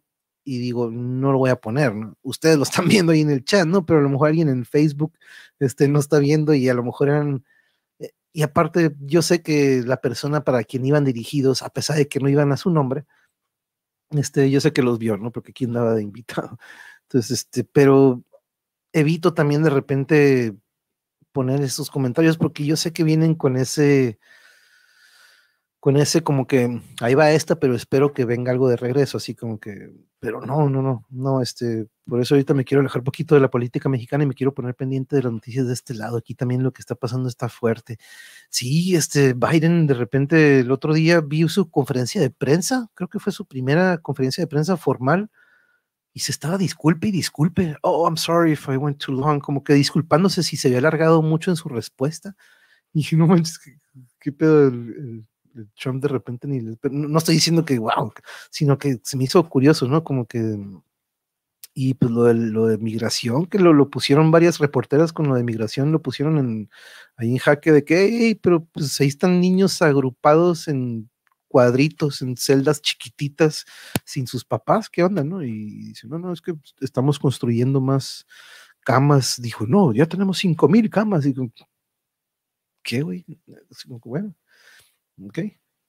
y 0.48 0.60
digo, 0.60 0.90
no 0.90 1.34
lo 1.34 1.40
voy 1.40 1.50
a 1.50 1.58
poner, 1.58 1.94
¿no? 1.94 2.16
Ustedes 2.22 2.56
lo 2.56 2.64
están 2.64 2.88
viendo 2.88 3.12
ahí 3.12 3.20
en 3.20 3.32
el 3.32 3.44
chat, 3.44 3.68
¿no? 3.68 3.86
Pero 3.86 4.00
a 4.00 4.04
lo 4.04 4.10
mejor 4.10 4.30
alguien 4.30 4.48
en 4.48 4.64
Facebook 4.64 5.14
este, 5.60 5.90
no 5.90 6.00
está 6.00 6.20
viendo 6.20 6.54
y 6.54 6.70
a 6.70 6.74
lo 6.74 6.84
mejor 6.84 7.10
eran... 7.10 7.46
Eh, 8.00 8.12
y 8.32 8.44
aparte, 8.44 8.96
yo 9.02 9.22
sé 9.22 9.42
que 9.44 9.84
la 9.86 9.98
persona 10.00 10.46
para 10.46 10.64
quien 10.64 10.86
iban 10.86 11.04
dirigidos, 11.04 11.64
a 11.64 11.70
pesar 11.70 11.98
de 11.98 12.08
que 12.08 12.22
no 12.22 12.30
iban 12.30 12.54
a 12.54 12.58
su 12.58 12.70
nombre, 12.70 13.06
este, 14.12 14.50
yo 14.50 14.62
sé 14.62 14.72
que 14.72 14.84
los 14.84 15.00
vio, 15.00 15.18
¿no? 15.18 15.32
Porque 15.32 15.52
aquí 15.52 15.66
andaba 15.66 15.94
de 15.96 16.04
invitado. 16.04 16.58
Entonces, 17.04 17.40
este, 17.42 17.66
pero 17.66 18.24
evito 18.94 19.34
también 19.34 19.64
de 19.64 19.70
repente 19.70 20.56
poner 21.34 21.62
esos 21.62 21.92
comentarios 21.92 22.38
porque 22.38 22.66
yo 22.66 22.78
sé 22.78 22.94
que 22.94 23.04
vienen 23.04 23.36
con 23.36 23.58
ese, 23.58 24.18
con 25.82 25.98
ese 25.98 26.24
como 26.24 26.48
que 26.48 26.82
ahí 27.02 27.16
va 27.16 27.32
esta, 27.32 27.60
pero 27.60 27.76
espero 27.76 28.14
que 28.14 28.26
venga 28.26 28.52
algo 28.54 28.70
de 28.70 28.78
regreso, 28.78 29.18
así 29.18 29.36
como 29.36 29.60
que, 29.60 29.92
pero 30.20 30.42
no, 30.42 30.70
no, 30.70 30.82
no, 30.82 31.06
no, 31.10 31.42
este, 31.42 31.88
por 32.08 32.20
eso 32.22 32.34
ahorita 32.34 32.54
me 32.54 32.66
quiero 32.66 32.82
alejar 32.82 33.02
un 33.02 33.06
poquito 33.06 33.36
de 33.36 33.42
la 33.42 33.50
política 33.50 33.88
mexicana 33.90 34.24
y 34.24 34.28
me 34.28 34.34
quiero 34.34 34.54
poner 34.54 34.76
pendiente 34.76 35.16
de 35.16 35.24
las 35.24 35.32
noticias 35.32 35.68
de 35.68 35.74
este 35.74 35.94
lado. 35.94 36.18
Aquí 36.18 36.34
también 36.34 36.64
lo 36.64 36.72
que 36.74 36.82
está 36.82 36.96
pasando 36.96 37.30
está 37.30 37.50
fuerte. 37.50 37.98
Sí, 38.50 38.96
este, 38.96 39.34
Biden 39.34 39.86
de 39.86 39.94
repente 39.94 40.60
el 40.62 40.72
otro 40.72 40.94
día 40.94 41.22
vi 41.22 41.48
su 41.50 41.70
conferencia 41.70 42.20
de 42.20 42.32
prensa, 42.32 42.90
creo 42.96 43.10
que 43.10 43.20
fue 43.20 43.32
su 43.32 43.46
primera 43.46 44.00
conferencia 44.00 44.44
de 44.44 44.48
prensa 44.48 44.78
formal 44.78 45.30
y 46.14 46.22
se 46.22 46.32
estaba 46.32 46.58
disculpe 46.58 47.10
y 47.10 47.12
disculpe. 47.12 47.76
Oh, 47.84 48.08
I'm 48.08 48.18
sorry 48.18 48.54
if 48.54 48.68
I 48.70 48.78
went 48.78 48.98
too 48.98 49.12
long, 49.12 49.40
como 49.40 49.64
que 49.64 49.74
disculpándose 49.74 50.42
si 50.42 50.58
se 50.58 50.68
había 50.70 50.80
alargado 50.80 51.22
mucho 51.22 51.52
en 51.52 51.58
su 51.58 51.70
respuesta. 51.70 52.36
Y 52.94 53.16
no 53.16 53.28
manches, 53.28 53.60
qué, 54.20 54.32
pedo 54.32 54.70
el 54.70 55.28
Trump 55.76 56.02
de 56.02 56.08
repente 56.10 56.48
ni 56.48 56.60
no 56.92 57.18
estoy 57.18 57.36
diciendo 57.36 57.66
que 57.66 57.80
wow, 57.80 58.14
sino 58.50 58.78
que 58.78 59.00
se 59.04 59.18
me 59.18 59.26
hizo 59.26 59.48
curioso, 59.50 59.88
¿no? 59.88 60.04
Como 60.04 60.26
que 60.26 60.58
y 61.74 61.94
pues 61.94 62.12
lo 62.12 62.24
de, 62.24 62.34
lo 62.34 62.66
de 62.66 62.80
migración, 62.80 63.46
que 63.46 63.60
lo, 63.60 63.72
lo 63.72 63.92
pusieron 63.92 64.32
varias 64.32 64.58
reporteras 64.58 65.14
con 65.14 65.28
lo 65.28 65.36
de 65.36 65.44
migración, 65.44 65.92
lo 65.92 66.02
pusieron 66.02 66.40
en, 66.40 66.70
ahí 67.18 67.30
en 67.32 67.38
jaque 67.38 67.72
de 67.72 67.84
que, 67.86 68.40
pero 68.42 68.66
pues 68.66 69.00
ahí 69.00 69.08
están 69.08 69.40
niños 69.40 69.80
agrupados 69.84 70.68
en 70.68 71.08
cuadritos, 71.48 72.22
en 72.22 72.36
celdas 72.36 72.82
chiquititas, 72.82 73.66
sin 74.06 74.28
sus 74.28 74.44
papás, 74.44 74.90
¿qué 74.90 75.04
onda, 75.04 75.24
no? 75.24 75.44
Y 75.44 75.90
dice, 75.90 76.08
no, 76.08 76.18
no, 76.20 76.34
es 76.34 76.42
que 76.42 76.56
estamos 76.82 77.20
construyendo 77.20 77.80
más 77.80 78.26
camas. 78.82 79.40
Dijo, 79.42 79.68
no, 79.68 79.94
ya 79.94 80.06
tenemos 80.08 80.40
cinco 80.40 80.68
mil 80.68 80.90
camas. 80.90 81.26
Y 81.26 81.34
¿qué, 82.84 83.02
güey? 83.02 83.26
Bueno, 84.04 84.34
Ok. 85.24 85.40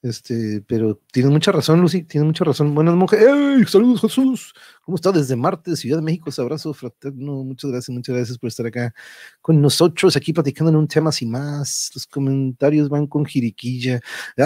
Este, 0.01 0.63
pero 0.69 1.01
tienes 1.13 1.33
mucha 1.33 1.51
razón, 1.51 1.81
Lucy, 1.81 2.05
tienes 2.05 2.27
mucha 2.27 2.45
razón. 2.45 2.73
Buenas 2.73 2.95
mujeres. 2.95 3.27
¡Hey! 3.29 3.65
Saludos, 3.67 4.01
Jesús. 4.01 4.55
¿Cómo 4.83 4.95
está 4.95 5.11
desde 5.11 5.35
Marte, 5.35 5.75
Ciudad 5.75 5.99
de 5.99 6.03
México? 6.03 6.31
Abrazo 6.39 6.73
fraterno. 6.73 7.43
Muchas 7.43 7.71
gracias, 7.73 7.93
muchas 7.95 8.15
gracias 8.15 8.39
por 8.39 8.47
estar 8.49 8.67
acá 8.67 8.95
con 9.41 9.61
nosotros, 9.61 10.17
aquí 10.17 10.33
platicando 10.33 10.71
en 10.71 10.77
un 10.77 10.87
tema 10.87 11.11
sin 11.11 11.33
más. 11.33 11.91
Los 11.95 12.07
comentarios 12.07 12.89
van 12.89 13.09
con 13.09 13.25
jiriquilla. 13.25 14.01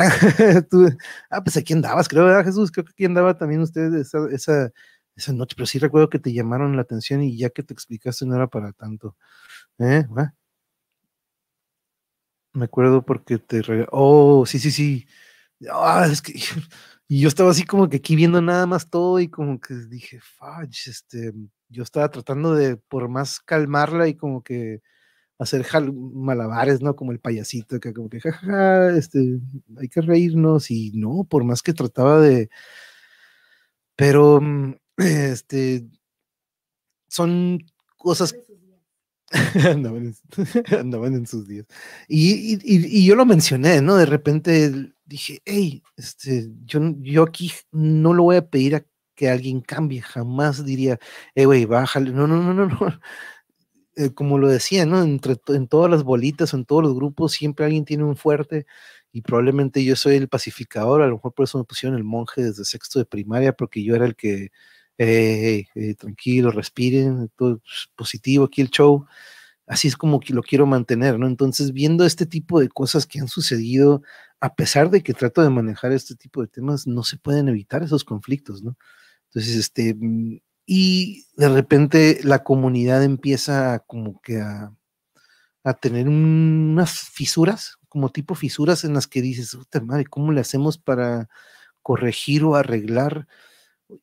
ah, 1.31 1.45
pues 1.45 1.57
aquí 1.59 1.75
andabas, 1.75 2.09
creo, 2.09 2.25
¿verdad, 2.25 2.45
Jesús? 2.47 2.71
Creo 2.73 2.87
que 2.87 2.93
aquí 2.93 3.05
andaba 3.05 3.37
también 3.37 3.61
usted 3.61 3.95
esa, 3.95 4.27
esa, 4.33 4.71
esa 5.17 5.33
noche, 5.35 5.55
pero 5.55 5.67
sí 5.67 5.79
recuerdo 5.79 6.09
que 6.09 6.19
te 6.19 6.33
llamaron 6.33 6.77
la 6.77 6.83
atención 6.83 7.23
y 7.23 7.37
ya 7.37 7.51
que 7.51 7.63
te 7.63 7.75
explicaste 7.75 8.25
no 8.25 8.37
era 8.37 8.49
para 8.49 8.73
tanto. 8.73 9.17
¿Eh? 9.79 10.07
Me 12.55 12.67
acuerdo 12.67 13.03
porque 13.05 13.39
te 13.39 13.63
Oh, 13.91 14.45
sí, 14.47 14.59
sí, 14.59 14.71
sí. 14.71 15.07
Ah, 15.71 16.09
es 16.11 16.23
que. 16.23 16.35
Y 17.09 17.21
yo 17.21 17.29
estaba 17.29 17.51
así 17.51 17.65
como 17.67 17.91
que 17.91 17.99
aquí 17.99 18.17
viendo 18.17 18.41
nada 18.43 18.67
más 18.67 18.89
todo 18.91 19.21
y 19.21 19.29
como 19.29 19.61
que 19.61 19.75
dije, 19.89 20.21
fudge, 20.21 20.89
este. 20.91 21.33
Yo 21.69 21.83
estaba 21.85 22.11
tratando 22.11 22.55
de, 22.55 22.77
por 22.79 23.09
más 23.09 23.41
calmarla 23.41 24.09
y 24.09 24.15
como 24.17 24.43
que 24.43 24.81
hacer 25.39 25.67
malabares, 25.93 26.83
¿no? 26.83 26.97
Como 26.97 27.13
el 27.13 27.21
payasito, 27.21 27.81
que 27.81 27.93
como 27.95 28.09
que, 28.11 28.21
jajaja, 28.21 28.97
este, 28.99 29.41
hay 29.79 29.89
que 29.89 30.01
reírnos 30.03 30.71
y 30.71 30.93
no, 30.95 31.25
por 31.31 31.45
más 31.45 31.63
que 31.63 31.75
trataba 31.75 32.21
de. 32.21 32.49
Pero, 33.99 34.41
mm, 34.41 34.75
este. 34.99 35.87
Son 37.11 37.59
cosas 37.97 38.35
andaban, 40.79 41.15
en, 41.15 41.27
sus 41.27 41.49
días. 41.49 41.67
Y, 42.09 43.05
yo 43.05 43.15
lo 43.15 43.25
mencioné, 43.25 43.81
¿no? 43.81 43.97
De 43.97 44.07
repente 44.07 44.93
dije, 45.05 45.43
hey, 45.45 45.83
este, 45.97 46.51
yo, 46.65 46.81
yo 46.99 47.23
aquí 47.25 47.53
no 47.71 48.13
lo 48.13 48.25
voy 48.25 48.37
a 48.37 48.49
pedir 48.49 48.77
a 48.77 48.85
que 49.15 49.29
alguien 49.29 49.61
cambie, 49.61 50.03
jamás 50.03 50.65
diría, 50.65 50.99
hey, 51.35 51.45
güey, 51.45 51.65
bájale. 51.65 52.11
No, 52.13 52.27
no, 52.27 52.43
no, 52.43 52.55
no, 52.55 52.67
no. 52.67 52.79
Eh, 53.95 54.15
como 54.15 54.39
lo 54.39 54.49
decía, 54.49 54.87
¿no? 54.87 55.03
Entre, 55.03 55.37
en 55.49 55.69
todas 55.69 55.91
las 55.91 56.03
bolitas, 56.03 56.55
en 56.55 56.65
todos 56.65 56.83
los 56.83 56.95
grupos, 56.95 57.33
siempre 57.33 57.67
alguien 57.67 57.85
tiene 57.85 58.05
un 58.05 58.17
fuerte 58.17 58.65
y 59.13 59.21
probablemente 59.21 59.85
yo 59.85 59.97
soy 59.97 60.17
el 60.17 60.29
pacificador, 60.29 61.03
a 61.03 61.07
lo 61.07 61.17
mejor 61.17 61.35
por 61.35 61.45
eso 61.45 61.59
me 61.59 61.65
pusieron 61.65 61.99
el 61.99 62.05
monje 62.05 62.43
desde 62.43 62.65
sexto 62.65 62.99
de 62.99 63.05
primaria, 63.05 63.53
porque 63.53 63.85
yo 63.85 63.95
era 63.95 64.07
el 64.07 64.17
que 64.17 64.51
eh, 65.75 65.95
tranquilo, 65.97 66.51
respiren, 66.51 67.31
todo 67.37 67.61
positivo 67.97 68.45
aquí 68.47 68.61
el 68.63 68.71
show. 68.71 69.07
Así 69.67 69.89
es 69.89 69.97
como 69.97 70.21
lo 70.29 70.43
quiero 70.43 70.67
mantener, 70.67 71.19
¿no? 71.19 71.27
Entonces, 71.27 71.73
viendo 71.73 72.05
este 72.05 72.27
tipo 72.27 72.61
de 72.61 72.69
cosas 72.69 73.07
que 73.07 73.21
han 73.21 73.29
sucedido, 73.29 74.03
a 74.41 74.55
pesar 74.55 74.91
de 74.91 75.03
que 75.03 75.15
trato 75.15 75.43
de 75.43 75.51
manejar 75.51 75.93
este 75.93 76.17
tipo 76.17 76.43
de 76.43 76.49
temas, 76.49 76.87
no 76.87 77.05
se 77.05 77.17
pueden 77.17 77.49
evitar 77.49 77.83
esos 77.83 78.05
conflictos, 78.05 78.63
¿no? 78.63 78.77
Entonces, 79.31 79.57
este, 79.57 79.95
mm, 79.95 80.41
y 80.67 81.27
de 81.37 81.49
repente 81.49 82.21
la 82.25 82.45
comunidad 82.45 83.05
empieza 83.05 83.81
como 83.87 84.21
que 84.21 84.41
a, 84.41 84.73
a 85.65 85.75
tener 85.75 86.09
unas 86.09 86.93
fisuras, 86.93 87.79
como 87.89 88.11
tipo 88.11 88.35
fisuras 88.35 88.85
en 88.85 88.95
las 88.95 89.07
que 89.07 89.23
dices, 89.23 89.57
madre, 89.85 90.07
¿cómo 90.07 90.33
le 90.33 90.41
hacemos 90.41 90.79
para 90.79 91.29
corregir 91.83 92.45
o 92.45 92.57
arreglar? 92.57 93.29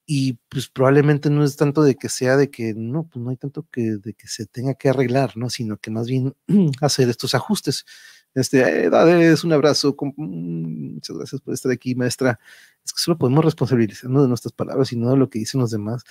Y 0.05 0.33
pues 0.49 0.69
probablemente 0.69 1.29
no 1.29 1.43
es 1.43 1.55
tanto 1.55 1.81
de 1.83 1.95
que 1.95 2.09
sea 2.09 2.37
de 2.37 2.49
que 2.49 2.73
no, 2.75 3.07
pues 3.07 3.23
no 3.23 3.29
hay 3.29 3.37
tanto 3.37 3.67
que 3.71 3.97
de 3.97 4.13
que 4.13 4.27
se 4.27 4.45
tenga 4.45 4.73
que 4.75 4.89
arreglar, 4.89 5.37
¿no? 5.37 5.49
Sino 5.49 5.77
que 5.77 5.91
más 5.91 6.07
bien 6.07 6.35
hacer 6.81 7.09
estos 7.09 7.35
ajustes. 7.35 7.85
Este, 8.35 8.85
eh, 8.85 9.35
un 9.43 9.53
abrazo, 9.53 9.95
mm, 9.99 10.93
muchas 10.95 11.17
gracias 11.17 11.41
por 11.41 11.53
estar 11.53 11.71
aquí, 11.71 11.95
maestra. 11.95 12.39
Es 12.85 12.93
que 12.93 12.99
solo 13.01 13.17
podemos 13.17 13.43
responsabilizarnos 13.43 14.23
de 14.23 14.27
nuestras 14.29 14.53
palabras 14.53 14.91
y 14.93 14.97
no 14.97 15.11
de 15.11 15.17
lo 15.17 15.29
que 15.29 15.39
dicen 15.39 15.61
los 15.61 15.71
demás. 15.71 16.03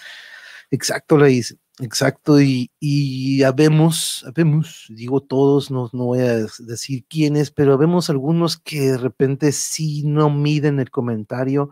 Exacto, 0.70 1.16
la 1.16 1.26
dice, 1.26 1.57
exacto, 1.81 2.41
y, 2.43 2.70
y 2.79 3.43
habemos, 3.43 4.22
habemos, 4.26 4.87
digo 4.91 5.22
todos, 5.22 5.70
no, 5.70 5.89
no 5.95 6.05
voy 6.05 6.20
a 6.20 6.47
decir 6.59 7.07
quiénes, 7.09 7.51
pero 7.51 7.72
habemos 7.72 8.11
algunos 8.11 8.59
que 8.59 8.93
de 8.93 8.99
repente 8.99 9.53
sí 9.53 10.03
no 10.05 10.29
miden 10.29 10.79
el 10.79 10.91
comentario 10.91 11.70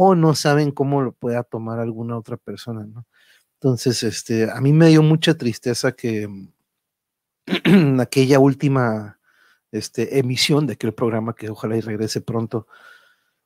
o 0.00 0.14
no 0.14 0.36
saben 0.36 0.70
cómo 0.70 1.02
lo 1.02 1.10
pueda 1.12 1.42
tomar 1.42 1.80
alguna 1.80 2.16
otra 2.16 2.36
persona, 2.36 2.86
¿no? 2.86 3.04
Entonces, 3.54 4.04
este, 4.04 4.48
a 4.48 4.60
mí 4.60 4.72
me 4.72 4.86
dio 4.86 5.02
mucha 5.02 5.34
tristeza 5.34 5.90
que 5.90 6.28
aquella 8.00 8.38
última 8.38 9.18
este, 9.72 10.20
emisión 10.20 10.68
de 10.68 10.74
aquel 10.74 10.94
programa, 10.94 11.34
que 11.34 11.50
ojalá 11.50 11.76
y 11.76 11.80
regrese 11.80 12.20
pronto, 12.20 12.68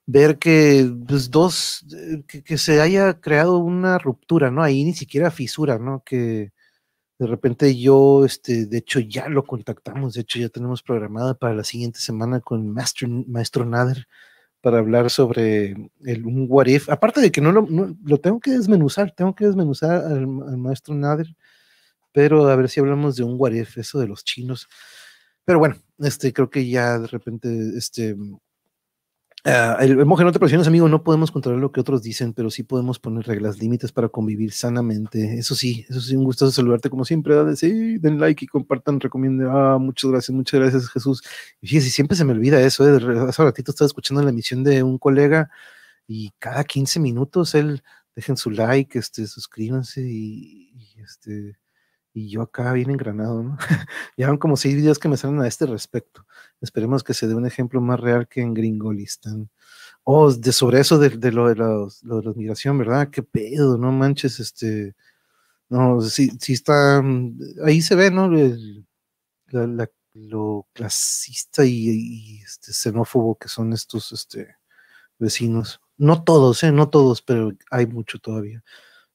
ver 0.05 0.38
que 0.38 0.92
pues, 1.09 1.30
dos, 1.30 1.86
eh, 1.96 2.22
que, 2.44 2.59
se 2.59 2.82
haya 2.82 3.18
creado 3.18 3.57
una 3.57 3.96
ruptura, 3.98 4.50
¿no? 4.50 4.62
Ahí 4.62 4.84
ni 4.84 4.92
siquiera 4.92 5.30
fisura, 5.30 5.78
¿no? 5.78 6.03
Que 6.05 6.53
de 7.18 7.26
repente 7.26 7.74
yo, 7.78 8.26
este, 8.26 8.66
de 8.66 8.78
hecho 8.78 9.00
ya 9.00 9.28
lo 9.30 9.44
contactamos, 9.46 10.14
de 10.14 10.20
hecho 10.22 10.38
ya 10.38 10.50
tenemos 10.50 10.82
programada 10.82 11.32
para 11.34 11.55
la 11.55 11.64
siguiente 11.64 12.00
semana 12.00 12.40
con 12.40 12.68
Master, 12.70 13.09
Maestro 13.09 13.64
Nader, 13.64 14.07
para 14.62 14.78
hablar 14.78 15.10
sobre 15.10 15.74
el, 16.04 16.24
un 16.24 16.46
what 16.48 16.66
if. 16.66 16.88
Aparte 16.88 17.20
de 17.20 17.30
que 17.30 17.40
no 17.42 17.52
lo, 17.52 18.18
tengo 18.18 18.40
que 18.40 18.52
desmenuzar, 18.52 19.10
tengo 19.10 19.34
que 19.34 19.44
desmenuzar 19.46 20.04
al, 20.06 20.26
maestro 20.26 20.94
Nader, 20.94 21.26
pero 22.12 22.48
a 22.48 22.56
ver 22.56 22.68
si 22.68 22.80
hablamos 22.80 23.16
de 23.16 23.24
un 23.24 23.34
what 23.38 23.52
if, 23.52 23.76
eso 23.76 23.98
de 23.98 24.06
los 24.06 24.24
chinos. 24.24 24.68
Pero 25.44 25.58
bueno, 25.58 25.76
este, 25.98 26.32
creo 26.32 26.48
que 26.48 26.68
ya 26.68 26.98
de 26.98 27.08
repente, 27.08 27.48
este, 27.76 28.16
Uh, 29.45 29.82
el, 29.82 29.99
el 29.99 30.07
monje, 30.07 30.22
no 30.22 30.30
te 30.30 30.38
presiones, 30.38 30.68
amigo, 30.68 30.88
no 30.88 31.03
podemos 31.03 31.32
controlar 31.32 31.61
lo 31.61 31.72
que 31.72 31.80
otros 31.80 32.01
dicen, 32.01 32.32
pero 32.32 32.49
sí 32.49 32.62
podemos 32.62 33.01
poner 33.01 33.26
reglas, 33.26 33.59
límites 33.59 33.90
para 33.90 34.09
convivir 34.09 34.53
sanamente. 34.53 35.36
Eso 35.36 35.57
sí, 35.57 35.84
eso 35.88 36.01
sí, 36.01 36.14
un 36.14 36.22
gusto 36.22 36.49
saludarte 36.53 36.88
como 36.88 37.05
siempre. 37.05 37.34
¿verdad? 37.34 37.57
Sí, 37.57 37.99
den 37.99 38.20
like 38.20 38.45
y 38.45 38.49
compartan, 38.49 39.01
recomienden. 39.01 39.49
Ah, 39.51 39.78
muchas 39.80 40.11
gracias, 40.12 40.34
muchas 40.34 40.61
gracias, 40.61 40.88
Jesús. 40.90 41.22
Y 41.61 41.66
fíjese, 41.66 41.90
siempre 41.90 42.16
se 42.16 42.24
me 42.24 42.32
olvida 42.32 42.61
eso. 42.61 42.86
¿eh? 42.88 43.01
Hace 43.28 43.43
ratito 43.43 43.72
estaba 43.72 43.86
escuchando 43.86 44.22
la 44.22 44.30
emisión 44.30 44.62
de 44.62 44.82
un 44.84 44.99
colega 44.99 45.51
y 46.07 46.30
cada 46.38 46.62
15 46.62 47.01
minutos 47.01 47.55
él 47.57 47.82
dejen 48.14 48.36
su 48.36 48.51
like, 48.51 48.97
este, 48.99 49.26
suscríbanse 49.26 50.03
y 50.03 50.72
este 50.99 51.57
y 52.14 52.28
yo 52.28 52.42
acá 52.42 52.72
bien 52.72 52.90
engranado, 52.90 53.42
¿no? 53.42 53.58
van 54.18 54.36
como 54.38 54.56
seis 54.56 54.74
videos 54.76 54.98
que 54.98 55.08
me 55.08 55.16
salen 55.16 55.40
a 55.40 55.48
este 55.48 55.66
respecto. 55.66 56.26
Esperemos 56.60 57.02
que 57.02 57.14
se 57.14 57.26
dé 57.26 57.34
un 57.34 57.46
ejemplo 57.46 57.80
más 57.80 58.00
real 58.00 58.28
que 58.28 58.40
en 58.42 58.54
Gringolistán. 58.54 59.50
Oh, 60.04 60.32
de 60.32 60.52
sobre 60.52 60.80
eso 60.80 60.98
de, 60.98 61.10
lo, 61.32 61.48
de 61.48 61.56
la 61.56 62.32
migración, 62.34 62.78
¿verdad? 62.78 63.08
Qué 63.10 63.22
pedo, 63.22 63.78
no 63.78 63.92
manches, 63.92 64.40
este. 64.40 64.94
No, 65.68 66.00
sí, 66.02 66.30
sí 66.40 66.54
está. 66.54 67.02
Mm, 67.02 67.38
ahí 67.64 67.82
se 67.82 67.94
ve, 67.96 68.10
¿no? 68.10 68.30
lo 70.14 70.68
clasista 70.74 71.64
y, 71.64 72.40
este, 72.42 72.72
xenófobo 72.72 73.36
que 73.38 73.48
son 73.48 73.72
estos 73.72 74.12
este, 74.12 74.56
vecinos. 75.18 75.80
No 75.98 76.24
todos, 76.24 76.62
¿eh? 76.64 76.72
No 76.72 76.90
todos, 76.90 77.22
pero 77.22 77.52
hay 77.70 77.86
mucho 77.86 78.18
todavía. 78.18 78.62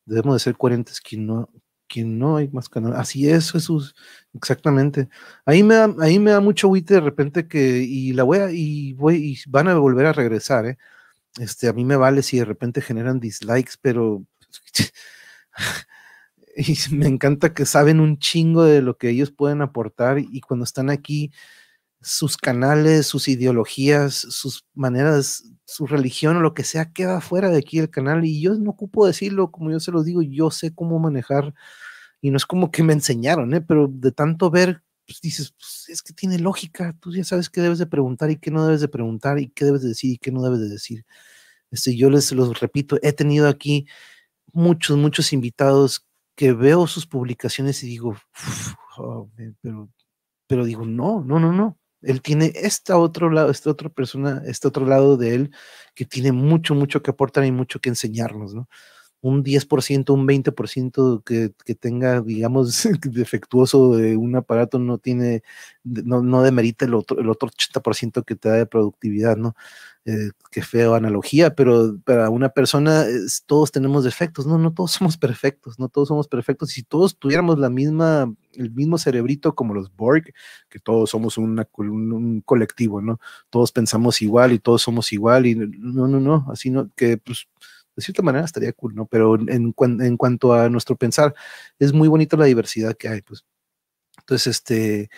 Debemos 0.05 0.35
de 0.35 0.39
ser 0.39 0.57
coherentes 0.57 1.01
quien 1.01 1.27
no, 1.27 1.49
quien 1.87 2.19
no 2.19 2.37
hay 2.37 2.49
más 2.49 2.69
canal. 2.69 2.93
Así 2.95 3.29
es, 3.29 3.51
Jesús, 3.51 3.95
exactamente. 4.33 5.09
Ahí 5.45 5.63
me 5.63 5.75
da, 5.75 5.95
ahí 6.01 6.19
me 6.19 6.31
da 6.31 6.39
mucho 6.41 6.67
huite 6.69 6.95
de 6.95 7.01
repente 7.01 7.47
que, 7.47 7.79
y 7.79 8.13
la 8.13 8.23
voy 8.23 8.37
a, 8.39 8.51
y 8.51 8.93
voy, 8.93 9.15
y 9.15 9.49
van 9.49 9.67
a 9.67 9.75
volver 9.75 10.05
a 10.05 10.13
regresar, 10.13 10.65
¿eh? 10.65 10.77
Este, 11.39 11.67
a 11.67 11.73
mí 11.73 11.85
me 11.85 11.95
vale 11.97 12.23
si 12.23 12.37
de 12.39 12.45
repente 12.45 12.81
generan 12.81 13.19
dislikes, 13.19 13.73
pero 13.81 14.23
y 16.57 16.75
me 16.91 17.07
encanta 17.07 17.53
que 17.53 17.65
saben 17.65 17.99
un 17.99 18.17
chingo 18.17 18.63
de 18.63 18.81
lo 18.81 18.97
que 18.97 19.09
ellos 19.09 19.31
pueden 19.31 19.61
aportar 19.61 20.19
y 20.19 20.41
cuando 20.41 20.63
están 20.63 20.89
aquí, 20.89 21.31
sus 22.01 22.37
canales, 22.37 23.07
sus 23.07 23.27
ideologías, 23.27 24.13
sus 24.15 24.65
maneras, 24.73 25.43
su 25.65 25.87
religión 25.87 26.37
o 26.37 26.41
lo 26.41 26.53
que 26.53 26.63
sea, 26.63 26.91
queda 26.93 27.21
fuera 27.21 27.49
de 27.49 27.57
aquí 27.57 27.79
el 27.79 27.89
canal. 27.89 28.25
Y 28.25 28.41
yo 28.41 28.55
no 28.55 28.71
ocupo 28.71 29.05
decirlo, 29.07 29.51
como 29.51 29.71
yo 29.71 29.79
se 29.79 29.91
lo 29.91 30.03
digo, 30.03 30.21
yo 30.21 30.51
sé 30.51 30.73
cómo 30.73 30.99
manejar. 30.99 31.53
Y 32.21 32.31
no 32.31 32.37
es 32.37 32.45
como 32.45 32.71
que 32.71 32.83
me 32.83 32.93
enseñaron, 32.93 33.53
¿eh? 33.53 33.61
pero 33.61 33.87
de 33.87 34.11
tanto 34.11 34.49
ver, 34.49 34.83
pues 35.05 35.21
dices, 35.21 35.53
pues 35.57 35.85
es 35.89 36.01
que 36.01 36.13
tiene 36.13 36.39
lógica. 36.39 36.95
Tú 36.99 37.13
ya 37.13 37.23
sabes 37.23 37.49
qué 37.49 37.61
debes 37.61 37.79
de 37.79 37.85
preguntar 37.87 38.31
y 38.31 38.37
qué 38.37 38.51
no 38.51 38.65
debes 38.65 38.81
de 38.81 38.87
preguntar 38.87 39.39
y 39.39 39.49
qué 39.49 39.65
debes 39.65 39.81
de 39.83 39.89
decir 39.89 40.13
y 40.13 40.17
qué 40.17 40.31
no 40.31 40.41
debes 40.41 40.59
de 40.59 40.69
decir. 40.69 41.05
Este, 41.71 41.95
yo 41.95 42.09
les 42.09 42.31
los 42.31 42.59
repito, 42.59 42.97
he 43.03 43.13
tenido 43.13 43.47
aquí 43.49 43.87
muchos, 44.53 44.97
muchos 44.97 45.33
invitados 45.33 46.05
que 46.35 46.53
veo 46.53 46.87
sus 46.87 47.07
publicaciones 47.07 47.83
y 47.83 47.87
digo, 47.87 48.15
pero, 49.61 49.89
pero 50.47 50.65
digo, 50.65 50.85
no, 50.85 51.23
no, 51.23 51.39
no, 51.39 51.51
no 51.53 51.77
él 52.01 52.21
tiene 52.21 52.51
este 52.55 52.93
otro 52.93 53.29
lado, 53.29 53.49
esta 53.49 53.69
otra 53.69 53.89
persona, 53.89 54.41
este 54.45 54.67
otro 54.67 54.85
lado 54.85 55.17
de 55.17 55.35
él 55.35 55.51
que 55.95 56.05
tiene 56.05 56.31
mucho, 56.31 56.75
mucho 56.75 57.01
que 57.01 57.11
aportar 57.11 57.45
y 57.45 57.51
mucho 57.51 57.79
que 57.79 57.89
enseñarnos, 57.89 58.53
¿no? 58.53 58.69
Un 59.21 59.43
10%, 59.43 60.13
un 60.13 60.27
20% 60.27 61.23
que, 61.23 61.51
que 61.65 61.75
tenga, 61.75 62.21
digamos, 62.21 62.87
defectuoso 63.03 63.95
de 63.97 64.15
un 64.15 64.35
aparato 64.35 64.79
no 64.79 64.99
tiene, 64.99 65.43
no, 65.83 66.21
no 66.21 66.43
demerita 66.43 66.85
el 66.85 66.93
otro, 66.93 67.19
el 67.19 67.29
otro 67.29 67.49
80% 67.49 68.23
que 68.23 68.35
te 68.35 68.49
da 68.49 68.55
de 68.55 68.67
productividad, 68.67 69.37
¿no? 69.37 69.55
Eh, 70.09 70.31
qué 70.51 70.61
feo 70.61 70.95
analogía, 70.95 71.53
pero 71.53 71.99
para 72.05 72.29
una 72.29 72.47
persona 72.47 73.05
todos 73.45 73.73
tenemos 73.73 74.05
defectos, 74.05 74.47
no, 74.47 74.57
no 74.57 74.73
todos 74.73 74.91
somos 74.93 75.17
perfectos, 75.17 75.79
no 75.79 75.89
todos 75.89 76.07
somos 76.07 76.29
perfectos. 76.29 76.69
Si 76.69 76.83
todos 76.83 77.17
tuviéramos 77.19 77.59
la 77.59 77.69
misma, 77.69 78.33
el 78.53 78.71
mismo 78.71 78.97
cerebrito 78.97 79.53
como 79.53 79.73
los 79.73 79.93
Borg, 79.93 80.33
que 80.69 80.79
todos 80.79 81.09
somos 81.09 81.37
un, 81.37 82.41
colectivo, 82.45 83.01
¿no? 83.01 83.19
Todos 83.49 83.73
pensamos 83.73 84.21
igual 84.21 84.53
y 84.53 84.59
todos 84.59 84.81
somos 84.81 85.11
igual 85.11 85.45
y 85.45 85.55
no, 85.55 86.07
no, 86.07 86.21
no, 86.21 86.45
así 86.53 86.69
no, 86.69 86.89
que 86.95 87.17
pues 87.17 87.47
de 87.97 88.01
cierta 88.01 88.21
manera 88.21 88.45
estaría 88.45 88.71
cool, 88.71 88.95
¿no? 88.95 89.07
Pero 89.07 89.35
en, 89.35 89.73
en 89.77 90.17
cuanto 90.17 90.53
a 90.53 90.69
nuestro 90.69 90.95
pensar, 90.95 91.35
es 91.79 91.91
muy 91.91 92.07
bonita 92.07 92.37
la 92.37 92.45
diversidad 92.45 92.95
que 92.95 93.09
hay, 93.09 93.21
pues. 93.23 93.43
Entonces, 94.19 94.47
este, 94.47 95.09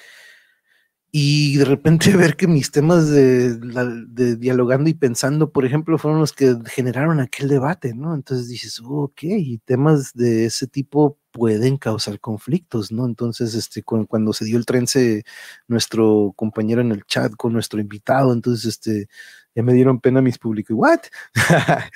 y 1.12 1.58
de 1.58 1.66
repente 1.66 2.16
ver 2.18 2.36
que 2.36 2.48
mis 2.48 2.72
temas 2.72 3.10
de, 3.10 3.58
de, 3.58 4.36
dialogando 4.36 4.90
y 4.90 4.94
pensando, 4.94 5.52
por 5.52 5.66
ejemplo, 5.66 5.98
fueron 5.98 6.20
los 6.20 6.34
que 6.34 6.56
generaron 6.66 7.20
aquel 7.20 7.48
debate, 7.48 7.94
¿no? 7.94 8.14
Entonces 8.14 8.48
dices, 8.48 8.82
ok, 8.84 9.24
y 9.24 9.58
temas 9.60 10.14
de 10.14 10.46
ese 10.46 10.68
tipo 10.68 11.18
pueden 11.32 11.78
causar 11.78 12.20
conflictos, 12.20 12.92
¿no? 12.92 13.06
Entonces, 13.06 13.54
este, 13.56 13.84
cuando 13.84 14.34
se 14.34 14.46
dio 14.46 14.58
el 14.58 14.66
trence, 14.66 15.24
nuestro 15.68 16.34
compañero 16.36 16.82
en 16.82 16.92
el 16.92 17.04
chat 17.06 17.34
con 17.36 17.54
nuestro 17.54 17.80
invitado, 17.80 18.34
entonces, 18.34 18.66
este, 18.66 19.08
ya 19.56 19.64
me 19.64 19.74
dieron 19.74 20.00
pena 20.00 20.22
mis 20.22 20.38
públicos. 20.38 20.76
¿What? 20.78 21.02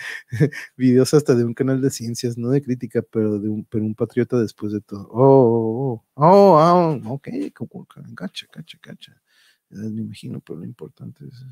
Videos 0.78 1.14
hasta 1.14 1.36
de 1.36 1.46
un 1.46 1.54
canal 1.54 1.82
de 1.82 1.90
ciencias, 1.90 2.38
no 2.38 2.50
de 2.50 2.62
crítica, 2.62 3.02
pero 3.02 3.40
de 3.40 3.50
un, 3.50 3.66
pero 3.66 3.84
un 3.84 3.96
patriota 3.96 4.40
después 4.40 4.74
de 4.74 4.82
todo. 4.82 5.08
Oh, 5.12 6.04
oh, 6.16 6.24
oh, 6.26 6.58
oh, 6.58 7.02
oh 7.06 7.14
ok, 7.14 7.30
cacha, 8.16 8.48
cacha, 8.52 8.78
cacha. 8.82 9.22
Me 9.70 10.02
imagino, 10.02 10.40
pero 10.40 10.60
lo 10.60 10.66
importante 10.66 11.26
es 11.26 11.46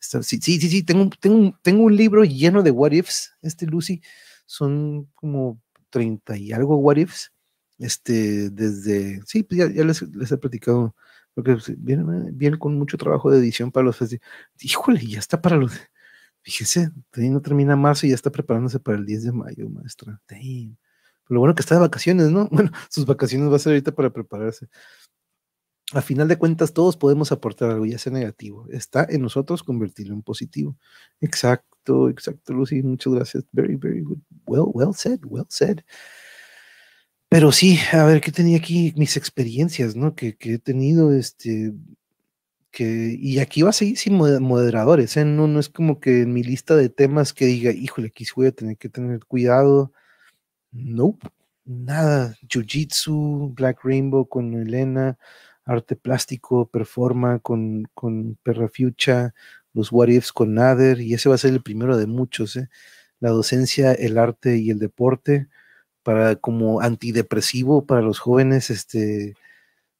estar. 0.00 0.22
Sí, 0.22 0.38
sí, 0.40 0.60
sí 0.60 0.82
tengo, 0.84 1.10
tengo, 1.20 1.58
tengo 1.62 1.84
un 1.84 1.96
libro 1.96 2.24
lleno 2.24 2.62
de 2.62 2.70
what 2.70 2.92
ifs, 2.92 3.32
este 3.42 3.66
Lucy. 3.66 4.00
Son 4.46 5.10
como 5.14 5.60
30 5.90 6.36
y 6.38 6.52
algo 6.52 6.76
what 6.76 6.96
ifs. 6.96 7.32
Este, 7.78 8.50
desde, 8.50 9.20
sí, 9.26 9.42
pues 9.42 9.58
ya, 9.58 9.70
ya 9.70 9.84
les, 9.84 10.00
les 10.02 10.32
he 10.32 10.38
platicado 10.38 10.94
porque 11.36 11.58
viene, 11.76 12.30
viene 12.32 12.58
con 12.58 12.78
mucho 12.78 12.96
trabajo 12.96 13.30
de 13.30 13.38
edición 13.38 13.70
para 13.70 13.84
los 13.84 13.98
festivales. 13.98 14.26
Híjole, 14.62 15.06
ya 15.06 15.18
está 15.18 15.42
para 15.42 15.56
los. 15.56 15.74
Fíjese, 16.40 16.90
no 17.14 17.42
termina 17.42 17.76
marzo 17.76 18.06
y 18.06 18.08
ya 18.08 18.14
está 18.14 18.30
preparándose 18.32 18.80
para 18.80 18.96
el 18.96 19.04
10 19.04 19.24
de 19.24 19.32
mayo, 19.32 19.68
maestra. 19.68 20.18
Pero 20.26 20.40
lo 21.28 21.40
bueno 21.40 21.54
que 21.54 21.60
está 21.60 21.74
de 21.74 21.82
vacaciones, 21.82 22.30
¿no? 22.30 22.48
Bueno, 22.50 22.70
sus 22.88 23.04
vacaciones 23.04 23.52
va 23.52 23.56
a 23.56 23.58
ser 23.58 23.72
ahorita 23.72 23.92
para 23.92 24.08
prepararse. 24.10 24.68
A 25.92 26.00
final 26.00 26.26
de 26.26 26.38
cuentas, 26.38 26.72
todos 26.72 26.96
podemos 26.96 27.32
aportar 27.32 27.70
algo, 27.70 27.84
ya 27.84 27.98
sea 27.98 28.12
negativo. 28.12 28.66
Está 28.70 29.06
en 29.06 29.20
nosotros 29.20 29.62
convertirlo 29.62 30.14
en 30.14 30.22
positivo. 30.22 30.78
Exacto, 31.20 32.08
exacto, 32.08 32.54
Lucy. 32.54 32.82
Muchas 32.82 33.12
gracias. 33.12 33.44
Very, 33.52 33.76
very 33.76 34.00
good. 34.00 34.18
Well, 34.46 34.70
well 34.72 34.94
said, 34.94 35.20
well 35.26 35.46
said. 35.50 35.84
Pero 37.36 37.52
sí, 37.52 37.78
a 37.92 38.02
ver, 38.06 38.22
¿qué 38.22 38.32
tenía 38.32 38.56
aquí? 38.56 38.94
Mis 38.96 39.18
experiencias, 39.18 39.94
¿no? 39.94 40.14
Que, 40.14 40.38
he 40.40 40.58
tenido, 40.58 41.12
este, 41.12 41.74
que, 42.70 43.14
y 43.20 43.40
aquí 43.40 43.60
va 43.60 43.68
a 43.68 43.72
seguir 43.74 43.98
sin 43.98 44.14
moderadores, 44.16 45.18
¿eh? 45.18 45.26
No, 45.26 45.46
no 45.46 45.60
es 45.60 45.68
como 45.68 46.00
que 46.00 46.22
en 46.22 46.32
mi 46.32 46.42
lista 46.42 46.74
de 46.76 46.88
temas 46.88 47.34
que 47.34 47.44
diga, 47.44 47.72
híjole, 47.72 48.08
aquí 48.08 48.24
voy 48.34 48.46
a 48.46 48.52
tener 48.52 48.78
que 48.78 48.88
tener 48.88 49.20
cuidado. 49.26 49.92
No, 50.72 51.18
nada. 51.66 52.36
Jiu-Jitsu, 52.48 53.54
Black 53.54 53.80
Rainbow 53.84 54.26
con 54.26 54.54
Elena, 54.54 55.18
arte 55.66 55.94
plástico, 55.94 56.70
performa 56.70 57.40
con, 57.40 57.84
con 57.92 58.38
Perra 58.44 58.70
Fucha, 58.70 59.34
los 59.74 59.92
What 59.92 60.08
Ifs 60.08 60.32
con 60.32 60.54
Nader, 60.54 61.02
y 61.02 61.12
ese 61.12 61.28
va 61.28 61.34
a 61.34 61.38
ser 61.38 61.52
el 61.52 61.62
primero 61.62 61.98
de 61.98 62.06
muchos, 62.06 62.56
¿eh? 62.56 62.70
La 63.20 63.28
docencia, 63.28 63.92
el 63.92 64.16
arte 64.16 64.56
y 64.56 64.70
el 64.70 64.78
deporte 64.78 65.48
para 66.06 66.36
como 66.36 66.80
antidepresivo 66.80 67.84
para 67.84 68.00
los 68.00 68.20
jóvenes. 68.20 68.70
Este, 68.70 69.34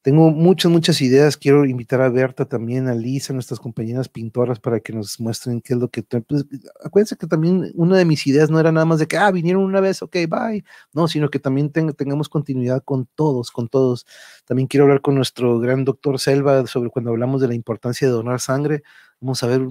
tengo 0.02 0.30
muchas, 0.30 0.70
muchas 0.70 1.00
ideas. 1.02 1.36
Quiero 1.36 1.64
invitar 1.64 2.00
a 2.00 2.08
Berta 2.08 2.44
también, 2.44 2.86
a 2.86 2.94
Lisa, 2.94 3.32
nuestras 3.32 3.58
compañeras 3.58 4.08
pintoras, 4.08 4.60
para 4.60 4.78
que 4.78 4.92
nos 4.92 5.18
muestren 5.18 5.60
qué 5.60 5.74
es 5.74 5.80
lo 5.80 5.88
que. 5.88 6.04
Pues, 6.04 6.46
acuérdense 6.84 7.16
que 7.16 7.26
también 7.26 7.72
una 7.74 7.98
de 7.98 8.04
mis 8.04 8.24
ideas 8.28 8.50
no 8.50 8.60
era 8.60 8.70
nada 8.70 8.86
más 8.86 9.00
de 9.00 9.08
que, 9.08 9.16
ah, 9.16 9.32
vinieron 9.32 9.64
una 9.64 9.80
vez, 9.80 10.00
ok, 10.00 10.14
bye. 10.28 10.64
No, 10.92 11.08
sino 11.08 11.28
que 11.28 11.40
también 11.40 11.72
tengamos 11.72 12.28
continuidad 12.28 12.84
con 12.84 13.08
todos, 13.16 13.50
con 13.50 13.66
todos. 13.66 14.06
También 14.44 14.68
quiero 14.68 14.84
hablar 14.84 15.00
con 15.00 15.16
nuestro 15.16 15.58
gran 15.58 15.84
doctor 15.84 16.20
Selva 16.20 16.68
sobre 16.68 16.90
cuando 16.90 17.10
hablamos 17.10 17.40
de 17.40 17.48
la 17.48 17.54
importancia 17.56 18.06
de 18.06 18.14
donar 18.14 18.38
sangre. 18.38 18.84
Vamos 19.20 19.42
a 19.42 19.48
ver 19.48 19.66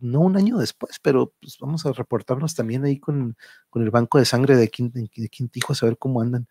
no 0.00 0.20
un 0.20 0.36
año 0.36 0.58
después, 0.58 0.98
pero 1.00 1.34
pues 1.40 1.58
vamos 1.58 1.86
a 1.86 1.92
reportarnos 1.92 2.54
también 2.54 2.84
ahí 2.84 2.98
con, 2.98 3.36
el 3.74 3.90
banco 3.90 4.18
de 4.18 4.24
sangre 4.24 4.56
de 4.56 4.70
de 4.70 5.28
Quintijo 5.28 5.72
a 5.72 5.76
saber 5.76 5.98
cómo 5.98 6.20
andan. 6.20 6.48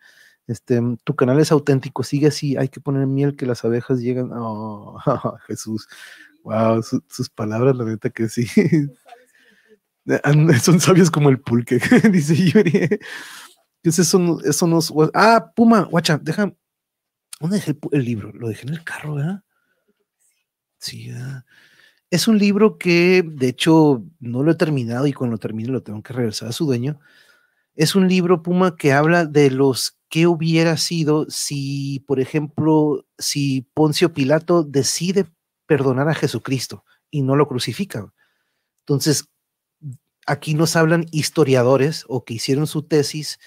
Este, 0.50 0.80
tu 1.04 1.14
canal 1.14 1.38
es 1.38 1.52
auténtico, 1.52 2.02
sigue 2.02 2.26
así, 2.26 2.56
hay 2.56 2.68
que 2.68 2.80
poner 2.80 3.06
miel 3.06 3.36
que 3.36 3.46
las 3.46 3.64
abejas 3.64 4.00
llegan. 4.00 4.30
Oh, 4.32 4.98
Jesús, 5.46 5.88
wow, 6.42 6.82
sus 6.82 7.30
palabras, 7.30 7.76
la 7.76 7.84
neta 7.84 8.10
que 8.10 8.28
sí. 8.28 8.46
Son 10.60 10.80
sabios 10.80 11.10
como 11.10 11.28
el 11.28 11.40
pulque, 11.40 11.78
dice 12.10 12.34
Yuri. 12.34 12.98
Eso, 13.84 14.40
eso 14.44 14.66
no 14.66 14.80
Ah, 15.14 15.52
Puma, 15.54 15.82
guacha, 15.82 16.18
deja. 16.18 16.52
¿Dónde 17.38 17.56
dejé 17.56 17.78
el, 17.92 18.04
libro? 18.04 18.32
Lo 18.32 18.48
dejé 18.48 18.66
en 18.66 18.74
el 18.74 18.84
carro, 18.84 19.14
¿verdad? 19.14 19.44
Sí, 20.78 21.12
¿verdad? 21.12 21.44
Es 22.10 22.26
un 22.26 22.38
libro 22.38 22.76
que, 22.76 23.22
de 23.24 23.48
hecho, 23.48 24.04
no 24.18 24.42
lo 24.42 24.50
he 24.50 24.56
terminado 24.56 25.06
y 25.06 25.12
cuando 25.12 25.34
lo 25.34 25.38
termine 25.38 25.70
lo 25.70 25.82
tengo 25.82 26.02
que 26.02 26.12
regresar 26.12 26.48
a 26.48 26.52
su 26.52 26.66
dueño. 26.66 26.98
Es 27.76 27.94
un 27.94 28.08
libro, 28.08 28.42
Puma, 28.42 28.76
que 28.76 28.92
habla 28.92 29.26
de 29.26 29.50
los 29.50 29.96
que 30.08 30.26
hubiera 30.26 30.76
sido 30.76 31.26
si, 31.30 32.00
por 32.08 32.18
ejemplo, 32.18 33.06
si 33.18 33.62
Poncio 33.74 34.12
Pilato 34.12 34.64
decide 34.64 35.26
perdonar 35.66 36.08
a 36.08 36.14
Jesucristo 36.14 36.84
y 37.10 37.22
no 37.22 37.36
lo 37.36 37.46
crucifica. 37.46 38.12
Entonces, 38.80 39.28
aquí 40.26 40.54
nos 40.54 40.74
hablan 40.74 41.06
historiadores 41.12 42.04
o 42.08 42.24
que 42.24 42.34
hicieron 42.34 42.66
su 42.66 42.82
tesis 42.82 43.38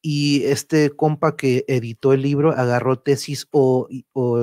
y 0.00 0.44
este 0.44 0.90
compa 0.90 1.36
que 1.36 1.64
editó 1.68 2.12
el 2.12 2.22
libro 2.22 2.52
agarró 2.52 2.98
tesis 3.00 3.48
o, 3.50 3.88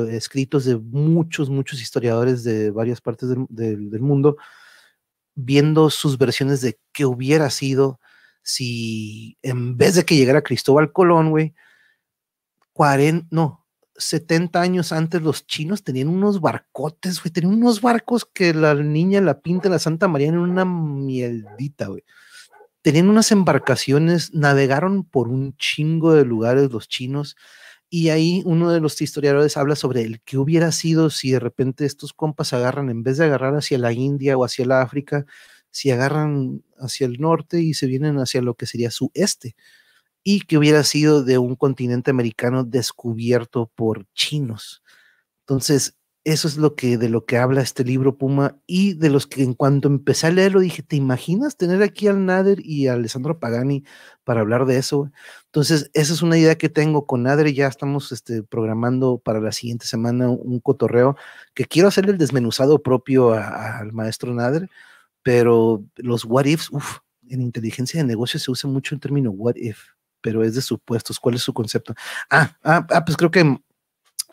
escritos 0.10 0.66
de 0.66 0.76
muchos, 0.78 1.50
muchos 1.50 1.82
historiadores 1.82 2.44
de 2.44 2.72
varias 2.72 3.02
partes 3.02 3.30
del, 3.50 4.02
mundo, 4.02 4.38
viendo 5.36 5.90
sus 5.90 6.18
versiones 6.18 6.62
de 6.62 6.80
qué 6.92 7.06
hubiera 7.06 7.50
sido 7.50 8.00
si 8.44 9.38
en 9.42 9.78
vez 9.78 9.96
de 9.96 10.04
que 10.06 10.16
llegara 10.16 10.44
Cristóbal 10.44 10.92
Colón, 10.92 11.32
güey, 11.32 11.56
40, 12.74 13.28
no, 13.32 13.66
70 13.96 14.62
años 14.62 14.92
antes 14.92 15.22
los 15.22 15.48
chinos 15.48 15.84
tenían 15.84 16.10
unos 16.10 16.42
barcotes, 16.42 17.24
güey, 17.24 17.32
tenían 17.32 17.56
unos 17.56 17.82
barcos 17.82 18.26
que 18.26 18.54
la 18.54 18.76
niña 18.76 19.22
la 19.22 19.40
pinta 19.42 19.70
la 19.70 19.80
Santa 19.80 20.08
María 20.08 20.28
en 20.28 20.38
una 20.38 20.66
mieldita, 20.66 21.88
güey 21.88 22.04
tenían 22.86 23.10
unas 23.10 23.32
embarcaciones, 23.32 24.32
navegaron 24.36 25.06
por 25.06 25.28
un 25.28 25.58
chingo 25.58 26.14
de 26.14 26.24
lugares 26.24 26.72
los 26.72 26.88
chinos 26.88 27.36
y 27.90 28.10
ahí 28.10 28.44
uno 28.46 28.70
de 28.70 28.80
los 28.80 29.02
historiadores 29.02 29.58
habla 29.58 29.76
sobre 29.76 30.04
el 30.04 30.22
que 30.22 30.38
hubiera 30.38 30.72
sido 30.72 31.10
si 31.10 31.32
de 31.32 31.40
repente 31.40 31.88
estos 31.88 32.14
compas 32.14 32.54
agarran, 32.54 32.92
en 32.92 33.02
vez 33.02 33.18
de 33.18 33.26
agarrar 33.26 33.56
hacia 33.56 33.80
la 33.80 33.92
India 33.92 34.38
o 34.38 34.46
hacia 34.46 34.68
la 34.68 34.84
África, 34.84 35.26
si 35.72 35.90
agarran 35.90 36.64
hacia 36.78 37.08
el 37.08 37.20
norte 37.20 37.60
y 37.60 37.74
se 37.74 37.88
vienen 37.88 38.20
hacia 38.20 38.44
lo 38.44 38.54
que 38.54 38.68
sería 38.68 38.92
su 38.92 39.10
este, 39.16 39.56
y 40.24 40.42
que 40.42 40.60
hubiera 40.60 40.84
sido 40.84 41.24
de 41.24 41.40
un 41.40 41.56
continente 41.56 42.12
americano 42.12 42.66
descubierto 42.66 43.72
por 43.76 44.06
chinos. 44.14 44.84
Entonces, 45.42 45.98
eso 46.26 46.48
es 46.48 46.58
lo 46.58 46.76
que 46.76 46.98
de 46.98 47.08
lo 47.08 47.26
que 47.26 47.38
habla 47.38 47.62
este 47.62 47.84
libro 47.84 48.18
Puma 48.18 48.58
y 48.66 48.96
de 48.96 49.12
los 49.12 49.28
que 49.28 49.44
en 49.44 49.54
cuanto 49.54 49.88
empecé 49.88 50.26
a 50.26 50.32
leerlo 50.32 50.60
dije, 50.60 50.82
¿te 50.82 50.96
imaginas 50.96 51.56
tener 51.56 51.84
aquí 51.84 52.08
al 52.08 52.26
Nader 52.26 52.66
y 52.66 52.88
a 52.88 52.94
Alessandro 52.94 53.40
Pagani 53.40 53.84
para 54.24 54.42
hablar 54.42 54.66
de 54.66 54.78
eso? 54.78 55.12
Entonces, 55.46 55.92
esa 55.94 56.14
es 56.14 56.24
una 56.24 56.38
idea 56.38 56.58
que 56.58 56.68
tengo 56.68 57.06
con 57.06 57.24
Nader, 57.24 57.54
ya 57.54 57.68
estamos 57.68 58.12
este, 58.12 58.42
programando 58.42 59.20
para 59.20 59.40
la 59.40 59.52
siguiente 59.52 59.86
semana 59.86 60.28
un 60.30 60.60
cotorreo 60.60 61.16
que 61.54 61.66
quiero 61.66 61.90
hacer 61.90 62.10
el 62.10 62.18
desmenuzado 62.18 62.82
propio 62.82 63.34
al 63.34 63.94
maestro 63.94 64.34
Nader, 64.34 64.68
pero 65.22 65.86
los 65.96 66.26
what 66.26 66.46
ifs, 66.46 66.72
uff, 66.72 67.00
en 67.30 67.42
inteligencia 67.42 68.02
de 68.02 68.08
negocios 68.08 68.42
se 68.44 68.52
usa 68.52 68.68
mucho 68.68 68.96
el 68.96 69.02
término 69.02 69.30
what 69.30 69.58
if, 69.58 69.80
pero 70.22 70.44
es 70.44 70.56
de 70.56 70.62
supuestos, 70.64 71.20
¿cuál 71.20 71.36
es 71.36 71.44
su 71.44 71.54
concepto? 71.54 71.94
Ah, 72.32 72.58
ah, 72.64 72.88
ah 72.90 73.06
pues 73.06 73.16
creo 73.16 73.30
que 73.30 73.60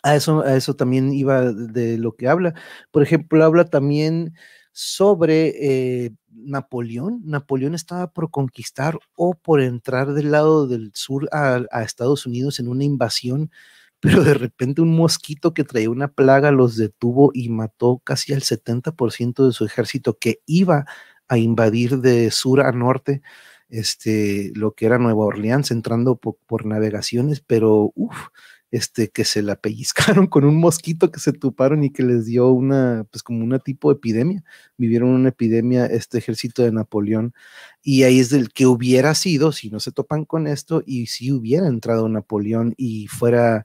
a 0.03 0.15
eso, 0.15 0.41
a 0.41 0.55
eso 0.55 0.75
también 0.75 1.13
iba 1.13 1.51
de 1.53 1.97
lo 1.97 2.15
que 2.15 2.27
habla. 2.27 2.53
Por 2.91 3.03
ejemplo, 3.03 3.43
habla 3.43 3.65
también 3.65 4.35
sobre 4.73 6.05
eh, 6.05 6.11
Napoleón. 6.29 7.21
Napoleón 7.25 7.75
estaba 7.75 8.11
por 8.11 8.31
conquistar 8.31 8.99
o 9.15 9.35
por 9.35 9.61
entrar 9.61 10.13
del 10.13 10.31
lado 10.31 10.67
del 10.67 10.91
sur 10.93 11.29
a, 11.31 11.63
Estados 11.83 12.25
Unidos 12.25 12.59
en 12.59 12.67
una 12.67 12.83
invasión, 12.83 13.51
pero 14.01 14.23
de 14.23 14.33
repente 14.33 14.81
un 14.81 14.95
mosquito 14.95 15.53
que 15.53 15.63
traía 15.63 15.89
una 15.89 16.09
plaga 16.09 16.51
los 16.51 16.75
detuvo 16.75 17.31
y 17.33 17.49
mató 17.49 18.01
casi 18.03 18.33
al 18.33 18.41
70% 18.41 19.45
de 19.47 19.53
su 19.53 19.65
ejército 19.65 20.17
que 20.19 20.41
iba 20.45 20.85
a 21.29 21.37
invadir 21.37 21.99
de 21.99 22.31
sur 22.31 22.61
a 22.61 22.71
norte 22.73 23.21
este, 23.69 24.51
lo 24.55 24.73
que 24.73 24.85
era 24.85 24.99
Nueva 24.99 25.25
Orleans, 25.25 25.71
entrando 25.71 26.17
por, 26.17 26.37
por 26.45 26.65
navegaciones, 26.65 27.39
pero 27.41 27.91
uff 27.95 28.27
este, 28.73 29.09
que 29.09 29.23
se 29.23 29.43
la 29.43 29.55
pellizcaron 29.55 30.25
con 30.27 30.45
un 30.45 30.59
mosquito 30.59 31.11
que 31.11 31.19
se 31.19 31.31
tuparon 31.31 31.83
y 31.83 31.91
que 31.91 32.01
les 32.01 32.25
dio 32.25 32.49
una, 32.49 33.05
pues 33.11 33.21
como 33.21 33.43
una 33.43 33.59
tipo 33.59 33.89
de 33.89 33.97
epidemia. 33.97 34.43
Vivieron 34.77 35.09
una 35.09 35.29
epidemia 35.29 35.85
este 35.85 36.17
ejército 36.17 36.63
de 36.63 36.71
Napoleón 36.71 37.35
y 37.83 38.01
ahí 38.01 38.19
es 38.19 38.31
del 38.31 38.49
que 38.51 38.65
hubiera 38.65 39.13
sido 39.13 39.51
si 39.51 39.69
no 39.69 39.79
se 39.79 39.91
topan 39.91 40.25
con 40.25 40.47
esto 40.47 40.81
y 40.87 41.05
si 41.05 41.31
hubiera 41.31 41.67
entrado 41.67 42.09
Napoleón 42.09 42.73
y 42.75 43.05
fuera 43.07 43.63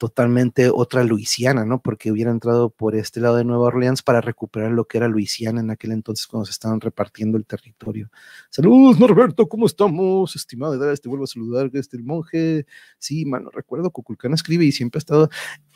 totalmente 0.00 0.70
otra 0.72 1.04
Luisiana, 1.04 1.66
¿no? 1.66 1.82
Porque 1.82 2.10
hubiera 2.10 2.30
entrado 2.30 2.70
por 2.70 2.96
este 2.96 3.20
lado 3.20 3.36
de 3.36 3.44
Nueva 3.44 3.64
Orleans 3.64 4.00
para 4.02 4.22
recuperar 4.22 4.72
lo 4.72 4.86
que 4.86 4.96
era 4.96 5.08
Luisiana 5.08 5.60
en 5.60 5.70
aquel 5.70 5.92
entonces 5.92 6.26
cuando 6.26 6.46
se 6.46 6.52
estaban 6.52 6.80
repartiendo 6.80 7.36
el 7.36 7.44
territorio. 7.44 8.10
Saludos, 8.48 8.98
Norberto, 8.98 9.46
¿cómo 9.46 9.66
estamos? 9.66 10.34
Estimado 10.34 10.78
de 10.78 10.96
te 10.96 11.08
vuelvo 11.10 11.24
a 11.24 11.26
saludar, 11.26 11.70
este 11.74 11.98
el 11.98 12.04
monje. 12.04 12.64
Sí, 12.98 13.26
mano, 13.26 13.50
recuerdo, 13.52 13.90
Cuculcán 13.90 14.32
escribe 14.32 14.64
y 14.64 14.72
siempre 14.72 14.96
ha 14.96 15.00
estado. 15.00 15.28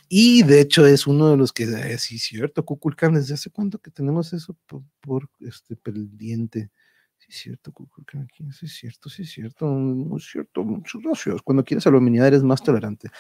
Y 0.09 0.43
de 0.43 0.63
hecho 0.63 0.87
es 0.87 1.07
uno 1.07 1.29
de 1.29 1.37
los 1.37 1.53
que, 1.53 1.65
eh, 1.65 1.99
sí, 1.99 2.19
cierto, 2.19 2.65
Cuculcán, 2.65 3.13
¿desde 3.13 3.35
hace 3.35 3.51
cuánto 3.51 3.79
que 3.79 3.91
tenemos 3.91 4.33
eso 4.33 4.57
por, 5.03 5.29
este 5.41 5.77
pendiente? 5.77 6.71
Sí, 7.19 7.31
cierto, 7.31 7.73
Cuculcán, 7.73 8.23
aquí, 8.23 8.51
sí, 8.53 8.69
cierto, 8.69 9.11
sí, 9.11 9.27
cierto, 9.27 9.67
muy 9.67 10.21
cierto, 10.21 10.65
muchos 10.65 11.03
gracias. 11.03 11.43
Cuando 11.43 11.63
quieres 11.63 11.87
a 11.87 11.91
la 11.91 11.99
humanidad 11.99 12.29
eres 12.29 12.43
más 12.43 12.63
tolerante. 12.63 13.11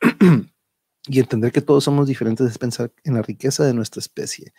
y 1.08 1.20
entender 1.20 1.52
que 1.52 1.62
todos 1.62 1.84
somos 1.84 2.06
diferentes 2.06 2.50
es 2.50 2.58
pensar 2.58 2.92
en 3.04 3.14
la 3.14 3.22
riqueza 3.22 3.64
de 3.64 3.74
nuestra 3.74 4.00
especie. 4.00 4.52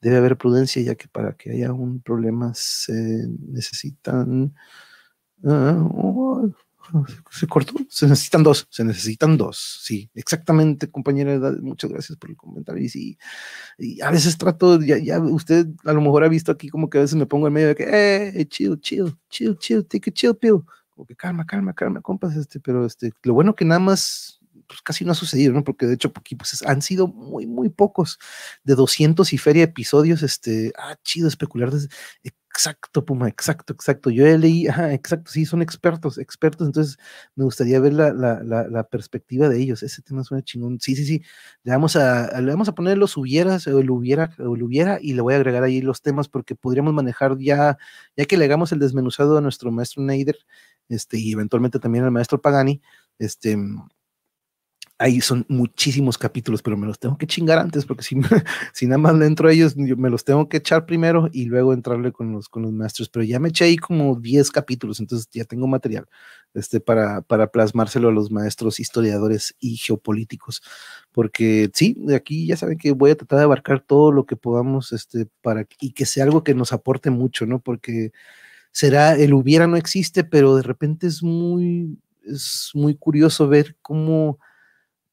Debe 0.00 0.16
haber 0.18 0.38
prudencia, 0.38 0.82
ya 0.82 0.94
que 0.94 1.08
para 1.08 1.34
que 1.34 1.50
haya 1.50 1.72
un 1.72 2.00
problema 2.00 2.52
se 2.54 3.26
necesitan. 3.40 4.54
Oh, 5.42 6.48
se 7.30 7.46
cortó. 7.46 7.74
Se 7.88 8.06
necesitan 8.06 8.42
dos. 8.42 8.66
Se 8.70 8.84
necesitan 8.84 9.36
dos. 9.36 9.80
Sí, 9.82 10.10
exactamente, 10.14 10.88
compañera. 10.90 11.38
Muchas 11.60 11.90
gracias 11.90 12.18
por 12.18 12.30
el 12.30 12.36
comentario. 12.36 12.84
Y 12.84 12.88
sí, 12.88 13.18
y 13.78 14.00
a 14.00 14.10
veces 14.10 14.38
trato, 14.38 14.80
ya, 14.80 14.98
ya 14.98 15.18
usted 15.20 15.66
a 15.84 15.92
lo 15.92 16.00
mejor 16.00 16.24
ha 16.24 16.28
visto 16.28 16.52
aquí 16.52 16.68
como 16.68 16.88
que 16.88 16.98
a 16.98 17.02
veces 17.02 17.16
me 17.16 17.26
pongo 17.26 17.48
en 17.48 17.52
medio 17.52 17.68
de 17.68 17.74
que, 17.74 17.84
eh, 17.88 18.46
chill, 18.46 18.78
chill, 18.80 19.16
chill, 19.28 19.56
chill, 19.58 19.84
take 19.86 20.10
a 20.10 20.12
chill 20.12 20.36
pill. 20.36 20.62
Como 20.90 21.06
que 21.06 21.16
calma, 21.16 21.44
calma, 21.44 21.74
calma, 21.74 22.00
compas, 22.00 22.36
este, 22.36 22.60
pero 22.60 22.86
este, 22.86 23.12
lo 23.24 23.34
bueno 23.34 23.54
que 23.54 23.66
nada 23.66 23.80
más 23.80 24.35
pues 24.66 24.82
casi 24.82 25.04
no 25.04 25.12
ha 25.12 25.14
sucedido, 25.14 25.52
¿no? 25.52 25.64
Porque 25.64 25.86
de 25.86 25.94
hecho 25.94 26.12
aquí 26.14 26.36
pues, 26.36 26.62
han 26.66 26.82
sido 26.82 27.08
muy, 27.08 27.46
muy 27.46 27.68
pocos, 27.68 28.18
de 28.64 28.74
200 28.74 29.32
y 29.32 29.38
feria 29.38 29.64
episodios, 29.64 30.22
este, 30.22 30.72
ah, 30.78 30.96
chido, 31.02 31.28
especular, 31.28 31.70
exacto, 32.56 33.04
Puma, 33.04 33.28
exacto, 33.28 33.72
exacto, 33.74 34.10
yo 34.10 34.24
leí, 34.38 34.66
ajá, 34.66 34.94
exacto, 34.94 35.30
sí, 35.30 35.44
son 35.44 35.60
expertos, 35.62 36.16
expertos, 36.18 36.66
entonces 36.66 36.96
me 37.34 37.44
gustaría 37.44 37.78
ver 37.80 37.92
la, 37.92 38.12
la, 38.12 38.42
la, 38.42 38.84
perspectiva 38.84 39.48
de 39.48 39.60
ellos, 39.60 39.82
ese 39.82 40.00
tema 40.02 40.24
suena 40.24 40.42
chingón, 40.42 40.80
sí, 40.80 40.96
sí, 40.96 41.04
sí, 41.04 41.22
le 41.64 41.72
vamos 41.72 41.96
a, 41.96 42.40
le 42.40 42.50
vamos 42.50 42.68
a 42.68 42.74
poner 42.74 42.96
los 42.96 43.16
hubieras, 43.18 43.66
o 43.66 43.78
el 43.78 43.90
hubiera, 43.90 44.30
o 44.38 44.56
el 44.56 44.62
hubiera, 44.62 44.98
y 45.00 45.12
le 45.12 45.20
voy 45.20 45.34
a 45.34 45.36
agregar 45.36 45.62
ahí 45.64 45.82
los 45.82 46.00
temas 46.00 46.28
porque 46.28 46.54
podríamos 46.54 46.94
manejar 46.94 47.36
ya, 47.38 47.76
ya 48.16 48.24
que 48.24 48.36
le 48.38 48.46
hagamos 48.46 48.72
el 48.72 48.78
desmenuzado 48.78 49.36
a 49.36 49.40
nuestro 49.42 49.70
maestro 49.70 50.02
Neider, 50.02 50.38
este, 50.88 51.18
y 51.18 51.32
eventualmente 51.32 51.78
también 51.78 52.04
al 52.04 52.10
maestro 52.10 52.40
Pagani, 52.40 52.80
este, 53.18 53.58
ahí 54.98 55.20
son 55.20 55.44
muchísimos 55.48 56.16
capítulos, 56.16 56.62
pero 56.62 56.76
me 56.76 56.86
los 56.86 56.98
tengo 56.98 57.18
que 57.18 57.26
chingar 57.26 57.58
antes, 57.58 57.84
porque 57.84 58.02
si, 58.02 58.16
si 58.72 58.86
nada 58.86 58.98
más 58.98 59.14
le 59.14 59.26
entro 59.26 59.48
a 59.48 59.52
ellos, 59.52 59.74
yo 59.76 59.96
me 59.96 60.10
los 60.10 60.24
tengo 60.24 60.48
que 60.48 60.56
echar 60.58 60.86
primero 60.86 61.28
y 61.32 61.46
luego 61.46 61.72
entrarle 61.72 62.12
con 62.12 62.32
los, 62.32 62.48
con 62.48 62.62
los 62.62 62.72
maestros. 62.72 63.08
Pero 63.08 63.24
ya 63.24 63.38
me 63.38 63.48
eché 63.48 63.64
ahí 63.66 63.76
como 63.76 64.16
10 64.16 64.50
capítulos, 64.50 65.00
entonces 65.00 65.28
ya 65.30 65.44
tengo 65.44 65.66
material 65.66 66.06
este, 66.54 66.80
para, 66.80 67.20
para 67.22 67.50
plasmárselo 67.50 68.08
a 68.08 68.12
los 68.12 68.30
maestros 68.30 68.80
historiadores 68.80 69.54
y 69.60 69.76
geopolíticos. 69.76 70.62
Porque 71.12 71.70
sí, 71.74 71.96
de 71.98 72.16
aquí 72.16 72.46
ya 72.46 72.56
saben 72.56 72.78
que 72.78 72.92
voy 72.92 73.10
a 73.10 73.16
tratar 73.16 73.38
de 73.40 73.44
abarcar 73.44 73.80
todo 73.80 74.12
lo 74.12 74.24
que 74.24 74.36
podamos 74.36 74.92
este, 74.92 75.28
para, 75.42 75.66
y 75.80 75.92
que 75.92 76.06
sea 76.06 76.24
algo 76.24 76.42
que 76.42 76.54
nos 76.54 76.72
aporte 76.72 77.10
mucho, 77.10 77.44
¿no? 77.46 77.60
Porque 77.60 78.12
será, 78.72 79.14
el 79.16 79.34
hubiera 79.34 79.66
no 79.66 79.76
existe, 79.76 80.24
pero 80.24 80.56
de 80.56 80.62
repente 80.62 81.06
es 81.06 81.22
muy, 81.22 81.98
es 82.24 82.70
muy 82.74 82.94
curioso 82.94 83.48
ver 83.48 83.76
cómo 83.82 84.38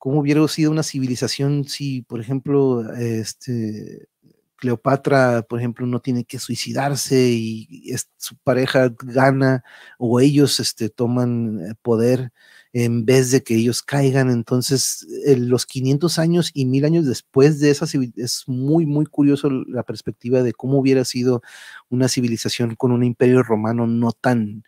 cómo 0.03 0.19
hubiera 0.19 0.45
sido 0.49 0.69
una 0.69 0.83
civilización 0.83 1.63
si, 1.63 2.01
por 2.01 2.19
ejemplo, 2.19 2.93
este, 2.93 4.09
Cleopatra, 4.57 5.43
por 5.43 5.59
ejemplo, 5.59 5.87
no 5.87 6.01
tiene 6.01 6.25
que 6.25 6.39
suicidarse 6.39 7.29
y, 7.31 7.95
su 8.17 8.35
pareja 8.43 8.93
gana 9.01 9.63
o 9.97 10.19
ellos 10.19 10.59
este, 10.59 10.89
toman 10.89 11.61
eh, 11.61 11.73
poder 11.81 12.33
en 12.73 13.05
vez 13.05 13.31
de 13.31 13.43
que 13.43 13.55
ellos 13.55 13.81
caigan. 13.81 14.29
Entonces, 14.29 15.07
los 15.37 15.65
500 15.65 16.19
años 16.19 16.51
y 16.53 16.65
mil 16.65 16.83
años 16.83 17.05
después 17.05 17.61
de 17.61 17.71
esa 17.71 17.87
civilización, 17.87 18.25
es 18.25 18.43
muy, 18.47 18.85
muy 18.85 19.05
curioso 19.05 19.49
la 19.49 19.83
perspectiva 19.83 20.43
de 20.43 20.51
cómo 20.51 20.79
hubiera 20.79 21.05
sido 21.05 21.41
una 21.87 22.09
civilización 22.09 22.75
con 22.75 22.91
un 22.91 23.05
imperio 23.05 23.41
romano 23.41 23.87
no 23.87 24.11
tan, 24.11 24.65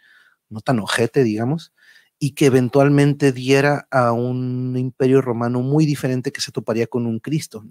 no 0.50 0.62
tan 0.62 0.80
ojete, 0.80 1.24
digamos 1.26 1.74
y 2.26 2.32
que 2.32 2.48
eventualmente 2.48 3.32
diera 3.32 3.88
a 3.92 4.12
un 4.12 4.76
imperio 4.80 5.22
romano 5.22 5.62
muy 5.62 5.86
diferente 5.86 6.32
que 6.32 6.42
se 6.42 6.52
toparía 6.52 6.88
con 6.88 7.06
un 7.06 7.20
Cristo. 7.20 7.64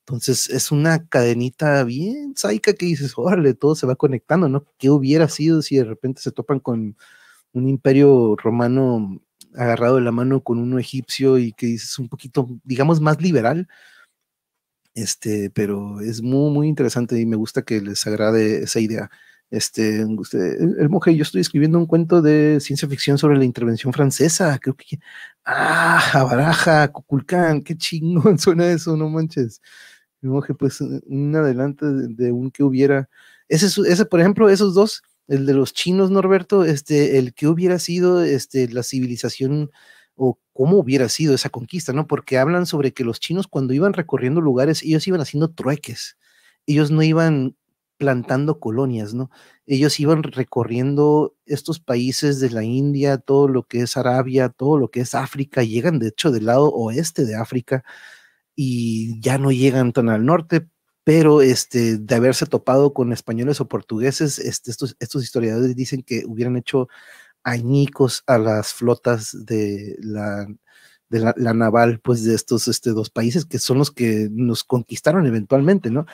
Entonces 0.00 0.50
es 0.50 0.70
una 0.70 1.08
cadenita 1.08 1.82
bien 1.84 2.34
saica 2.36 2.74
que 2.74 2.84
dices, 2.84 3.14
órale, 3.16 3.54
todo 3.54 3.74
se 3.74 3.86
va 3.86 3.96
conectando, 3.96 4.50
¿no? 4.50 4.66
¿Qué 4.76 4.90
hubiera 4.90 5.26
sido 5.30 5.62
si 5.62 5.76
de 5.76 5.84
repente 5.84 6.20
se 6.20 6.32
topan 6.32 6.60
con 6.60 6.98
un 7.52 7.66
imperio 7.66 8.36
romano 8.36 9.22
agarrado 9.54 9.96
de 9.96 10.02
la 10.02 10.12
mano 10.12 10.42
con 10.42 10.58
uno 10.58 10.78
egipcio 10.78 11.38
y 11.38 11.52
que 11.52 11.64
dices 11.64 11.98
un 11.98 12.10
poquito, 12.10 12.46
digamos, 12.62 13.00
más 13.00 13.22
liberal? 13.22 13.68
Este, 14.94 15.48
pero 15.48 16.00
es 16.02 16.20
muy, 16.20 16.52
muy 16.52 16.68
interesante 16.68 17.18
y 17.18 17.24
me 17.24 17.36
gusta 17.36 17.62
que 17.62 17.80
les 17.80 18.06
agrade 18.06 18.64
esa 18.64 18.80
idea. 18.80 19.10
Este, 19.54 20.00
el 20.00 20.88
monje, 20.90 21.14
yo 21.14 21.22
estoy 21.22 21.40
escribiendo 21.40 21.78
un 21.78 21.86
cuento 21.86 22.20
de 22.20 22.58
ciencia 22.60 22.88
ficción 22.88 23.18
sobre 23.18 23.38
la 23.38 23.44
intervención 23.44 23.92
francesa. 23.92 24.58
Creo 24.58 24.74
que, 24.74 24.98
ah, 25.44 26.00
Jabaraja, 26.00 26.90
Cuculcán, 26.90 27.62
qué 27.62 27.76
chingón 27.76 28.36
suena 28.40 28.66
eso, 28.66 28.96
no 28.96 29.08
manches. 29.08 29.62
El 30.22 30.30
monje, 30.30 30.54
pues, 30.54 30.80
un 30.80 31.36
adelante 31.36 31.86
de, 31.86 32.32
un 32.32 32.50
que 32.50 32.64
hubiera. 32.64 33.08
Ese, 33.48 33.66
ese, 33.88 34.04
por 34.06 34.18
ejemplo, 34.20 34.50
esos 34.50 34.74
dos, 34.74 35.02
el 35.28 35.46
de 35.46 35.54
los 35.54 35.72
chinos, 35.72 36.10
Norberto, 36.10 36.64
este, 36.64 37.18
el 37.18 37.32
que 37.32 37.46
hubiera 37.46 37.78
sido 37.78 38.24
este, 38.24 38.68
la 38.68 38.82
civilización 38.82 39.70
o 40.16 40.40
cómo 40.52 40.78
hubiera 40.78 41.08
sido 41.08 41.32
esa 41.32 41.50
conquista, 41.50 41.92
¿no? 41.92 42.08
Porque 42.08 42.38
hablan 42.38 42.66
sobre 42.66 42.92
que 42.92 43.04
los 43.04 43.20
chinos 43.20 43.46
cuando 43.46 43.72
iban 43.72 43.92
recorriendo 43.92 44.40
lugares, 44.40 44.82
ellos 44.82 45.06
iban 45.06 45.20
haciendo 45.20 45.50
trueques, 45.52 46.16
ellos 46.66 46.90
no 46.90 47.02
iban 47.04 47.56
plantando 47.96 48.60
colonias, 48.60 49.14
¿no? 49.14 49.30
Ellos 49.66 49.98
iban 50.00 50.22
recorriendo 50.22 51.34
estos 51.46 51.80
países 51.80 52.40
de 52.40 52.50
la 52.50 52.64
India, 52.64 53.18
todo 53.18 53.48
lo 53.48 53.64
que 53.64 53.82
es 53.82 53.96
Arabia, 53.96 54.48
todo 54.48 54.78
lo 54.78 54.90
que 54.90 55.00
es 55.00 55.14
África, 55.14 55.62
llegan 55.62 55.98
de 55.98 56.08
hecho 56.08 56.30
del 56.30 56.46
lado 56.46 56.70
oeste 56.70 57.24
de 57.24 57.36
África 57.36 57.84
y 58.56 59.20
ya 59.20 59.38
no 59.38 59.52
llegan 59.52 59.92
tan 59.92 60.08
al 60.08 60.24
norte, 60.26 60.68
pero 61.04 61.42
este, 61.42 61.98
de 61.98 62.14
haberse 62.14 62.46
topado 62.46 62.94
con 62.94 63.12
españoles 63.12 63.60
o 63.60 63.68
portugueses, 63.68 64.38
este, 64.38 64.70
estos, 64.70 65.22
historiadores 65.22 65.76
dicen 65.76 66.02
que 66.02 66.24
hubieran 66.26 66.56
hecho 66.56 66.88
añicos 67.44 68.24
a 68.26 68.38
las 68.38 68.72
flotas 68.74 69.46
de 69.46 69.96
la, 70.00 70.46
de 71.10 71.20
la, 71.36 71.54
naval, 71.54 72.00
pues 72.00 72.24
de 72.24 72.34
estos 72.34 72.68
este, 72.68 72.90
dos 72.90 73.10
países 73.10 73.44
que 73.44 73.58
son 73.58 73.78
los 73.78 73.90
que 73.90 74.28
nos 74.32 74.64
conquistaron 74.64 75.26
eventualmente, 75.26 75.90
¿no? 75.90 76.06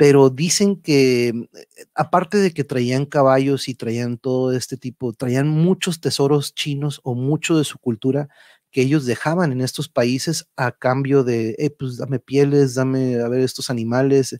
Pero 0.00 0.28
dicen 0.30 0.76
que 0.82 1.28
eh, 1.28 1.46
aparte 1.94 2.38
de 2.38 2.52
que 2.52 2.64
traían 2.64 3.06
caballos 3.06 3.68
y 3.68 3.74
traían 3.74 4.18
todo 4.18 4.52
este 4.52 4.76
tipo, 4.76 5.12
traían 5.12 5.48
muchos 5.48 6.00
tesoros 6.00 6.54
chinos 6.54 7.00
o 7.04 7.14
mucho 7.14 7.56
de 7.58 7.64
su 7.64 7.78
cultura 7.78 8.28
que 8.72 8.82
ellos 8.82 9.06
dejaban 9.06 9.52
en 9.52 9.60
estos 9.60 9.88
países 9.88 10.48
a 10.56 10.72
cambio 10.72 11.22
de, 11.22 11.54
eh, 11.58 11.70
pues 11.70 11.96
dame 11.98 12.18
pieles, 12.18 12.74
dame 12.74 13.20
a 13.20 13.28
ver 13.28 13.40
estos 13.42 13.70
animales, 13.70 14.36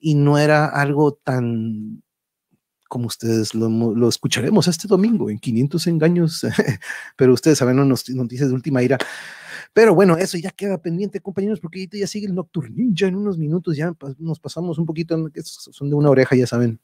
y 0.00 0.14
no 0.14 0.38
era 0.38 0.66
algo 0.66 1.12
tan 1.22 2.02
como 2.94 3.08
ustedes 3.08 3.56
lo, 3.56 4.08
escucharemos 4.08 4.68
este 4.68 4.86
domingo 4.86 5.28
en 5.28 5.40
500 5.40 5.88
engaños, 5.88 6.46
pero 7.16 7.32
ustedes 7.32 7.58
saben 7.58 7.76
las 7.76 8.08
noticias 8.10 8.48
de 8.48 8.54
última 8.54 8.84
ira. 8.84 8.98
Pero 9.72 9.96
bueno, 9.96 10.16
eso 10.16 10.38
ya 10.38 10.52
queda 10.52 10.78
pendiente, 10.78 11.18
compañeros, 11.18 11.58
porque 11.58 11.80
ahorita 11.80 11.98
ya 11.98 12.06
sigue 12.06 12.28
el 12.28 12.36
Nocturninja 12.36 13.08
en 13.08 13.16
unos 13.16 13.36
minutos, 13.36 13.76
ya 13.76 13.92
nos 14.18 14.38
pasamos 14.38 14.78
un 14.78 14.86
poquito, 14.86 15.16
son 15.42 15.90
de 15.90 15.96
una 15.96 16.08
oreja, 16.08 16.36
ya 16.36 16.46
saben 16.46 16.78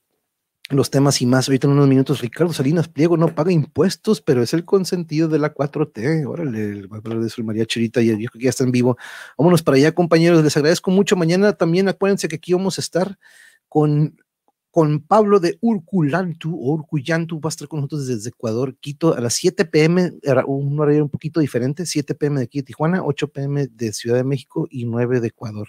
los 0.70 0.90
temas 0.90 1.22
y 1.22 1.26
más. 1.26 1.46
Ahorita 1.46 1.68
en 1.68 1.74
unos 1.74 1.86
minutos, 1.86 2.20
Ricardo 2.20 2.52
Salinas 2.52 2.88
Pliego 2.88 3.16
no 3.16 3.32
paga 3.32 3.52
impuestos, 3.52 4.20
pero 4.20 4.42
es 4.42 4.52
el 4.52 4.64
consentido 4.64 5.28
de 5.28 5.38
la 5.38 5.54
4T. 5.54 6.26
Órale, 6.26 6.88
va 6.88 6.96
a 6.96 6.98
hablar 6.98 7.20
de 7.20 7.28
su 7.28 7.44
María 7.44 7.66
Chirita, 7.66 8.02
y 8.02 8.08
yo 8.08 8.16
creo 8.16 8.30
que 8.32 8.44
ya 8.46 8.50
está 8.50 8.64
en 8.64 8.72
vivo. 8.72 8.98
Vámonos 9.38 9.62
para 9.62 9.76
allá, 9.76 9.92
compañeros. 9.92 10.42
Les 10.42 10.56
agradezco 10.56 10.90
mucho. 10.90 11.14
Mañana 11.14 11.52
también 11.52 11.88
acuérdense 11.88 12.26
que 12.26 12.34
aquí 12.34 12.52
vamos 12.52 12.78
a 12.78 12.80
estar 12.80 13.16
con 13.68 14.16
con 14.70 15.00
Pablo 15.00 15.40
de 15.40 15.58
Urculantu 15.60 16.54
o 16.54 16.74
Urcuyantu, 16.74 17.40
va 17.40 17.48
a 17.48 17.50
estar 17.50 17.66
con 17.66 17.80
nosotros 17.80 18.06
desde 18.06 18.28
Ecuador, 18.28 18.76
Quito, 18.78 19.14
a 19.14 19.20
las 19.20 19.34
7 19.34 19.64
pm, 19.64 20.12
un 20.46 20.78
horario 20.78 21.02
un 21.02 21.10
poquito 21.10 21.40
diferente, 21.40 21.86
7 21.86 22.14
pm 22.14 22.38
de 22.38 22.44
aquí 22.44 22.58
de 22.60 22.64
Tijuana, 22.64 23.02
8 23.04 23.28
pm 23.28 23.66
de 23.66 23.92
Ciudad 23.92 24.16
de 24.16 24.24
México 24.24 24.68
y 24.70 24.84
9 24.84 25.20
de 25.20 25.28
Ecuador. 25.28 25.68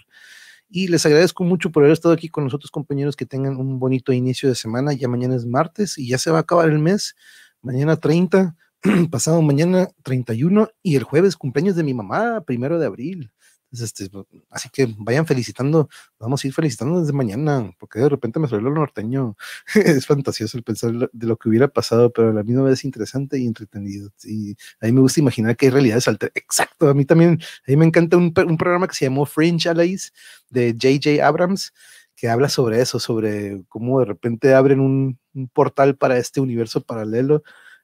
Y 0.74 0.88
les 0.88 1.04
agradezco 1.04 1.44
mucho 1.44 1.70
por 1.70 1.82
haber 1.82 1.92
estado 1.92 2.14
aquí 2.14 2.28
con 2.28 2.44
nosotros, 2.44 2.70
compañeros, 2.70 3.14
que 3.14 3.26
tengan 3.26 3.56
un 3.56 3.78
bonito 3.78 4.12
inicio 4.12 4.48
de 4.48 4.54
semana. 4.54 4.94
Ya 4.94 5.06
mañana 5.06 5.36
es 5.36 5.44
martes 5.44 5.98
y 5.98 6.08
ya 6.08 6.16
se 6.16 6.30
va 6.30 6.38
a 6.38 6.40
acabar 6.42 6.70
el 6.70 6.78
mes. 6.78 7.14
Mañana 7.60 7.96
30, 7.96 8.56
pasado 9.10 9.42
mañana 9.42 9.88
31 10.02 10.70
y 10.82 10.96
el 10.96 11.02
jueves 11.02 11.36
cumpleaños 11.36 11.76
de 11.76 11.82
mi 11.82 11.92
mamá, 11.92 12.42
primero 12.46 12.78
de 12.78 12.86
abril. 12.86 13.30
Este, 13.72 14.10
así 14.50 14.68
que 14.70 14.94
vayan 14.98 15.26
felicitando, 15.26 15.88
vamos 16.18 16.44
a 16.44 16.46
ir 16.46 16.52
felicitando 16.52 17.00
desde 17.00 17.12
mañana, 17.12 17.72
porque 17.78 18.00
de 18.00 18.08
repente 18.08 18.38
me 18.38 18.48
salió 18.48 18.68
lo 18.68 18.74
norteño. 18.74 19.36
es 19.74 20.06
fantasioso 20.06 20.58
el 20.58 20.64
pensar 20.64 20.92
de 21.10 21.26
lo 21.26 21.36
que 21.36 21.48
hubiera 21.48 21.68
pasado, 21.68 22.12
pero 22.12 22.30
a 22.30 22.32
la 22.32 22.42
misma 22.42 22.62
vez 22.64 22.84
interesante 22.84 23.38
y 23.38 23.46
entretenido. 23.46 24.10
Y 24.24 24.56
a 24.80 24.86
mí 24.86 24.92
me 24.92 25.00
gusta 25.00 25.20
imaginar 25.20 25.56
que 25.56 25.66
hay 25.66 25.70
realidades 25.72 26.08
alternas. 26.08 26.36
Exacto, 26.36 26.88
a 26.88 26.94
mí 26.94 27.04
también, 27.04 27.40
a 27.66 27.70
mí 27.70 27.76
me 27.76 27.86
encanta 27.86 28.16
un, 28.16 28.32
programa 28.32 28.86
que 28.88 28.94
se 28.94 29.06
llamó 29.06 29.24
Fringe 29.24 29.68
Allies 29.68 30.12
de 30.50 30.72
J.J. 30.72 31.26
Abrams, 31.26 31.72
que 32.14 32.28
habla 32.28 32.48
sobre 32.48 32.80
eso, 32.80 33.00
sobre 33.00 33.64
cómo 33.68 34.00
de 34.00 34.06
repente 34.06 34.54
abren 34.54 34.80
un 34.80 35.18
portal 35.54 35.96
para 35.96 36.18
este 36.18 36.40
universo 36.40 36.82
paralelo 36.82 37.42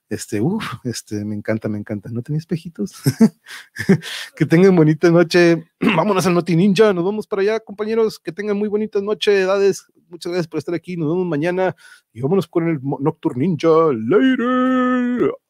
este, 0.09 0.41
uff, 0.41 0.65
este, 0.85 1.25
me 1.25 1.35
encanta, 1.35 1.69
me 1.69 1.79
encanta. 1.79 2.11
¿No 2.11 2.23
tenía 2.23 2.39
espejitos? 2.39 2.93
que 4.37 4.47
tengan 4.47 4.75
bonita 4.75 5.11
noche. 5.11 5.67
Vámonos 5.81 6.27
al 6.27 6.35
Noti 6.35 6.57
Ninja. 6.57 6.93
Nos 6.93 7.05
vamos 7.05 7.27
para 7.27 7.43
allá, 7.43 7.61
compañeros. 7.61 8.19
Que 8.19 8.33
tengan 8.33 8.57
muy 8.57 8.69
bonita 8.69 9.01
noche, 9.01 9.43
edades. 9.43 9.87
Muchas 10.09 10.33
gracias 10.33 10.49
por 10.49 10.59
estar 10.59 10.75
aquí. 10.75 10.97
Nos 10.97 11.13
vemos 11.13 11.27
mañana 11.27 11.77
y 12.13 12.21
vámonos 12.21 12.47
con 12.47 12.69
el 12.69 12.81
Nocturne 12.83 13.47
Ninja. 13.47 13.69
Later. 13.93 15.48